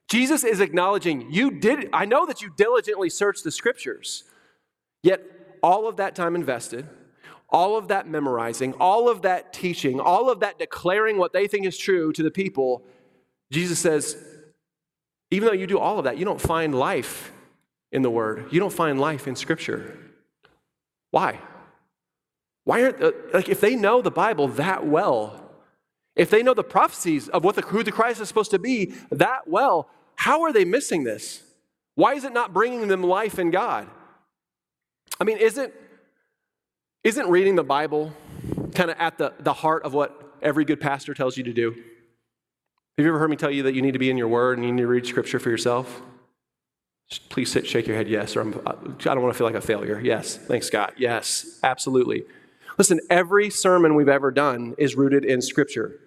Jesus 0.09 0.43
is 0.43 0.59
acknowledging, 0.59 1.31
You 1.31 1.51
did, 1.51 1.89
I 1.93 2.05
know 2.05 2.25
that 2.25 2.41
you 2.41 2.51
diligently 2.55 3.09
searched 3.09 3.43
the 3.43 3.51
scriptures. 3.51 4.23
Yet, 5.03 5.21
all 5.63 5.87
of 5.87 5.97
that 5.97 6.15
time 6.15 6.35
invested, 6.35 6.87
all 7.49 7.77
of 7.77 7.89
that 7.89 8.07
memorizing, 8.07 8.73
all 8.73 9.09
of 9.09 9.23
that 9.23 9.53
teaching, 9.53 9.99
all 9.99 10.29
of 10.29 10.39
that 10.39 10.59
declaring 10.59 11.17
what 11.17 11.33
they 11.33 11.47
think 11.47 11.65
is 11.65 11.77
true 11.77 12.11
to 12.13 12.23
the 12.23 12.31
people, 12.31 12.83
Jesus 13.51 13.79
says, 13.79 14.17
even 15.31 15.47
though 15.47 15.53
you 15.53 15.67
do 15.67 15.79
all 15.79 15.97
of 15.97 16.03
that, 16.05 16.17
you 16.17 16.25
don't 16.25 16.41
find 16.41 16.75
life 16.75 17.31
in 17.91 18.01
the 18.01 18.09
Word. 18.09 18.47
You 18.51 18.59
don't 18.59 18.73
find 18.73 18.99
life 18.99 19.27
in 19.27 19.35
Scripture. 19.35 19.97
Why? 21.11 21.39
Why 22.65 22.83
aren't, 22.83 23.33
like, 23.33 23.49
if 23.49 23.59
they 23.59 23.75
know 23.75 24.01
the 24.01 24.11
Bible 24.11 24.47
that 24.49 24.85
well, 24.85 25.40
if 26.15 26.29
they 26.29 26.43
know 26.43 26.53
the 26.53 26.63
prophecies 26.63 27.29
of 27.29 27.43
what 27.43 27.55
the, 27.55 27.61
who 27.61 27.83
the 27.83 27.91
Christ 27.91 28.21
is 28.21 28.27
supposed 28.27 28.51
to 28.51 28.59
be 28.59 28.93
that 29.11 29.47
well, 29.47 29.89
how 30.15 30.41
are 30.41 30.51
they 30.51 30.65
missing 30.65 31.03
this? 31.03 31.43
Why 31.95 32.13
is 32.13 32.23
it 32.23 32.33
not 32.33 32.53
bringing 32.53 32.87
them 32.87 33.03
life 33.03 33.39
in 33.39 33.51
God? 33.51 33.87
I 35.19 35.23
mean, 35.23 35.37
isn't, 35.37 35.73
isn't 37.03 37.27
reading 37.27 37.55
the 37.55 37.63
Bible 37.63 38.13
kind 38.73 38.91
of 38.91 38.97
at 38.99 39.17
the, 39.17 39.33
the 39.39 39.53
heart 39.53 39.83
of 39.83 39.93
what 39.93 40.35
every 40.41 40.65
good 40.65 40.79
pastor 40.79 41.13
tells 41.13 41.37
you 41.37 41.43
to 41.43 41.53
do? 41.53 41.71
Have 41.71 43.05
you 43.05 43.07
ever 43.07 43.19
heard 43.19 43.29
me 43.29 43.35
tell 43.35 43.51
you 43.51 43.63
that 43.63 43.73
you 43.73 43.81
need 43.81 43.93
to 43.93 43.99
be 43.99 44.09
in 44.09 44.17
your 44.17 44.27
word 44.27 44.57
and 44.57 44.65
you 44.67 44.73
need 44.73 44.81
to 44.81 44.87
read 44.87 45.05
scripture 45.05 45.39
for 45.39 45.49
yourself? 45.49 46.01
Please 47.29 47.51
sit, 47.51 47.67
shake 47.67 47.87
your 47.87 47.97
head, 47.97 48.07
yes, 48.07 48.35
or 48.35 48.41
I'm, 48.41 48.61
I 48.65 48.73
don't 49.03 49.21
want 49.21 49.33
to 49.33 49.37
feel 49.37 49.47
like 49.47 49.55
a 49.55 49.61
failure. 49.61 49.99
Yes, 49.99 50.37
thanks, 50.37 50.67
Scott. 50.67 50.93
Yes, 50.97 51.59
absolutely. 51.61 52.23
Listen, 52.77 52.99
every 53.09 53.49
sermon 53.49 53.95
we've 53.95 54.09
ever 54.09 54.31
done 54.31 54.75
is 54.77 54.95
rooted 54.95 55.25
in 55.25 55.41
Scripture. 55.41 55.99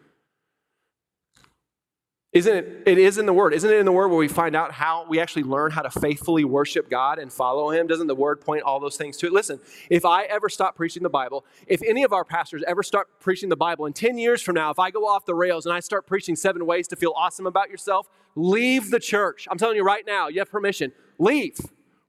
Isn't 2.34 2.56
it? 2.56 2.82
It 2.84 2.98
is 2.98 3.16
in 3.16 3.26
the 3.26 3.32
Word. 3.32 3.54
Isn't 3.54 3.70
it 3.70 3.76
in 3.76 3.86
the 3.86 3.92
Word 3.92 4.08
where 4.08 4.18
we 4.18 4.26
find 4.26 4.56
out 4.56 4.72
how 4.72 5.06
we 5.08 5.20
actually 5.20 5.44
learn 5.44 5.70
how 5.70 5.82
to 5.82 5.90
faithfully 6.00 6.44
worship 6.44 6.90
God 6.90 7.20
and 7.20 7.32
follow 7.32 7.70
Him? 7.70 7.86
Doesn't 7.86 8.08
the 8.08 8.14
Word 8.16 8.40
point 8.40 8.64
all 8.64 8.80
those 8.80 8.96
things 8.96 9.16
to 9.18 9.28
it? 9.28 9.32
Listen, 9.32 9.60
if 9.88 10.04
I 10.04 10.24
ever 10.24 10.48
stop 10.48 10.74
preaching 10.74 11.04
the 11.04 11.08
Bible, 11.08 11.46
if 11.68 11.80
any 11.82 12.02
of 12.02 12.12
our 12.12 12.24
pastors 12.24 12.64
ever 12.66 12.82
start 12.82 13.20
preaching 13.20 13.50
the 13.50 13.56
Bible, 13.56 13.86
in 13.86 13.92
10 13.92 14.18
years 14.18 14.42
from 14.42 14.56
now, 14.56 14.70
if 14.70 14.80
I 14.80 14.90
go 14.90 15.06
off 15.06 15.24
the 15.26 15.34
rails 15.34 15.64
and 15.64 15.72
I 15.72 15.78
start 15.78 16.08
preaching 16.08 16.34
seven 16.34 16.66
ways 16.66 16.88
to 16.88 16.96
feel 16.96 17.12
awesome 17.16 17.46
about 17.46 17.70
yourself, 17.70 18.08
leave 18.34 18.90
the 18.90 18.98
church. 18.98 19.46
I'm 19.48 19.56
telling 19.56 19.76
you 19.76 19.84
right 19.84 20.04
now, 20.04 20.26
you 20.26 20.40
have 20.40 20.50
permission. 20.50 20.90
Leave. 21.20 21.56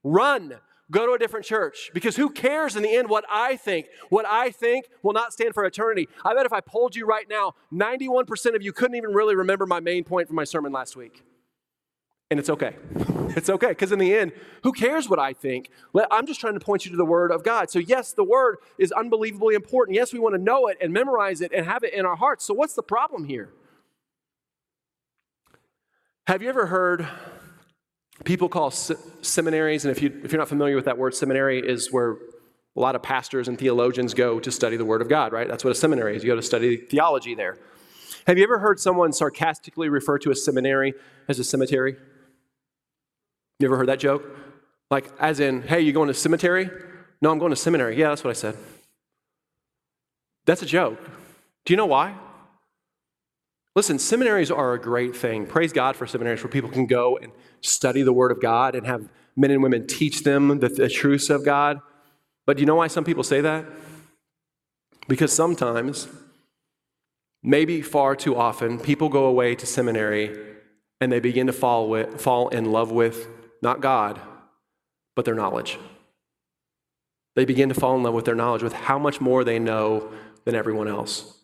Run. 0.03 0.55
Go 0.91 1.07
to 1.07 1.13
a 1.13 1.17
different 1.17 1.45
church 1.45 1.89
because 1.93 2.15
who 2.15 2.29
cares 2.29 2.75
in 2.75 2.83
the 2.83 2.95
end 2.95 3.09
what 3.09 3.25
I 3.29 3.55
think? 3.55 3.87
What 4.09 4.25
I 4.27 4.51
think 4.51 4.85
will 5.01 5.13
not 5.13 5.33
stand 5.33 5.55
for 5.55 5.65
eternity. 5.65 6.07
I 6.23 6.35
bet 6.35 6.45
if 6.45 6.53
I 6.53 6.61
polled 6.61 6.95
you 6.95 7.07
right 7.07 7.27
now, 7.27 7.53
91% 7.73 8.55
of 8.55 8.61
you 8.61 8.71
couldn't 8.71 8.95
even 8.95 9.11
really 9.11 9.35
remember 9.35 9.65
my 9.65 9.79
main 9.79 10.03
point 10.03 10.27
from 10.27 10.35
my 10.35 10.43
sermon 10.43 10.71
last 10.71 10.95
week. 10.95 11.23
And 12.29 12.39
it's 12.39 12.49
okay. 12.49 12.75
It's 13.35 13.49
okay 13.49 13.69
because 13.69 13.91
in 13.91 13.99
the 13.99 14.15
end, 14.15 14.31
who 14.63 14.71
cares 14.71 15.09
what 15.09 15.19
I 15.19 15.33
think? 15.33 15.69
I'm 16.09 16.25
just 16.25 16.39
trying 16.39 16.53
to 16.53 16.59
point 16.59 16.85
you 16.85 16.91
to 16.91 16.95
the 16.95 17.05
Word 17.05 17.31
of 17.31 17.43
God. 17.43 17.69
So, 17.69 17.79
yes, 17.79 18.13
the 18.13 18.23
Word 18.23 18.57
is 18.77 18.93
unbelievably 18.93 19.55
important. 19.55 19.95
Yes, 19.95 20.13
we 20.13 20.19
want 20.19 20.35
to 20.35 20.41
know 20.41 20.67
it 20.67 20.77
and 20.79 20.93
memorize 20.93 21.41
it 21.41 21.51
and 21.51 21.65
have 21.65 21.83
it 21.83 21.93
in 21.93 22.05
our 22.05 22.15
hearts. 22.15 22.45
So, 22.45 22.53
what's 22.53 22.75
the 22.75 22.83
problem 22.83 23.25
here? 23.25 23.49
Have 26.27 26.41
you 26.41 26.47
ever 26.47 26.67
heard 26.67 27.07
people 28.23 28.49
call 28.49 28.71
seminaries, 28.71 29.85
and 29.85 29.95
if, 29.95 30.01
you, 30.01 30.21
if 30.23 30.31
you're 30.31 30.39
not 30.39 30.47
familiar 30.47 30.75
with 30.75 30.85
that 30.85 30.97
word, 30.97 31.13
seminary 31.13 31.59
is 31.59 31.91
where 31.91 32.17
a 32.75 32.79
lot 32.79 32.95
of 32.95 33.03
pastors 33.03 33.47
and 33.47 33.57
theologians 33.57 34.13
go 34.13 34.39
to 34.39 34.51
study 34.51 34.77
the 34.77 34.85
Word 34.85 35.01
of 35.01 35.09
God, 35.09 35.31
right? 35.31 35.47
That's 35.47 35.63
what 35.63 35.71
a 35.71 35.75
seminary 35.75 36.15
is. 36.15 36.23
You 36.23 36.31
go 36.31 36.35
to 36.35 36.41
study 36.41 36.77
theology 36.77 37.35
there. 37.35 37.57
Have 38.27 38.37
you 38.37 38.43
ever 38.43 38.59
heard 38.59 38.79
someone 38.79 39.13
sarcastically 39.13 39.87
refer 39.87 40.17
to 40.19 40.31
a 40.31 40.35
seminary 40.35 40.93
as 41.27 41.39
a 41.39 41.43
cemetery? 41.43 41.95
You 43.59 43.67
ever 43.67 43.77
heard 43.77 43.87
that 43.87 43.99
joke? 43.99 44.25
Like, 44.91 45.09
as 45.19 45.39
in, 45.39 45.61
hey, 45.61 45.81
you 45.81 45.93
going 45.93 46.07
to 46.07 46.13
cemetery? 46.13 46.69
No, 47.21 47.31
I'm 47.31 47.39
going 47.39 47.51
to 47.51 47.55
seminary. 47.55 47.97
Yeah, 47.97 48.09
that's 48.09 48.23
what 48.23 48.31
I 48.31 48.33
said. 48.33 48.57
That's 50.45 50.61
a 50.61 50.65
joke. 50.65 50.99
Do 51.65 51.73
you 51.73 51.77
know 51.77 51.85
why? 51.85 52.15
Listen, 53.75 53.99
seminaries 53.99 54.49
are 54.49 54.73
a 54.73 54.79
great 54.79 55.15
thing. 55.15 55.45
Praise 55.45 55.73
God 55.73 55.97
for 55.97 56.07
seminaries 56.07 56.41
where 56.41 56.51
people 56.51 56.69
can 56.69 56.85
go 56.85 57.17
and 57.17 57.31
study 57.59 58.03
the 58.03 58.13
Word 58.13 58.31
of 58.31 58.41
God 58.41 58.73
and 58.73 58.87
have 58.87 59.09
men 59.35 59.51
and 59.51 59.61
women 59.61 59.85
teach 59.85 60.23
them 60.23 60.59
the, 60.59 60.69
the 60.69 60.87
truths 60.87 61.29
of 61.29 61.43
God. 61.43 61.81
But 62.45 62.55
do 62.55 62.61
you 62.61 62.65
know 62.65 62.75
why 62.75 62.87
some 62.87 63.03
people 63.03 63.23
say 63.23 63.41
that? 63.41 63.65
Because 65.09 65.33
sometimes, 65.33 66.07
maybe 67.43 67.81
far 67.81 68.15
too 68.15 68.37
often, 68.37 68.79
people 68.79 69.09
go 69.09 69.25
away 69.25 69.55
to 69.55 69.65
seminary 69.65 70.55
and 71.01 71.11
they 71.11 71.19
begin 71.19 71.47
to 71.47 71.53
fall, 71.53 71.89
with, 71.89 72.21
fall 72.21 72.47
in 72.47 72.71
love 72.71 72.91
with 72.91 73.27
not 73.61 73.81
God, 73.81 74.21
but 75.17 75.25
their 75.25 75.35
knowledge. 75.35 75.77
They 77.35 77.43
begin 77.43 77.67
to 77.67 77.75
fall 77.75 77.97
in 77.97 78.03
love 78.03 78.13
with 78.13 78.23
their 78.23 78.35
knowledge, 78.35 78.63
with 78.63 78.71
how 78.71 78.97
much 78.97 79.19
more 79.19 79.43
they 79.43 79.59
know 79.59 80.13
than 80.45 80.55
everyone 80.55 80.87
else. 80.87 81.34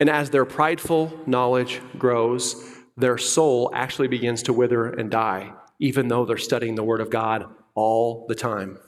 And 0.00 0.08
as 0.08 0.30
their 0.30 0.44
prideful 0.44 1.12
knowledge 1.26 1.80
grows, 1.98 2.64
their 2.96 3.18
soul 3.18 3.70
actually 3.74 4.08
begins 4.08 4.42
to 4.44 4.52
wither 4.52 4.86
and 4.86 5.10
die, 5.10 5.52
even 5.78 6.08
though 6.08 6.24
they're 6.24 6.36
studying 6.36 6.74
the 6.74 6.84
Word 6.84 7.00
of 7.00 7.10
God 7.10 7.46
all 7.74 8.26
the 8.28 8.34
time. 8.34 8.78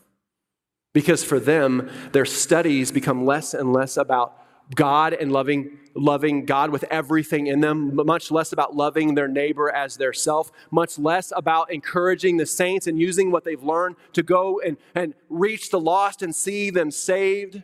Because 0.93 1.23
for 1.23 1.39
them, 1.39 1.89
their 2.13 2.25
studies 2.25 2.91
become 2.91 3.25
less 3.25 3.55
and 3.55 3.73
less 3.73 3.97
about 3.97 4.37
God 4.75 5.13
and 5.13 5.33
loving, 5.33 5.79
loving 5.95 6.45
God 6.45 6.71
with 6.71 6.85
everything 6.91 7.47
in 7.49 7.61
them, 7.61 7.95
much 7.95 8.31
less 8.31 8.53
about 8.53 8.75
loving 8.77 9.15
their 9.15 9.29
neighbor 9.29 9.71
as 9.71 9.97
their 9.97 10.13
self, 10.13 10.51
much 10.71 10.99
less 10.99 11.33
about 11.35 11.73
encouraging 11.73 12.37
the 12.37 12.47
saints 12.47 12.87
and 12.87 12.99
using 12.99 13.31
what 13.31 13.45
they've 13.45 13.63
learned 13.63 13.97
to 14.13 14.23
go 14.23 14.61
and, 14.61 14.77
and 14.95 15.15
reach 15.29 15.71
the 15.71 15.81
lost 15.81 16.23
and 16.23 16.35
see 16.35 16.71
them 16.71 16.91
saved. 16.91 17.63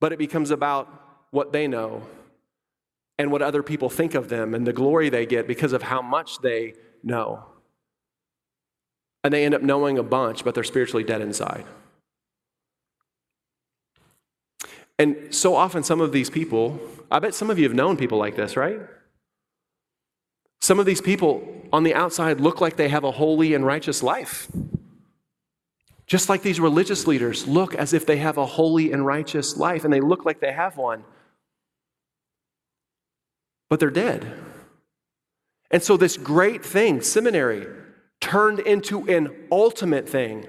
But 0.00 0.12
it 0.12 0.18
becomes 0.18 0.50
about 0.50 1.11
what 1.32 1.50
they 1.52 1.66
know 1.66 2.02
and 3.18 3.32
what 3.32 3.42
other 3.42 3.62
people 3.62 3.90
think 3.90 4.14
of 4.14 4.28
them 4.28 4.54
and 4.54 4.64
the 4.66 4.72
glory 4.72 5.08
they 5.08 5.26
get 5.26 5.48
because 5.48 5.72
of 5.72 5.82
how 5.82 6.00
much 6.00 6.38
they 6.38 6.74
know. 7.02 7.44
And 9.24 9.34
they 9.34 9.44
end 9.44 9.54
up 9.54 9.62
knowing 9.62 9.98
a 9.98 10.02
bunch, 10.02 10.44
but 10.44 10.54
they're 10.54 10.62
spiritually 10.62 11.04
dead 11.04 11.20
inside. 11.20 11.64
And 14.98 15.34
so 15.34 15.56
often, 15.56 15.82
some 15.82 16.00
of 16.00 16.12
these 16.12 16.30
people, 16.30 16.78
I 17.10 17.18
bet 17.18 17.34
some 17.34 17.50
of 17.50 17.58
you 17.58 17.64
have 17.64 17.74
known 17.74 17.96
people 17.96 18.18
like 18.18 18.36
this, 18.36 18.56
right? 18.56 18.80
Some 20.60 20.78
of 20.78 20.86
these 20.86 21.00
people 21.00 21.66
on 21.72 21.82
the 21.82 21.94
outside 21.94 22.40
look 22.40 22.60
like 22.60 22.76
they 22.76 22.88
have 22.88 23.04
a 23.04 23.10
holy 23.10 23.54
and 23.54 23.64
righteous 23.64 24.02
life. 24.02 24.48
Just 26.06 26.28
like 26.28 26.42
these 26.42 26.60
religious 26.60 27.06
leaders 27.06 27.46
look 27.46 27.74
as 27.74 27.94
if 27.94 28.04
they 28.04 28.18
have 28.18 28.36
a 28.36 28.44
holy 28.44 28.92
and 28.92 29.06
righteous 29.06 29.56
life, 29.56 29.84
and 29.84 29.92
they 29.92 30.00
look 30.00 30.26
like 30.26 30.40
they 30.40 30.52
have 30.52 30.76
one 30.76 31.04
but 33.72 33.80
they're 33.80 33.88
dead. 33.88 34.30
And 35.70 35.82
so, 35.82 35.96
this 35.96 36.18
great 36.18 36.62
thing, 36.62 37.00
seminary, 37.00 37.66
turned 38.20 38.58
into 38.58 39.08
an 39.08 39.34
ultimate 39.50 40.06
thing 40.06 40.46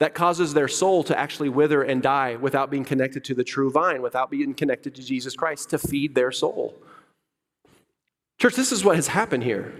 that 0.00 0.14
causes 0.14 0.52
their 0.52 0.66
soul 0.66 1.04
to 1.04 1.16
actually 1.16 1.48
wither 1.48 1.84
and 1.84 2.02
die 2.02 2.34
without 2.34 2.68
being 2.68 2.84
connected 2.84 3.22
to 3.26 3.36
the 3.36 3.44
true 3.44 3.70
vine, 3.70 4.02
without 4.02 4.32
being 4.32 4.52
connected 4.52 4.96
to 4.96 5.02
Jesus 5.04 5.36
Christ 5.36 5.70
to 5.70 5.78
feed 5.78 6.16
their 6.16 6.32
soul. 6.32 6.74
Church, 8.40 8.56
this 8.56 8.72
is 8.72 8.84
what 8.84 8.96
has 8.96 9.06
happened 9.06 9.44
here. 9.44 9.72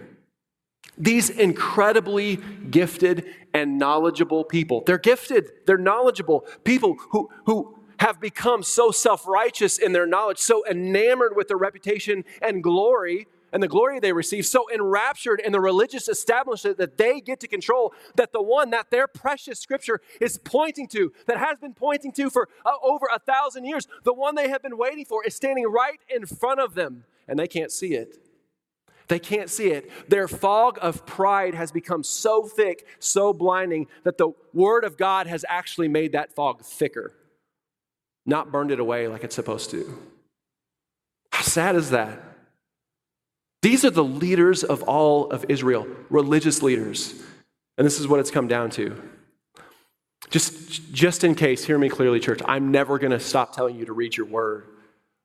These 0.96 1.28
incredibly 1.28 2.36
gifted 2.70 3.26
and 3.52 3.80
knowledgeable 3.80 4.44
people, 4.44 4.84
they're 4.86 4.96
gifted, 4.96 5.50
they're 5.66 5.76
knowledgeable 5.76 6.46
people 6.62 6.96
who, 7.10 7.30
who 7.46 7.79
have 8.00 8.18
become 8.18 8.62
so 8.62 8.90
self 8.90 9.26
righteous 9.26 9.78
in 9.78 9.92
their 9.92 10.06
knowledge, 10.06 10.38
so 10.38 10.66
enamored 10.66 11.36
with 11.36 11.48
their 11.48 11.56
reputation 11.56 12.24
and 12.42 12.62
glory 12.62 13.26
and 13.52 13.62
the 13.62 13.68
glory 13.68 13.98
they 13.98 14.12
receive, 14.12 14.46
so 14.46 14.70
enraptured 14.72 15.40
in 15.40 15.52
the 15.52 15.60
religious 15.60 16.08
establishment 16.08 16.78
that 16.78 16.96
they 16.96 17.20
get 17.20 17.40
to 17.40 17.48
control, 17.48 17.92
that 18.14 18.32
the 18.32 18.42
one 18.42 18.70
that 18.70 18.90
their 18.90 19.06
precious 19.06 19.58
scripture 19.58 20.00
is 20.20 20.38
pointing 20.38 20.86
to, 20.86 21.12
that 21.26 21.36
has 21.36 21.58
been 21.58 21.74
pointing 21.74 22.12
to 22.12 22.30
for 22.30 22.48
uh, 22.64 22.70
over 22.82 23.06
a 23.12 23.18
thousand 23.18 23.64
years, 23.64 23.88
the 24.04 24.12
one 24.14 24.34
they 24.34 24.48
have 24.48 24.62
been 24.62 24.78
waiting 24.78 25.04
for 25.04 25.24
is 25.24 25.34
standing 25.34 25.66
right 25.66 26.00
in 26.08 26.26
front 26.26 26.60
of 26.60 26.74
them, 26.74 27.04
and 27.26 27.38
they 27.38 27.48
can't 27.48 27.72
see 27.72 27.94
it. 27.94 28.16
They 29.08 29.18
can't 29.18 29.50
see 29.50 29.72
it. 29.72 29.90
Their 30.08 30.28
fog 30.28 30.78
of 30.80 31.04
pride 31.04 31.54
has 31.54 31.72
become 31.72 32.04
so 32.04 32.44
thick, 32.44 32.86
so 33.00 33.32
blinding, 33.32 33.88
that 34.04 34.16
the 34.16 34.30
Word 34.54 34.84
of 34.84 34.96
God 34.96 35.26
has 35.26 35.44
actually 35.48 35.88
made 35.88 36.12
that 36.12 36.32
fog 36.32 36.62
thicker, 36.62 37.16
not 38.26 38.52
burned 38.52 38.70
it 38.70 38.80
away 38.80 39.08
like 39.08 39.24
it's 39.24 39.34
supposed 39.34 39.70
to. 39.70 39.98
How 41.32 41.42
sad 41.42 41.76
is 41.76 41.90
that? 41.90 42.22
These 43.62 43.84
are 43.84 43.90
the 43.90 44.04
leaders 44.04 44.64
of 44.64 44.82
all 44.84 45.30
of 45.30 45.44
Israel, 45.48 45.86
religious 46.08 46.62
leaders. 46.62 47.14
And 47.76 47.86
this 47.86 48.00
is 48.00 48.08
what 48.08 48.20
it's 48.20 48.30
come 48.30 48.48
down 48.48 48.70
to. 48.70 49.00
Just, 50.30 50.92
just 50.92 51.24
in 51.24 51.34
case, 51.34 51.64
hear 51.64 51.78
me 51.78 51.88
clearly, 51.88 52.20
church. 52.20 52.40
I'm 52.44 52.70
never 52.70 52.98
going 52.98 53.10
to 53.10 53.20
stop 53.20 53.54
telling 53.54 53.76
you 53.76 53.84
to 53.86 53.92
read 53.92 54.16
your 54.16 54.26
word. 54.26 54.66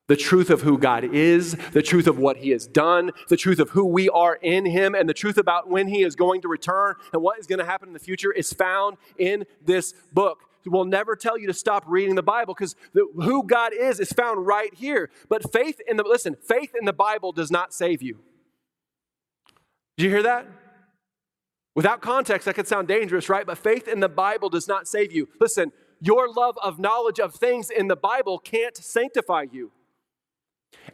The 0.07 0.15
truth 0.15 0.49
of 0.49 0.61
who 0.61 0.77
God 0.77 1.03
is, 1.03 1.53
the 1.71 1.81
truth 1.81 2.07
of 2.07 2.17
what 2.19 2.37
He 2.37 2.51
has 2.51 2.67
done, 2.67 3.11
the 3.27 3.37
truth 3.37 3.59
of 3.59 3.71
who 3.71 3.85
we 3.85 4.07
are 4.09 4.35
in 4.35 4.65
Him, 4.65 4.93
and 4.93 5.09
the 5.09 5.13
truth 5.13 5.37
about 5.37 5.69
when 5.69 5.87
He 5.87 6.03
is 6.03 6.15
going 6.15 6.41
to 6.41 6.47
return 6.47 6.95
and 7.11 7.21
what 7.21 7.39
is 7.39 7.47
going 7.47 7.59
to 7.59 7.65
happen 7.65 7.89
in 7.89 7.93
the 7.93 7.99
future 7.99 8.31
is 8.31 8.53
found 8.53 8.97
in 9.17 9.45
this 9.63 9.93
book. 10.13 10.43
We'll 10.65 10.85
never 10.85 11.15
tell 11.15 11.37
you 11.37 11.47
to 11.47 11.53
stop 11.53 11.83
reading 11.87 12.15
the 12.15 12.23
Bible 12.23 12.53
because 12.53 12.75
who 12.93 13.45
God 13.45 13.73
is 13.73 13.99
is 13.99 14.11
found 14.11 14.45
right 14.45 14.73
here. 14.73 15.09
But 15.29 15.51
faith 15.51 15.79
in 15.87 15.97
the, 15.97 16.03
listen, 16.03 16.35
faith 16.35 16.73
in 16.79 16.85
the 16.85 16.93
Bible 16.93 17.31
does 17.31 17.51
not 17.51 17.73
save 17.73 18.01
you. 18.01 18.19
Did 19.97 20.05
you 20.05 20.09
hear 20.09 20.23
that? 20.23 20.47
Without 21.75 22.01
context, 22.01 22.45
that 22.45 22.55
could 22.55 22.67
sound 22.67 22.87
dangerous, 22.87 23.29
right? 23.29 23.45
But 23.45 23.57
faith 23.57 23.87
in 23.87 23.99
the 23.99 24.09
Bible 24.09 24.49
does 24.49 24.67
not 24.67 24.87
save 24.87 25.11
you. 25.11 25.27
Listen, 25.39 25.71
your 26.01 26.31
love 26.31 26.57
of 26.63 26.79
knowledge 26.79 27.19
of 27.19 27.35
things 27.35 27.69
in 27.69 27.87
the 27.87 27.95
Bible 27.95 28.39
can't 28.39 28.75
sanctify 28.75 29.45
you. 29.51 29.71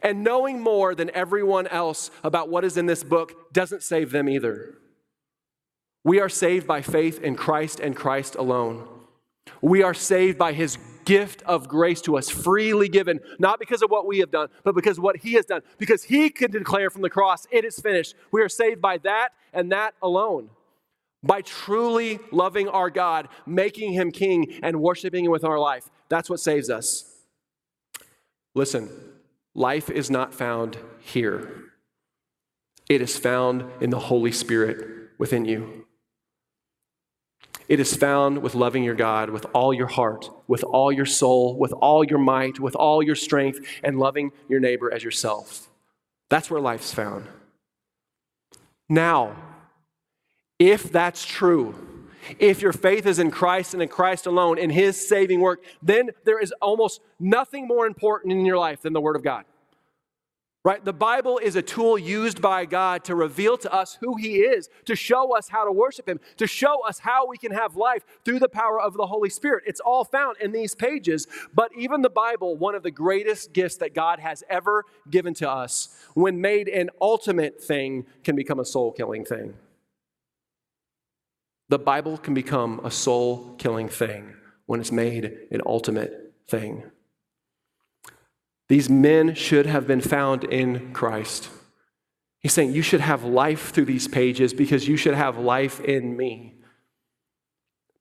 And 0.02 0.24
knowing 0.24 0.60
more 0.60 0.94
than 0.94 1.10
everyone 1.10 1.66
else 1.68 2.10
about 2.22 2.48
what 2.48 2.64
is 2.64 2.76
in 2.76 2.86
this 2.86 3.04
book 3.04 3.52
doesn't 3.52 3.82
save 3.82 4.10
them 4.10 4.28
either. 4.28 4.78
We 6.04 6.20
are 6.20 6.28
saved 6.28 6.66
by 6.66 6.82
faith 6.82 7.20
in 7.20 7.36
Christ 7.36 7.78
and 7.78 7.94
Christ 7.94 8.34
alone. 8.34 8.88
We 9.60 9.82
are 9.82 9.94
saved 9.94 10.38
by 10.38 10.52
his 10.52 10.78
gift 11.04 11.42
of 11.42 11.68
grace 11.68 12.00
to 12.02 12.16
us, 12.16 12.28
freely 12.28 12.88
given, 12.88 13.20
not 13.38 13.58
because 13.58 13.82
of 13.82 13.90
what 13.90 14.06
we 14.06 14.18
have 14.20 14.30
done, 14.30 14.48
but 14.64 14.74
because 14.74 14.98
of 14.98 15.04
what 15.04 15.16
he 15.16 15.34
has 15.34 15.46
done. 15.46 15.62
Because 15.78 16.04
he 16.04 16.30
can 16.30 16.50
declare 16.50 16.90
from 16.90 17.02
the 17.02 17.10
cross, 17.10 17.46
it 17.50 17.64
is 17.64 17.78
finished. 17.78 18.14
We 18.30 18.40
are 18.42 18.48
saved 18.48 18.80
by 18.80 18.98
that 18.98 19.30
and 19.52 19.72
that 19.72 19.94
alone. 20.00 20.50
By 21.24 21.42
truly 21.42 22.18
loving 22.30 22.68
our 22.68 22.90
God, 22.90 23.28
making 23.46 23.92
him 23.92 24.10
king, 24.10 24.58
and 24.62 24.80
worshiping 24.80 25.24
him 25.24 25.30
with 25.30 25.44
our 25.44 25.58
life. 25.58 25.88
That's 26.08 26.28
what 26.28 26.40
saves 26.40 26.68
us. 26.68 27.04
Listen, 28.54 28.90
Life 29.54 29.90
is 29.90 30.10
not 30.10 30.32
found 30.32 30.78
here, 30.98 31.72
it 32.88 33.02
is 33.02 33.18
found 33.18 33.64
in 33.80 33.90
the 33.90 33.98
Holy 33.98 34.32
Spirit 34.32 35.10
within 35.18 35.44
you. 35.44 35.86
It 37.68 37.80
is 37.80 37.96
found 37.96 38.42
with 38.42 38.54
loving 38.54 38.82
your 38.82 38.94
God 38.94 39.30
with 39.30 39.46
all 39.54 39.72
your 39.72 39.86
heart, 39.86 40.30
with 40.46 40.64
all 40.64 40.92
your 40.92 41.06
soul, 41.06 41.56
with 41.58 41.72
all 41.72 42.04
your 42.04 42.18
might, 42.18 42.60
with 42.60 42.74
all 42.74 43.02
your 43.02 43.14
strength, 43.14 43.60
and 43.82 43.98
loving 43.98 44.32
your 44.48 44.60
neighbor 44.60 44.92
as 44.92 45.04
yourself. 45.04 45.68
That's 46.28 46.50
where 46.50 46.60
life's 46.60 46.92
found. 46.92 47.26
Now, 48.88 49.36
if 50.58 50.90
that's 50.90 51.24
true, 51.24 51.74
if 52.38 52.62
your 52.62 52.72
faith 52.72 53.06
is 53.06 53.18
in 53.18 53.30
Christ 53.30 53.74
and 53.74 53.82
in 53.82 53.88
Christ 53.88 54.26
alone, 54.26 54.58
in 54.58 54.70
His 54.70 55.08
saving 55.08 55.40
work, 55.40 55.64
then 55.82 56.10
there 56.24 56.38
is 56.38 56.52
almost 56.60 57.00
nothing 57.18 57.66
more 57.66 57.86
important 57.86 58.32
in 58.32 58.44
your 58.44 58.58
life 58.58 58.82
than 58.82 58.92
the 58.92 59.00
Word 59.00 59.16
of 59.16 59.22
God. 59.22 59.44
Right? 60.64 60.84
The 60.84 60.92
Bible 60.92 61.38
is 61.38 61.56
a 61.56 61.62
tool 61.62 61.98
used 61.98 62.40
by 62.40 62.66
God 62.66 63.02
to 63.04 63.16
reveal 63.16 63.58
to 63.58 63.72
us 63.72 63.98
who 64.00 64.14
He 64.14 64.36
is, 64.36 64.68
to 64.84 64.94
show 64.94 65.36
us 65.36 65.48
how 65.48 65.64
to 65.64 65.72
worship 65.72 66.08
Him, 66.08 66.20
to 66.36 66.46
show 66.46 66.86
us 66.86 67.00
how 67.00 67.26
we 67.26 67.36
can 67.36 67.50
have 67.50 67.74
life 67.74 68.04
through 68.24 68.38
the 68.38 68.48
power 68.48 68.80
of 68.80 68.94
the 68.94 69.06
Holy 69.06 69.28
Spirit. 69.28 69.64
It's 69.66 69.80
all 69.80 70.04
found 70.04 70.36
in 70.40 70.52
these 70.52 70.76
pages. 70.76 71.26
But 71.52 71.72
even 71.76 72.00
the 72.00 72.10
Bible, 72.10 72.56
one 72.56 72.76
of 72.76 72.84
the 72.84 72.92
greatest 72.92 73.52
gifts 73.52 73.78
that 73.78 73.92
God 73.92 74.20
has 74.20 74.44
ever 74.48 74.84
given 75.10 75.34
to 75.34 75.50
us, 75.50 75.96
when 76.14 76.40
made 76.40 76.68
an 76.68 76.90
ultimate 77.00 77.60
thing, 77.60 78.06
can 78.22 78.36
become 78.36 78.60
a 78.60 78.64
soul 78.64 78.92
killing 78.92 79.24
thing. 79.24 79.54
The 81.70 81.78
Bible 81.80 82.18
can 82.18 82.34
become 82.34 82.80
a 82.84 82.90
soul 82.90 83.56
killing 83.58 83.88
thing 83.88 84.34
when 84.66 84.78
it's 84.78 84.92
made 84.92 85.24
an 85.50 85.62
ultimate 85.66 86.34
thing. 86.46 86.84
These 88.72 88.88
men 88.88 89.34
should 89.34 89.66
have 89.66 89.86
been 89.86 90.00
found 90.00 90.44
in 90.44 90.94
Christ. 90.94 91.50
He's 92.40 92.54
saying, 92.54 92.72
You 92.72 92.80
should 92.80 93.02
have 93.02 93.22
life 93.22 93.70
through 93.70 93.84
these 93.84 94.08
pages 94.08 94.54
because 94.54 94.88
you 94.88 94.96
should 94.96 95.12
have 95.12 95.36
life 95.36 95.78
in 95.80 96.16
me. 96.16 96.54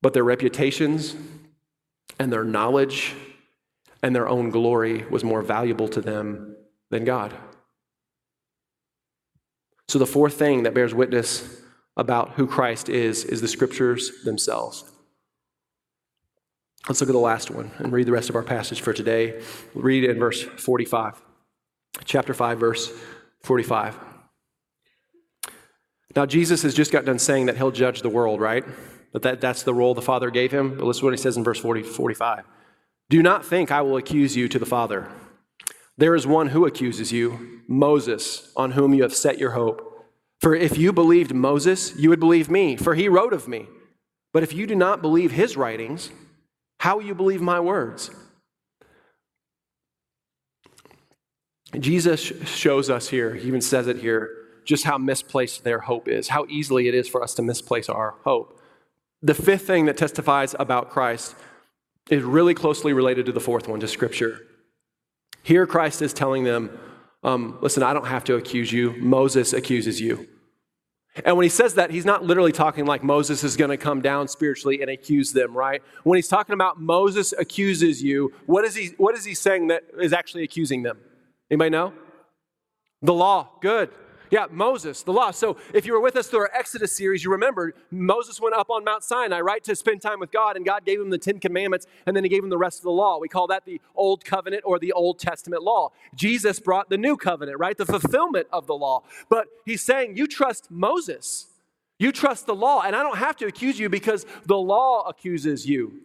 But 0.02 0.14
their 0.14 0.24
reputations 0.24 1.14
and 2.18 2.32
their 2.32 2.46
knowledge 2.46 3.14
and 4.02 4.16
their 4.16 4.30
own 4.30 4.50
glory 4.50 5.06
was 5.10 5.26
more 5.26 5.42
valuable 5.42 5.90
to 5.90 6.00
them 6.00 6.56
than 6.90 7.04
God. 7.04 7.34
So, 9.90 10.00
the 10.00 10.08
fourth 10.08 10.36
thing 10.36 10.64
that 10.64 10.74
bears 10.74 10.94
witness 10.94 11.64
about 11.98 12.36
who 12.36 12.48
Christ 12.48 12.88
is 12.88 13.26
is 13.26 13.42
the 13.42 13.50
scriptures 13.50 14.24
themselves. 14.24 14.90
Let's 16.88 17.00
look 17.00 17.10
at 17.10 17.14
the 17.14 17.20
last 17.20 17.52
one 17.52 17.72
and 17.78 17.92
read 17.92 18.08
the 18.08 18.12
rest 18.12 18.30
of 18.30 18.36
our 18.36 18.44
passage 18.44 18.82
for 18.82 18.94
today. 18.94 19.42
We'll 19.74 19.84
read 19.84 20.04
in 20.04 20.18
verse 20.18 20.42
45. 20.42 21.22
Chapter 22.06 22.34
5, 22.34 22.60
verse 22.60 22.92
45. 23.44 23.98
Now, 26.16 26.26
Jesus 26.26 26.64
has 26.64 26.74
just 26.74 26.92
got 26.92 27.06
done 27.06 27.20
saying 27.20 27.46
that 27.46 27.58
he'll 27.58 27.72
judge 27.72 28.02
the 28.02 28.10
world, 28.10 28.42
right? 28.42 28.66
But 29.14 29.22
that, 29.22 29.42
that's 29.42 29.64
the 29.64 29.74
role 29.74 29.94
the 29.94 30.02
Father 30.02 30.30
gave 30.30 30.52
him. 30.52 30.76
But 30.76 30.86
listen 30.86 31.02
to 31.02 31.06
what 31.06 31.14
he 31.14 31.22
says 31.22 31.38
in 31.38 31.44
verse 31.44 31.60
40, 31.60 31.84
45. 31.84 32.46
Do 33.10 33.22
not 33.22 33.46
think 33.46 33.72
I 33.72 33.82
will 33.82 33.98
accuse 33.98 34.36
you 34.36 34.48
to 34.48 34.60
the 34.60 34.66
Father. 34.66 35.10
There 35.98 36.16
is 36.16 36.26
one 36.26 36.48
who 36.48 36.66
accuses 36.66 37.12
you, 37.12 37.62
Moses, 37.68 38.52
on 38.56 38.72
whom 38.72 38.94
you 38.94 39.04
have 39.04 39.14
set 39.14 39.38
your 39.38 39.52
hope. 39.52 39.88
For 40.40 40.56
if 40.56 40.78
you 40.78 40.92
believed 40.92 41.34
Moses, 41.34 41.96
you 41.98 42.10
would 42.10 42.20
believe 42.20 42.50
me, 42.50 42.76
for 42.76 42.96
he 42.96 43.08
wrote 43.08 43.34
of 43.34 43.48
me. 43.48 43.68
But 44.34 44.44
if 44.44 44.54
you 44.54 44.66
do 44.66 44.76
not 44.76 45.02
believe 45.02 45.32
his 45.32 45.56
writings, 45.56 46.10
how 46.82 46.96
will 46.96 47.04
you 47.04 47.14
believe 47.14 47.42
my 47.42 47.60
words? 47.60 48.10
Jesus 51.80 52.20
shows 52.20 52.90
us 52.90 53.08
here, 53.08 53.36
he 53.36 53.48
even 53.48 53.62
says 53.62 53.86
it 53.86 53.98
here, 53.98 54.32
just 54.66 54.84
how 54.84 54.98
misplaced 54.98 55.64
their 55.64 55.78
hope 55.78 56.08
is, 56.08 56.30
how 56.30 56.48
easily 56.50 56.88
it 56.88 56.96
is 56.96 57.08
for 57.08 57.22
us 57.22 57.36
to 57.36 57.44
misplace 57.44 57.88
our 57.88 58.16
hope. 58.24 58.60
The 59.22 59.36
fifth 59.36 59.68
thing 59.68 59.86
that 59.86 59.96
testifies 59.96 60.56
about 60.58 60.90
Christ 60.90 61.36
is 62.10 62.24
really 62.24 62.56
closely 62.56 62.94
related 62.94 63.28
to 63.28 63.32
the 63.32 63.40
fourth 63.40 63.68
one, 63.68 63.80
to 63.82 63.88
Scripture. 63.88 64.40
Here, 65.44 65.68
Christ 65.68 66.02
is 66.02 66.14
telling 66.14 66.46
them, 66.46 66.76
um, 67.24 67.60
listen, 67.62 67.84
I 67.84 67.94
don't 67.94 68.08
have 68.08 68.24
to 68.24 68.38
accuse 68.38 68.74
you. 68.74 68.94
Moses 68.94 69.54
accuses 69.54 70.02
you. 70.02 70.28
And 71.26 71.36
when 71.36 71.44
he 71.44 71.50
says 71.50 71.76
that, 71.76 71.92
he's 71.92 72.06
not 72.06 72.24
literally 72.24 72.54
talking 72.54 72.86
like 72.86 73.04
Moses 73.04 73.44
is 73.44 73.58
going 73.58 73.70
to 73.70 73.78
come 73.78 74.02
down 74.02 74.28
spiritually 74.30 74.82
and 74.82 74.90
accuse 74.90 75.34
them, 75.34 75.56
right? 75.56 75.82
When 76.04 76.16
he's 76.16 76.30
talking 76.30 76.54
about 76.54 76.80
Moses 76.80 77.34
accuses 77.38 78.02
you, 78.02 78.32
what 78.46 78.64
is 78.64 78.76
he, 78.76 78.92
what 78.98 79.16
is 79.16 79.26
he 79.26 79.34
saying 79.34 79.68
that 79.68 79.84
is 80.00 80.14
actually 80.14 80.44
accusing 80.44 80.84
them? 80.84 80.98
Anybody 81.50 81.70
know? 81.70 81.94
The 83.02 83.14
law. 83.14 83.50
Good. 83.62 83.90
Yeah, 84.32 84.46
Moses, 84.50 85.04
the 85.04 85.12
law. 85.12 85.32
So 85.32 85.58
if 85.74 85.86
you 85.86 85.92
were 85.92 86.00
with 86.00 86.16
us 86.16 86.28
through 86.28 86.40
our 86.40 86.52
Exodus 86.54 86.96
series, 86.96 87.22
you 87.22 87.32
remember 87.32 87.74
Moses 87.92 88.40
went 88.40 88.56
up 88.56 88.70
on 88.70 88.86
Mount 88.86 89.04
Sinai, 89.04 89.42
right, 89.42 89.62
to 89.66 89.76
spend 89.76 90.02
time 90.02 90.22
with 90.22 90.32
God, 90.32 90.56
and 90.56 90.66
God 90.66 90.86
gave 90.86 91.02
him 91.02 91.10
the 91.10 91.18
Ten 91.18 91.38
Commandments, 91.38 91.86
and 92.06 92.16
then 92.16 92.24
he 92.24 92.30
gave 92.30 92.42
him 92.42 92.50
the 92.50 92.58
rest 92.58 92.80
of 92.80 92.84
the 92.84 92.92
law. 92.92 93.20
We 93.20 93.28
call 93.28 93.48
that 93.48 93.66
the 93.66 93.82
Old 93.94 94.24
Covenant 94.24 94.64
or 94.66 94.80
the 94.80 94.94
Old 94.94 95.20
Testament 95.20 95.64
law. 95.64 95.92
Jesus 96.16 96.62
brought 96.62 96.90
the 96.90 96.98
New 96.98 97.18
Covenant, 97.18 97.60
right, 97.60 97.78
the 97.78 97.86
fulfillment 97.86 98.48
of 98.54 98.68
the 98.68 98.74
law. 98.74 99.04
But 99.30 99.48
he's 99.66 99.82
saying, 99.82 100.16
you 100.16 100.28
trust 100.28 100.72
Moses. 100.72 101.48
You 102.00 102.14
trust 102.14 102.46
the 102.46 102.56
law, 102.56 102.84
and 102.84 102.96
I 102.96 103.04
don't 103.04 103.18
have 103.18 103.36
to 103.38 103.48
accuse 103.48 103.78
you 103.78 103.90
because 103.90 104.26
the 104.46 104.58
law 104.58 105.10
accuses 105.10 105.68
you. 105.68 106.00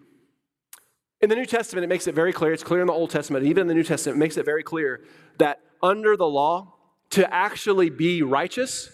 In 1.20 1.30
the 1.30 1.36
New 1.36 1.46
Testament, 1.46 1.84
it 1.84 1.88
makes 1.88 2.08
it 2.08 2.14
very 2.16 2.32
clear. 2.32 2.52
It's 2.52 2.64
clear 2.64 2.80
in 2.80 2.88
the 2.88 2.92
Old 2.92 3.10
Testament, 3.10 3.46
even 3.46 3.62
in 3.62 3.66
the 3.68 3.74
New 3.74 3.84
Testament, 3.84 4.16
it 4.16 4.18
makes 4.18 4.36
it 4.36 4.44
very 4.44 4.64
clear 4.64 5.04
that 5.38 5.60
under 5.80 6.16
the 6.16 6.26
law, 6.26 6.72
to 7.10 7.32
actually 7.32 7.90
be 7.90 8.22
righteous, 8.22 8.90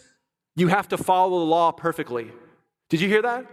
you 0.56 0.68
have 0.68 0.88
to 0.88 0.98
follow 0.98 1.38
the 1.38 1.44
law 1.44 1.72
perfectly. 1.72 2.30
Did 2.90 3.00
you 3.00 3.08
hear 3.08 3.22
that? 3.22 3.46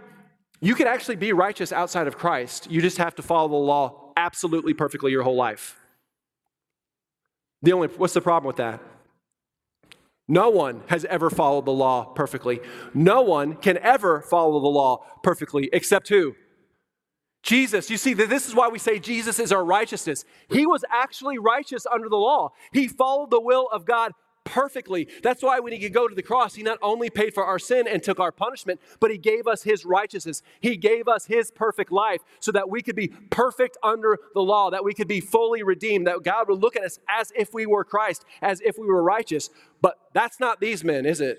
You 0.60 0.74
can 0.74 0.86
actually 0.86 1.16
be 1.16 1.32
righteous 1.32 1.72
outside 1.72 2.06
of 2.06 2.18
Christ. 2.18 2.70
You 2.70 2.82
just 2.82 2.98
have 2.98 3.14
to 3.14 3.22
follow 3.22 3.48
the 3.48 3.54
law 3.56 4.12
absolutely 4.16 4.74
perfectly 4.74 5.10
your 5.10 5.22
whole 5.22 5.36
life. 5.36 5.76
The 7.62 7.72
only 7.72 7.88
what's 7.88 8.14
the 8.14 8.20
problem 8.20 8.46
with 8.46 8.56
that? 8.56 8.80
No 10.28 10.50
one 10.50 10.82
has 10.86 11.04
ever 11.06 11.28
followed 11.28 11.64
the 11.64 11.72
law 11.72 12.04
perfectly. 12.04 12.60
No 12.94 13.22
one 13.22 13.56
can 13.56 13.78
ever 13.78 14.20
follow 14.20 14.60
the 14.60 14.68
law 14.68 15.04
perfectly 15.22 15.68
except 15.72 16.08
who? 16.08 16.36
Jesus, 17.42 17.90
you 17.90 17.96
see, 17.96 18.12
this 18.12 18.46
is 18.46 18.54
why 18.54 18.68
we 18.68 18.78
say 18.78 18.98
Jesus 18.98 19.38
is 19.38 19.50
our 19.50 19.64
righteousness. 19.64 20.24
He 20.50 20.66
was 20.66 20.84
actually 20.90 21.38
righteous 21.38 21.86
under 21.86 22.08
the 22.08 22.16
law. 22.16 22.52
He 22.72 22.86
followed 22.86 23.30
the 23.30 23.40
will 23.40 23.66
of 23.72 23.86
God 23.86 24.12
perfectly. 24.44 25.08
That's 25.22 25.42
why 25.42 25.60
when 25.60 25.72
he 25.72 25.78
could 25.78 25.92
go 25.92 26.08
to 26.08 26.14
the 26.14 26.22
cross, 26.22 26.54
he 26.54 26.62
not 26.62 26.78
only 26.82 27.10
paid 27.10 27.34
for 27.34 27.44
our 27.44 27.58
sin 27.58 27.86
and 27.86 28.02
took 28.02 28.18
our 28.18 28.32
punishment, 28.32 28.80
but 28.98 29.10
he 29.10 29.18
gave 29.18 29.46
us 29.46 29.62
his 29.62 29.84
righteousness. 29.84 30.42
He 30.60 30.76
gave 30.76 31.08
us 31.08 31.26
his 31.26 31.50
perfect 31.50 31.92
life 31.92 32.20
so 32.40 32.52
that 32.52 32.68
we 32.68 32.82
could 32.82 32.96
be 32.96 33.08
perfect 33.08 33.76
under 33.82 34.18
the 34.34 34.40
law, 34.40 34.70
that 34.70 34.84
we 34.84 34.94
could 34.94 35.08
be 35.08 35.20
fully 35.20 35.62
redeemed, 35.62 36.06
that 36.06 36.22
God 36.22 36.48
would 36.48 36.60
look 36.60 36.76
at 36.76 36.84
us 36.84 36.98
as 37.08 37.32
if 37.36 37.52
we 37.52 37.66
were 37.66 37.84
Christ, 37.84 38.24
as 38.42 38.60
if 38.60 38.78
we 38.78 38.86
were 38.86 39.02
righteous. 39.02 39.50
But 39.80 39.98
that's 40.14 40.40
not 40.40 40.60
these 40.60 40.84
men, 40.84 41.06
is 41.06 41.20
it? 41.20 41.38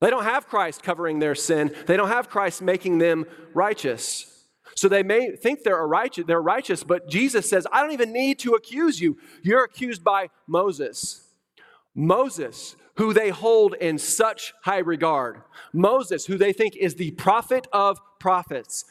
They 0.00 0.10
don't 0.10 0.24
have 0.24 0.46
Christ 0.46 0.82
covering 0.82 1.18
their 1.18 1.34
sin. 1.34 1.74
They 1.86 1.96
don't 1.96 2.08
have 2.08 2.30
Christ 2.30 2.62
making 2.62 2.98
them 2.98 3.26
righteous. 3.54 4.26
So 4.74 4.88
they 4.88 5.02
may 5.02 5.36
think 5.36 5.62
they're 5.62 5.86
righteous, 5.86 6.24
they're 6.26 6.40
righteous, 6.40 6.84
but 6.84 7.08
Jesus 7.08 7.48
says, 7.48 7.66
I 7.72 7.82
don't 7.82 7.92
even 7.92 8.12
need 8.12 8.38
to 8.40 8.52
accuse 8.52 9.00
you. 9.00 9.18
You're 9.42 9.64
accused 9.64 10.02
by 10.02 10.28
Moses. 10.46 11.29
Moses, 11.94 12.76
who 12.96 13.12
they 13.12 13.30
hold 13.30 13.74
in 13.74 13.98
such 13.98 14.52
high 14.62 14.78
regard. 14.78 15.42
Moses, 15.72 16.26
who 16.26 16.36
they 16.36 16.52
think 16.52 16.76
is 16.76 16.94
the 16.94 17.10
prophet 17.12 17.66
of 17.72 17.98
prophets. 18.18 18.84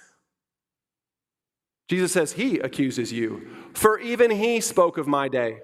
Jesus 1.87 2.11
says, 2.11 2.33
He 2.33 2.59
accuses 2.59 3.11
you, 3.11 3.47
for 3.73 3.99
even 3.99 4.31
He 4.31 4.61
spoke 4.61 4.97
of 4.97 5.07
my 5.07 5.27
day. 5.27 5.59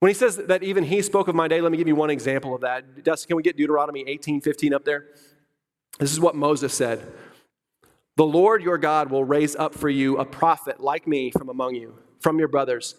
When 0.00 0.08
he 0.08 0.14
says 0.14 0.36
that 0.36 0.62
even 0.62 0.84
He 0.84 1.02
spoke 1.02 1.28
of 1.28 1.34
my 1.34 1.46
day, 1.46 1.60
let 1.60 1.72
me 1.72 1.78
give 1.78 1.88
you 1.88 1.94
one 1.94 2.10
example 2.10 2.54
of 2.54 2.62
that. 2.62 3.04
Dustin, 3.04 3.28
can 3.28 3.36
we 3.36 3.42
get 3.42 3.56
Deuteronomy 3.56 4.04
18 4.06 4.40
15 4.40 4.74
up 4.74 4.84
there? 4.84 5.06
This 5.98 6.12
is 6.12 6.20
what 6.20 6.34
Moses 6.34 6.72
said. 6.72 7.06
The 8.16 8.26
Lord 8.26 8.62
your 8.62 8.78
God 8.78 9.10
will 9.10 9.24
raise 9.24 9.56
up 9.56 9.74
for 9.74 9.88
you 9.88 10.18
a 10.18 10.24
prophet 10.24 10.80
like 10.80 11.06
me 11.06 11.30
from 11.30 11.48
among 11.48 11.74
you, 11.74 11.98
from 12.20 12.38
your 12.38 12.48
brothers. 12.48 12.94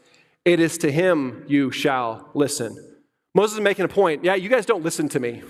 It 0.45 0.59
is 0.59 0.77
to 0.79 0.91
him 0.91 1.43
you 1.47 1.71
shall 1.71 2.29
listen. 2.34 2.90
Moses 3.34 3.55
is 3.55 3.61
making 3.61 3.86
a 3.86 3.88
point. 3.88 4.23
Yeah, 4.23 4.36
you 4.36 4.49
guys 4.49 4.65
don't 4.65 4.84
listen 4.84 5.07
to 5.09 5.19
me. 5.19 5.43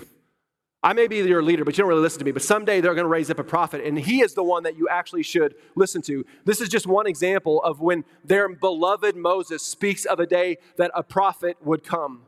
I 0.84 0.92
may 0.94 1.06
be 1.06 1.18
your 1.18 1.42
leader, 1.42 1.64
but 1.64 1.76
you 1.76 1.82
don't 1.82 1.88
really 1.88 2.02
listen 2.02 2.18
to 2.18 2.24
me. 2.24 2.32
But 2.32 2.42
someday 2.42 2.80
they're 2.80 2.94
going 2.94 3.04
to 3.04 3.08
raise 3.08 3.30
up 3.30 3.38
a 3.38 3.44
prophet, 3.44 3.84
and 3.84 3.96
he 3.96 4.20
is 4.20 4.34
the 4.34 4.42
one 4.42 4.64
that 4.64 4.76
you 4.76 4.88
actually 4.88 5.22
should 5.22 5.54
listen 5.76 6.02
to. 6.02 6.24
This 6.44 6.60
is 6.60 6.68
just 6.68 6.88
one 6.88 7.06
example 7.06 7.62
of 7.62 7.80
when 7.80 8.04
their 8.24 8.48
beloved 8.48 9.14
Moses 9.14 9.62
speaks 9.62 10.04
of 10.04 10.18
a 10.18 10.26
day 10.26 10.58
that 10.76 10.90
a 10.94 11.04
prophet 11.04 11.56
would 11.62 11.84
come. 11.84 12.22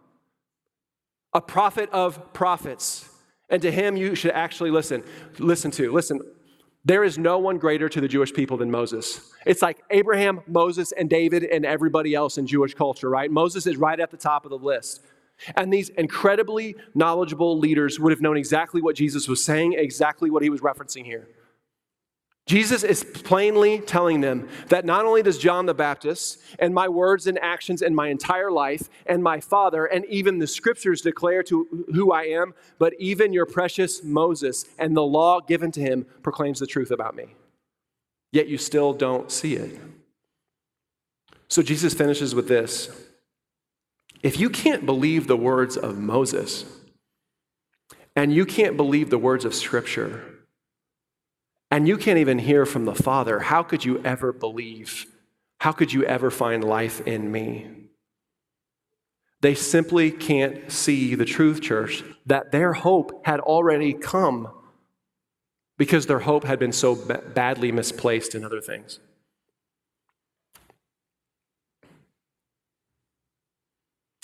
A 1.32 1.40
prophet 1.40 1.90
of 1.90 2.32
prophets. 2.32 3.08
And 3.50 3.60
to 3.62 3.72
him 3.72 3.96
you 3.96 4.14
should 4.14 4.30
actually 4.30 4.70
listen. 4.70 5.02
Listen 5.38 5.72
to. 5.72 5.92
Listen, 5.92 6.20
there 6.84 7.02
is 7.02 7.18
no 7.18 7.38
one 7.38 7.58
greater 7.58 7.88
to 7.88 8.00
the 8.00 8.06
Jewish 8.06 8.32
people 8.32 8.56
than 8.56 8.70
Moses. 8.70 9.32
It's 9.44 9.62
like 9.62 9.82
Abraham, 9.90 10.42
Moses, 10.46 10.92
and 10.92 11.10
David, 11.10 11.42
and 11.42 11.66
everybody 11.66 12.14
else 12.14 12.38
in 12.38 12.46
Jewish 12.46 12.74
culture, 12.74 13.10
right? 13.10 13.30
Moses 13.30 13.66
is 13.66 13.76
right 13.76 13.98
at 13.98 14.12
the 14.12 14.16
top 14.16 14.44
of 14.44 14.50
the 14.50 14.58
list. 14.58 15.02
And 15.56 15.72
these 15.72 15.88
incredibly 15.90 16.76
knowledgeable 16.94 17.58
leaders 17.58 17.98
would 17.98 18.12
have 18.12 18.20
known 18.20 18.36
exactly 18.36 18.80
what 18.80 18.96
Jesus 18.96 19.28
was 19.28 19.44
saying, 19.44 19.74
exactly 19.74 20.30
what 20.30 20.42
he 20.42 20.50
was 20.50 20.60
referencing 20.60 21.04
here. 21.04 21.28
Jesus 22.46 22.84
is 22.84 23.02
plainly 23.02 23.80
telling 23.80 24.20
them 24.20 24.48
that 24.68 24.84
not 24.84 25.06
only 25.06 25.22
does 25.22 25.38
John 25.38 25.64
the 25.64 25.72
Baptist 25.72 26.42
and 26.58 26.74
my 26.74 26.88
words 26.88 27.26
and 27.26 27.38
actions 27.38 27.80
and 27.80 27.96
my 27.96 28.08
entire 28.08 28.50
life 28.50 28.90
and 29.06 29.22
my 29.22 29.40
Father 29.40 29.86
and 29.86 30.04
even 30.06 30.38
the 30.38 30.46
scriptures 30.46 31.00
declare 31.00 31.42
to 31.44 31.86
who 31.94 32.12
I 32.12 32.24
am, 32.24 32.52
but 32.78 32.92
even 32.98 33.32
your 33.32 33.46
precious 33.46 34.04
Moses 34.04 34.66
and 34.78 34.94
the 34.94 35.02
law 35.02 35.40
given 35.40 35.72
to 35.72 35.80
him 35.80 36.04
proclaims 36.22 36.60
the 36.60 36.66
truth 36.66 36.90
about 36.90 37.16
me. 37.16 37.34
Yet 38.30 38.46
you 38.46 38.58
still 38.58 38.92
don't 38.92 39.30
see 39.30 39.54
it. 39.54 39.80
So 41.48 41.62
Jesus 41.62 41.94
finishes 41.94 42.34
with 42.34 42.48
this 42.48 43.03
if 44.24 44.40
you 44.40 44.48
can't 44.48 44.86
believe 44.86 45.26
the 45.26 45.36
words 45.36 45.76
of 45.76 45.98
Moses, 45.98 46.64
and 48.16 48.32
you 48.32 48.46
can't 48.46 48.74
believe 48.74 49.10
the 49.10 49.18
words 49.18 49.44
of 49.44 49.54
Scripture, 49.54 50.24
and 51.70 51.86
you 51.86 51.98
can't 51.98 52.18
even 52.18 52.38
hear 52.38 52.64
from 52.64 52.86
the 52.86 52.94
Father, 52.94 53.38
how 53.38 53.62
could 53.62 53.84
you 53.84 54.02
ever 54.02 54.32
believe? 54.32 55.04
How 55.58 55.72
could 55.72 55.92
you 55.92 56.04
ever 56.04 56.30
find 56.30 56.64
life 56.64 57.06
in 57.06 57.30
me? 57.30 57.66
They 59.42 59.54
simply 59.54 60.10
can't 60.10 60.72
see 60.72 61.14
the 61.14 61.26
truth, 61.26 61.60
church, 61.60 62.02
that 62.24 62.50
their 62.50 62.72
hope 62.72 63.26
had 63.26 63.40
already 63.40 63.92
come 63.92 64.48
because 65.76 66.06
their 66.06 66.20
hope 66.20 66.44
had 66.44 66.58
been 66.58 66.72
so 66.72 66.94
badly 66.94 67.70
misplaced 67.70 68.34
in 68.34 68.42
other 68.42 68.62
things. 68.62 69.00